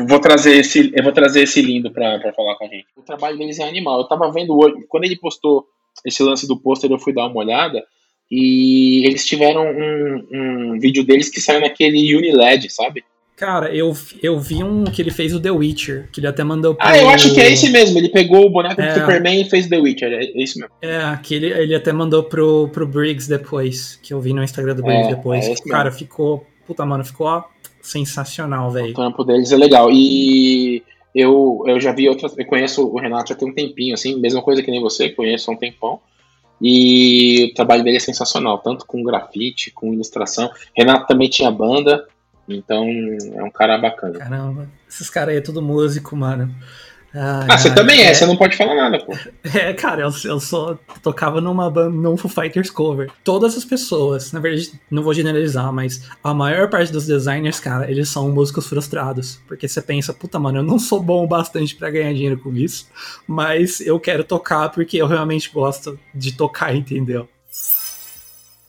eu 0.00 0.06
vou 0.06 0.18
trazer 0.18 0.56
esse, 0.56 0.90
eu 0.96 1.04
vou 1.04 1.12
trazer 1.12 1.42
esse 1.42 1.60
lindo 1.60 1.90
para 1.92 2.32
falar 2.32 2.56
com 2.56 2.64
a 2.64 2.68
gente. 2.68 2.86
O 2.96 3.02
trabalho 3.02 3.36
deles 3.36 3.58
é 3.58 3.68
animal. 3.68 4.00
Eu 4.00 4.08
tava 4.08 4.30
vendo 4.32 4.58
hoje, 4.58 4.86
quando 4.88 5.04
ele 5.04 5.16
postou 5.16 5.66
esse 6.04 6.22
lance 6.22 6.48
do 6.48 6.58
pôster, 6.58 6.90
eu 6.90 6.98
fui 6.98 7.12
dar 7.12 7.26
uma 7.26 7.38
olhada 7.38 7.84
e 8.30 9.06
eles 9.06 9.26
tiveram 9.26 9.66
um, 9.66 10.28
um 10.32 10.78
vídeo 10.80 11.04
deles 11.04 11.28
que 11.28 11.42
saiu 11.42 11.60
naquele 11.60 12.16
Uniled, 12.16 12.70
sabe? 12.70 13.04
Cara, 13.36 13.74
eu, 13.74 13.96
eu 14.22 14.38
vi 14.38 14.62
um 14.62 14.84
que 14.84 15.02
ele 15.02 15.10
fez 15.10 15.34
o 15.34 15.40
The 15.40 15.50
Witcher, 15.50 16.08
que 16.12 16.20
ele 16.20 16.26
até 16.26 16.44
mandou 16.44 16.74
pro... 16.74 16.86
Ah, 16.86 16.96
eu 16.96 17.08
acho 17.08 17.34
que 17.34 17.40
é 17.40 17.50
esse 17.50 17.70
mesmo. 17.70 17.98
Ele 17.98 18.08
pegou 18.08 18.46
o 18.46 18.50
boneco 18.50 18.80
é, 18.80 18.92
do 18.92 19.00
Superman 19.00 19.40
e 19.40 19.48
fez 19.48 19.68
The 19.68 19.78
Witcher. 19.78 20.12
É 20.12 20.24
esse 20.40 20.58
mesmo. 20.58 20.72
É, 20.80 21.18
que 21.22 21.34
ele, 21.34 21.46
ele 21.46 21.74
até 21.74 21.92
mandou 21.92 22.22
pro, 22.22 22.68
pro 22.68 22.86
Briggs 22.86 23.28
depois, 23.28 23.98
que 24.02 24.14
eu 24.14 24.20
vi 24.20 24.32
no 24.32 24.44
Instagram 24.44 24.76
do 24.76 24.82
Briggs 24.82 25.08
é, 25.08 25.16
depois. 25.16 25.46
É 25.46 25.54
Cara, 25.68 25.84
mesmo. 25.84 25.98
ficou. 25.98 26.46
Puta, 26.66 26.86
mano, 26.86 27.04
ficou 27.04 27.26
ó, 27.26 27.42
sensacional, 27.80 28.70
velho. 28.70 28.92
O 28.92 28.94
campo 28.94 29.24
deles 29.24 29.50
é 29.50 29.56
legal. 29.56 29.90
E 29.90 30.82
eu, 31.14 31.64
eu 31.66 31.80
já 31.80 31.92
vi 31.92 32.08
outras. 32.08 32.36
Eu 32.38 32.46
conheço 32.46 32.86
o 32.86 33.00
Renato 33.00 33.30
já 33.30 33.34
tem 33.34 33.48
um 33.48 33.54
tempinho, 33.54 33.94
assim, 33.94 34.20
mesma 34.20 34.40
coisa 34.40 34.62
que 34.62 34.70
nem 34.70 34.80
você, 34.80 35.08
conheço 35.08 35.50
há 35.50 35.54
um 35.54 35.56
tempão. 35.56 36.00
E 36.60 37.50
o 37.50 37.54
trabalho 37.54 37.82
dele 37.82 37.96
é 37.96 38.00
sensacional, 38.00 38.58
tanto 38.58 38.86
com 38.86 39.02
grafite, 39.02 39.72
com 39.72 39.92
ilustração. 39.92 40.48
Renato 40.76 41.08
também 41.08 41.28
tinha 41.28 41.50
banda. 41.50 42.06
Então 42.48 42.86
é 43.34 43.42
um 43.42 43.50
cara 43.50 43.78
bacana. 43.78 44.18
Caramba, 44.18 44.68
esses 44.88 45.08
caras 45.08 45.30
aí 45.30 45.38
é 45.38 45.40
tudo 45.40 45.62
músico, 45.62 46.16
mano. 46.16 46.54
Ah, 47.14 47.46
ah 47.46 47.58
você 47.58 47.72
também 47.74 48.00
é, 48.00 48.06
é, 48.06 48.14
você 48.14 48.24
não 48.24 48.36
pode 48.36 48.56
falar 48.56 48.74
nada, 48.74 48.98
pô. 49.04 49.12
É, 49.54 49.72
cara, 49.74 50.02
eu, 50.02 50.10
eu 50.24 50.40
só 50.40 50.78
tocava 51.02 51.40
numa 51.40 51.70
banda, 51.70 51.90
num 51.90 52.16
Foo 52.16 52.30
Fighters 52.30 52.70
cover. 52.70 53.10
Todas 53.22 53.56
as 53.56 53.64
pessoas, 53.64 54.32
na 54.32 54.40
verdade, 54.40 54.72
não 54.90 55.02
vou 55.02 55.12
generalizar, 55.12 55.70
mas 55.72 56.08
a 56.24 56.32
maior 56.32 56.70
parte 56.70 56.90
dos 56.90 57.06
designers, 57.06 57.60
cara, 57.60 57.90
eles 57.90 58.08
são 58.08 58.30
músicos 58.30 58.66
frustrados. 58.66 59.40
Porque 59.46 59.68
você 59.68 59.82
pensa, 59.82 60.14
puta, 60.14 60.38
mano, 60.38 60.58
eu 60.58 60.62
não 60.62 60.78
sou 60.78 61.02
bom 61.02 61.24
o 61.24 61.28
bastante 61.28 61.76
para 61.76 61.90
ganhar 61.90 62.14
dinheiro 62.14 62.38
com 62.38 62.54
isso, 62.54 62.86
mas 63.26 63.80
eu 63.80 64.00
quero 64.00 64.24
tocar 64.24 64.70
porque 64.70 64.96
eu 64.96 65.06
realmente 65.06 65.50
gosto 65.52 65.98
de 66.14 66.32
tocar, 66.32 66.74
entendeu? 66.74 67.28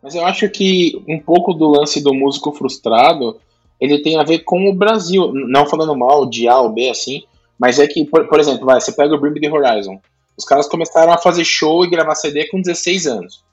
Mas 0.01 0.15
eu 0.15 0.25
acho 0.25 0.49
que 0.49 1.01
um 1.07 1.17
pouco 1.17 1.53
do 1.53 1.69
lance 1.69 2.03
do 2.03 2.13
músico 2.13 2.51
frustrado 2.51 3.39
ele 3.79 3.99
tem 3.99 4.19
a 4.19 4.23
ver 4.23 4.39
com 4.39 4.69
o 4.69 4.73
Brasil. 4.73 5.31
Não 5.33 5.65
falando 5.65 5.95
mal 5.95 6.25
de 6.25 6.47
A 6.47 6.59
ou 6.59 6.69
B 6.69 6.89
assim, 6.89 7.23
mas 7.59 7.79
é 7.79 7.87
que, 7.87 8.05
por, 8.05 8.27
por 8.27 8.39
exemplo, 8.39 8.65
vai, 8.65 8.79
você 8.79 8.91
pega 8.91 9.15
o 9.15 9.33
the 9.33 9.49
Horizon. 9.49 9.99
Os 10.37 10.45
caras 10.45 10.67
começaram 10.67 11.13
a 11.13 11.17
fazer 11.17 11.43
show 11.43 11.85
e 11.85 11.89
gravar 11.89 12.15
CD 12.15 12.47
com 12.47 12.61
16 12.61 13.07
anos. 13.07 13.43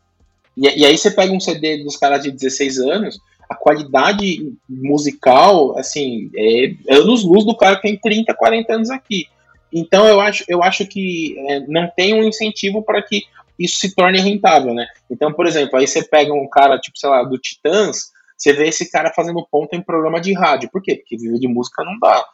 E, 0.56 0.80
e 0.80 0.86
aí 0.86 0.96
você 0.96 1.10
pega 1.10 1.32
um 1.32 1.40
CD 1.40 1.84
dos 1.84 1.96
caras 1.96 2.22
de 2.22 2.30
16 2.30 2.78
anos, 2.78 3.20
a 3.48 3.54
qualidade 3.54 4.52
musical, 4.68 5.76
assim, 5.78 6.30
é 6.36 6.72
anos 6.94 7.24
luz 7.24 7.44
do 7.44 7.56
cara 7.56 7.76
que 7.76 7.82
tem 7.82 7.96
30, 7.96 8.32
40 8.34 8.74
anos 8.74 8.90
aqui. 8.90 9.26
Então 9.72 10.06
eu 10.06 10.20
acho, 10.20 10.44
eu 10.48 10.62
acho 10.62 10.86
que 10.86 11.36
é, 11.48 11.60
não 11.66 11.88
tem 11.96 12.14
um 12.14 12.24
incentivo 12.24 12.82
para 12.82 13.02
que 13.02 13.22
isso 13.58 13.76
se 13.76 13.94
torne 13.94 14.20
rentável, 14.20 14.72
né? 14.72 14.86
Então, 15.10 15.32
por 15.32 15.46
exemplo, 15.46 15.78
aí 15.78 15.86
você 15.86 16.02
pega 16.02 16.32
um 16.32 16.48
cara, 16.48 16.78
tipo, 16.78 16.98
sei 16.98 17.10
lá, 17.10 17.22
do 17.22 17.38
Titãs, 17.38 18.10
você 18.40 18.54
vê 18.54 18.68
esse 18.68 18.90
cara 18.90 19.12
fazendo 19.14 19.46
ponto 19.50 19.74
em 19.74 19.82
programa 19.82 20.18
de 20.18 20.32
rádio. 20.32 20.70
Por 20.72 20.82
quê? 20.82 20.96
Porque 20.96 21.16
viver 21.16 21.38
de 21.38 21.46
música 21.46 21.84
não 21.84 21.98
dá. 21.98 22.24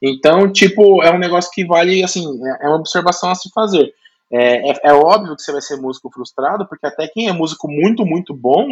Então, 0.00 0.50
tipo, 0.52 1.02
é 1.02 1.12
um 1.12 1.18
negócio 1.18 1.50
que 1.52 1.66
vale, 1.66 2.04
assim, 2.04 2.24
é, 2.46 2.66
é 2.66 2.68
uma 2.68 2.76
observação 2.76 3.30
a 3.30 3.34
se 3.34 3.50
fazer. 3.52 3.92
É, 4.30 4.70
é, 4.70 4.74
é, 4.84 4.92
óbvio 4.92 5.34
que 5.34 5.42
você 5.42 5.50
vai 5.50 5.60
ser 5.60 5.76
músico 5.76 6.10
frustrado, 6.10 6.66
porque 6.68 6.86
até 6.86 7.08
quem 7.08 7.28
é 7.28 7.32
músico 7.32 7.68
muito, 7.68 8.06
muito 8.06 8.32
bom 8.32 8.68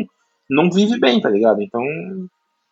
não 0.49 0.71
vive 0.71 0.99
bem, 1.01 1.21
tá 1.21 1.29
ligado? 1.29 1.63
Então, 1.63 1.83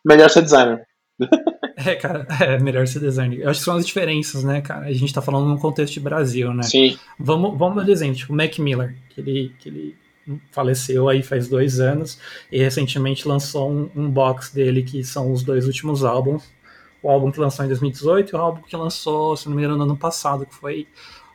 melhor 0.05 0.31
ser 0.31 0.43
designer. 0.43 0.87
É, 1.75 1.97
cara, 1.97 2.27
é 2.39 2.59
melhor 2.59 2.87
ser 2.87 3.01
designer. 3.01 3.41
Eu 3.41 3.49
acho 3.49 3.61
que 3.61 3.65
são 3.65 3.77
as 3.77 3.87
diferenças, 3.87 4.45
né, 4.45 4.61
cara? 4.61 4.87
A 4.87 4.93
gente 4.93 5.13
tá 5.13 5.23
falando 5.23 5.49
num 5.49 5.59
contexto 5.59 5.95
de 5.95 6.01
Brasil, 6.01 6.53
né? 6.53 6.63
Sim. 6.63 6.97
Vamos, 7.19 7.59
vamos 7.59 7.85
dar 7.85 7.91
exemplo, 7.91 8.15
tipo, 8.15 8.33
o 8.33 8.37
Mac 8.37 8.57
Miller, 8.59 8.95
que 9.09 9.21
ele, 9.21 9.57
que 9.59 9.69
ele 9.69 9.97
faleceu 10.51 11.09
aí 11.09 11.23
faz 11.23 11.49
dois 11.49 11.81
anos 11.81 12.19
e 12.51 12.59
recentemente 12.59 13.27
lançou 13.27 13.71
um, 13.71 13.91
um, 13.95 14.11
box 14.11 14.55
dele 14.55 14.83
que 14.83 15.03
são 15.05 15.33
os 15.33 15.43
dois 15.43 15.67
últimos 15.67 16.05
álbuns. 16.05 16.45
O 17.03 17.11
álbum 17.11 17.33
que 17.33 17.41
lançou 17.41 17.65
em 17.65 17.69
2018 17.69 18.31
e 18.31 18.37
o 18.37 18.39
álbum 18.39 18.63
que 18.63 18.77
lançou, 18.77 19.37
se 19.37 19.49
não 19.49 19.57
me 19.57 19.63
engano, 19.63 19.77
no 19.77 19.83
ano 19.83 19.97
passado, 19.97 20.47
que 20.47 20.55
foi 20.55 20.87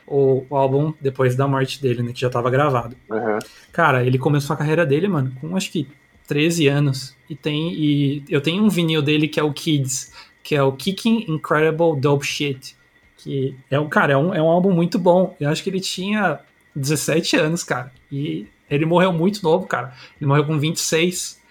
o, 0.05 0.45
o 0.49 0.55
álbum 0.55 0.93
depois 1.01 1.35
da 1.35 1.47
morte 1.47 1.81
dele, 1.81 2.01
né? 2.01 2.13
Que 2.13 2.21
já 2.21 2.27
estava 2.27 2.49
gravado. 2.49 2.95
Uhum. 3.09 3.39
Cara, 3.73 4.05
ele 4.05 4.17
começou 4.17 4.53
a 4.53 4.57
carreira 4.57 4.85
dele, 4.85 5.09
mano, 5.09 5.33
com 5.41 5.57
acho 5.57 5.69
que 5.69 5.87
13 6.27 6.67
anos. 6.67 7.15
E 7.29 7.35
tem. 7.35 7.73
E 7.73 8.23
eu 8.29 8.39
tenho 8.39 8.63
um 8.63 8.69
vinil 8.69 9.01
dele 9.01 9.27
que 9.27 9.39
é 9.39 9.43
o 9.43 9.51
Kids, 9.51 10.13
que 10.41 10.55
é 10.55 10.63
o 10.63 10.71
Kicking 10.71 11.25
Incredible 11.27 11.99
Dope 11.99 12.25
Shit. 12.25 12.77
Que 13.17 13.55
é 13.69 13.79
um, 13.79 13.89
cara, 13.89 14.13
é 14.13 14.17
um, 14.17 14.33
é 14.33 14.41
um 14.41 14.47
álbum 14.47 14.71
muito 14.71 14.99
bom. 14.99 15.35
Eu 15.39 15.49
acho 15.49 15.63
que 15.63 15.69
ele 15.69 15.81
tinha 15.81 16.39
17 16.75 17.35
anos, 17.35 17.63
cara. 17.63 17.91
E 18.11 18.47
ele 18.69 18.85
morreu 18.85 19.11
muito 19.13 19.41
novo, 19.43 19.67
cara. 19.67 19.93
Ele 20.19 20.27
morreu 20.27 20.45
com 20.45 20.57
26. 20.57 21.41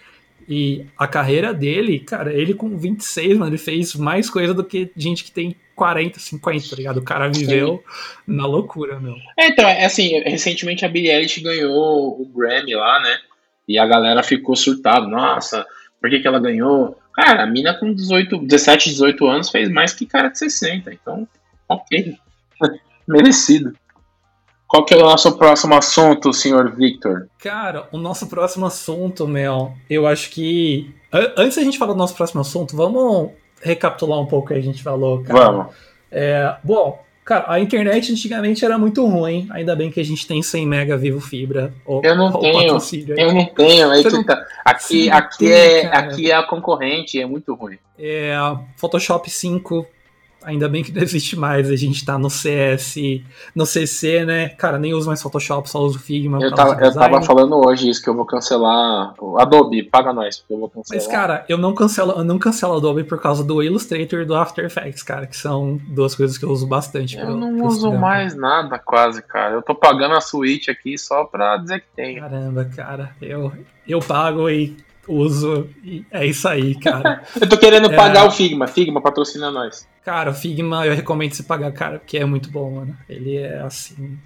E 0.49 0.85
a 0.97 1.05
carreira 1.07 1.53
dele, 1.53 1.99
cara, 1.99 2.33
ele 2.33 2.53
com 2.53 2.77
26, 2.77 3.37
mano, 3.37 3.51
ele 3.51 3.57
fez 3.57 3.93
mais 3.95 4.29
coisa 4.29 4.53
do 4.53 4.63
que 4.63 4.89
gente 4.95 5.25
que 5.25 5.31
tem 5.31 5.53
40, 5.75 6.19
50, 6.19 6.69
tá 6.69 6.75
ligado? 6.77 6.97
O 6.97 7.03
cara 7.03 7.27
viveu 7.27 7.83
Sim. 7.85 8.33
na 8.33 8.47
loucura, 8.47 8.97
meu. 8.97 9.15
É, 9.37 9.47
então, 9.47 9.67
é 9.67 9.85
assim, 9.85 10.19
recentemente 10.21 10.85
a 10.85 10.89
Billie 10.89 11.11
Eilish 11.11 11.41
ganhou 11.41 12.21
o 12.21 12.25
Grammy 12.25 12.75
lá, 12.75 12.99
né? 13.01 13.17
E 13.67 13.77
a 13.77 13.85
galera 13.85 14.23
ficou 14.23 14.55
surtada. 14.55 15.05
Nossa, 15.05 15.65
por 15.99 16.09
que, 16.09 16.19
que 16.19 16.27
ela 16.27 16.39
ganhou? 16.39 16.97
Cara, 17.13 17.43
a 17.43 17.45
mina 17.45 17.73
com 17.73 17.93
18, 17.93 18.37
17, 18.37 18.89
18 18.91 19.27
anos 19.27 19.49
fez 19.49 19.69
mais 19.69 19.93
que 19.93 20.05
cara 20.05 20.29
de 20.29 20.39
60. 20.39 20.93
Então, 20.93 21.27
ok. 21.67 22.15
Merecido. 23.05 23.73
Qual 24.67 24.83
que 24.83 24.93
é 24.93 24.97
o 24.97 25.01
nosso 25.01 25.37
próximo 25.37 25.75
assunto, 25.75 26.33
senhor 26.33 26.75
Victor? 26.75 27.29
Cara, 27.39 27.87
o 27.91 27.97
nosso 27.97 28.27
próximo 28.27 28.65
assunto, 28.65 29.27
Mel, 29.27 29.73
eu 29.89 30.05
acho 30.05 30.29
que. 30.29 30.93
Antes 31.37 31.55
da 31.55 31.63
gente 31.63 31.77
falar 31.77 31.93
do 31.93 31.97
nosso 31.97 32.15
próximo 32.15 32.41
assunto, 32.41 32.75
vamos 32.75 33.31
recapitular 33.61 34.19
um 34.19 34.25
pouco 34.25 34.45
o 34.45 34.47
que 34.49 34.53
a 34.55 34.61
gente 34.61 34.83
falou, 34.83 35.23
cara. 35.23 35.39
Vamos. 35.39 35.75
É, 36.11 36.55
bom, 36.63 37.01
cara, 37.23 37.45
a 37.47 37.59
internet 37.61 38.11
antigamente 38.11 38.65
era 38.65 38.77
muito 38.77 39.05
ruim. 39.05 39.47
Ainda 39.51 39.73
bem 39.73 39.89
que 39.89 40.01
a 40.01 40.05
gente 40.05 40.27
tem 40.27 40.43
100 40.43 40.67
mega 40.67 40.97
vivo 40.97 41.21
fibra. 41.21 41.73
Ou, 41.85 42.01
eu 42.03 42.15
não 42.15 42.31
tenho. 42.33 42.77
Eu 43.17 43.33
não 43.33 43.45
tenho. 43.45 43.89
Aí 43.89 44.03
não... 44.03 44.23
Tá. 44.23 44.45
Aqui, 44.65 44.83
Sim, 44.83 45.09
aqui, 45.09 45.37
tem, 45.45 45.49
é, 45.49 45.85
aqui 45.87 46.31
é 46.31 46.35
a 46.35 46.43
concorrente, 46.43 47.19
é 47.19 47.25
muito 47.25 47.53
ruim. 47.55 47.77
É, 47.97 48.35
Photoshop 48.75 49.29
5 49.29 49.87
Ainda 50.47 50.69
bem 50.69 50.81
que 50.81 50.93
não 50.93 51.01
existe 51.01 51.37
mais, 51.37 51.69
a 51.69 51.75
gente 51.75 52.05
tá 52.05 52.17
no 52.17 52.29
CS, 52.29 52.95
no 53.53 53.65
CC, 53.65 54.23
né? 54.23 54.47
Cara, 54.47 54.79
nem 54.79 54.93
uso 54.93 55.05
mais 55.05 55.21
Photoshop, 55.21 55.69
só 55.69 55.79
uso 55.79 55.99
Figma. 55.99 56.41
Eu 56.41 56.55
tava, 56.55 56.81
eu 56.81 56.93
tava 56.93 57.21
falando 57.21 57.57
hoje 57.57 57.89
isso, 57.89 58.01
que 58.01 58.09
eu 58.09 58.15
vou 58.15 58.25
cancelar 58.25 59.13
o 59.19 59.37
Adobe, 59.37 59.83
paga 59.83 60.13
nós, 60.13 60.37
porque 60.37 60.53
eu 60.53 60.59
vou 60.59 60.69
cancelar. 60.69 61.03
Mas, 61.03 61.11
cara, 61.11 61.45
eu 61.49 61.57
não 61.57 61.73
cancelo, 61.73 62.13
eu 62.13 62.23
não 62.23 62.39
cancelo 62.39 62.77
Adobe 62.77 63.03
por 63.03 63.19
causa 63.19 63.43
do 63.43 63.61
Illustrator 63.61 64.21
e 64.21 64.25
do 64.25 64.35
After 64.35 64.63
Effects, 64.63 65.03
cara, 65.03 65.27
que 65.27 65.35
são 65.35 65.81
duas 65.89 66.15
coisas 66.15 66.37
que 66.37 66.45
eu 66.45 66.49
uso 66.49 66.65
bastante. 66.65 67.17
Eu 67.17 67.25
pro, 67.25 67.35
não 67.35 67.57
pro 67.57 67.67
uso 67.67 67.91
mais 67.91 68.33
nada, 68.33 68.79
quase, 68.79 69.21
cara. 69.21 69.55
Eu 69.55 69.61
tô 69.61 69.75
pagando 69.75 70.15
a 70.15 70.21
Switch 70.21 70.69
aqui 70.69 70.97
só 70.97 71.25
pra 71.25 71.57
dizer 71.57 71.81
que 71.81 71.87
tem. 71.93 72.21
Caramba, 72.21 72.63
cara, 72.73 73.11
eu, 73.21 73.51
eu 73.85 73.99
pago 73.99 74.49
e 74.49 74.77
uso. 75.07 75.69
E 75.83 76.05
é 76.11 76.25
isso 76.25 76.47
aí, 76.47 76.75
cara. 76.75 77.23
eu 77.39 77.47
tô 77.47 77.57
querendo 77.57 77.91
é... 77.91 77.95
pagar 77.95 78.25
o 78.25 78.31
Figma. 78.31 78.67
Figma 78.67 79.01
patrocina 79.01 79.49
nós. 79.51 79.87
Cara, 80.03 80.31
o 80.31 80.33
Figma 80.33 80.85
eu 80.85 80.95
recomendo 80.95 81.33
você 81.33 81.43
pagar, 81.43 81.71
cara, 81.71 81.99
porque 81.99 82.17
é 82.17 82.25
muito 82.25 82.49
bom, 82.49 82.71
mano. 82.71 82.97
Ele 83.09 83.37
é 83.37 83.59
assim. 83.59 84.17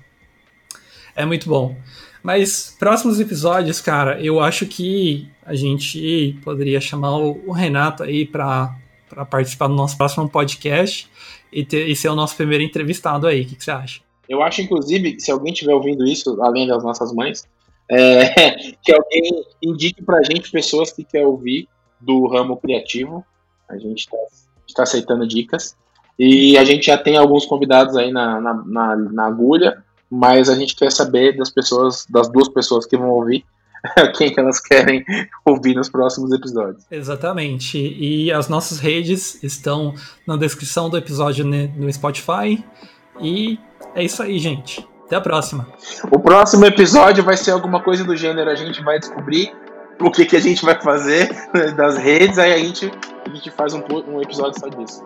É 1.15 1.25
muito 1.25 1.47
bom. 1.47 1.75
Mas 2.23 2.75
próximos 2.77 3.19
episódios, 3.19 3.81
cara, 3.81 4.21
eu 4.21 4.39
acho 4.39 4.65
que 4.65 5.27
a 5.45 5.55
gente 5.55 6.39
poderia 6.43 6.79
chamar 6.79 7.17
o, 7.17 7.51
Renato 7.51 8.03
aí 8.03 8.25
pra, 8.25 8.75
pra 9.09 9.25
participar 9.25 9.67
do 9.67 9.73
nosso 9.73 9.97
próximo 9.97 10.29
podcast 10.29 11.09
e, 11.51 11.65
ter, 11.65 11.87
e 11.87 11.95
ser 11.95 12.09
o 12.09 12.15
nosso 12.15 12.35
primeiro 12.35 12.63
entrevistado 12.63 13.25
aí. 13.25 13.41
O 13.41 13.45
que, 13.45 13.55
que 13.55 13.63
você 13.63 13.71
acha? 13.71 14.01
Eu 14.29 14.41
acho, 14.41 14.61
inclusive, 14.61 15.19
se 15.19 15.31
alguém 15.31 15.51
estiver 15.51 15.73
ouvindo 15.73 16.05
isso, 16.05 16.41
além 16.41 16.67
das 16.67 16.83
nossas 16.83 17.11
mães, 17.11 17.45
é, 17.91 18.71
que 18.81 18.93
alguém 18.93 19.43
indique 19.61 20.01
pra 20.01 20.23
gente 20.23 20.49
pessoas 20.49 20.91
que 20.91 21.03
quer 21.03 21.25
ouvir 21.25 21.67
do 21.99 22.25
ramo 22.27 22.57
criativo. 22.57 23.23
A 23.69 23.77
gente 23.77 23.99
está 23.99 24.17
tá 24.75 24.83
aceitando 24.83 25.27
dicas. 25.27 25.75
E 26.17 26.57
a 26.57 26.63
gente 26.63 26.85
já 26.85 26.97
tem 26.97 27.17
alguns 27.17 27.45
convidados 27.45 27.95
aí 27.97 28.11
na, 28.11 28.39
na, 28.39 28.53
na, 28.53 28.95
na 28.95 29.27
agulha, 29.27 29.83
mas 30.09 30.49
a 30.49 30.55
gente 30.55 30.75
quer 30.75 30.91
saber 30.91 31.35
das 31.35 31.49
pessoas, 31.49 32.05
das 32.09 32.29
duas 32.31 32.47
pessoas 32.47 32.85
que 32.85 32.97
vão 32.97 33.09
ouvir, 33.09 33.43
quem 34.15 34.31
que 34.31 34.39
elas 34.39 34.59
querem 34.59 35.03
ouvir 35.43 35.73
nos 35.73 35.89
próximos 35.89 36.31
episódios. 36.31 36.85
Exatamente. 36.91 37.77
E 37.77 38.31
as 38.31 38.47
nossas 38.47 38.79
redes 38.79 39.41
estão 39.43 39.95
na 40.27 40.37
descrição 40.37 40.89
do 40.89 40.97
episódio 40.97 41.45
no 41.45 41.91
Spotify. 41.91 42.63
E 43.19 43.57
é 43.95 44.03
isso 44.03 44.21
aí, 44.21 44.37
gente. 44.37 44.85
Até 45.11 45.17
a 45.17 45.21
próxima. 45.21 45.67
O 46.09 46.17
próximo 46.17 46.65
episódio 46.65 47.21
vai 47.21 47.35
ser 47.35 47.51
alguma 47.51 47.83
coisa 47.83 48.01
do 48.01 48.15
gênero, 48.15 48.49
a 48.49 48.55
gente 48.55 48.81
vai 48.81 48.97
descobrir 48.97 49.53
o 49.99 50.09
que, 50.09 50.25
que 50.25 50.37
a 50.37 50.39
gente 50.39 50.63
vai 50.63 50.81
fazer 50.81 51.29
das 51.75 51.97
redes, 51.97 52.39
aí 52.39 52.53
a 52.53 52.57
gente, 52.57 52.89
a 53.25 53.29
gente 53.29 53.51
faz 53.51 53.73
um, 53.73 53.83
um 54.07 54.21
episódio 54.21 54.57
só 54.57 54.69
disso. 54.69 55.03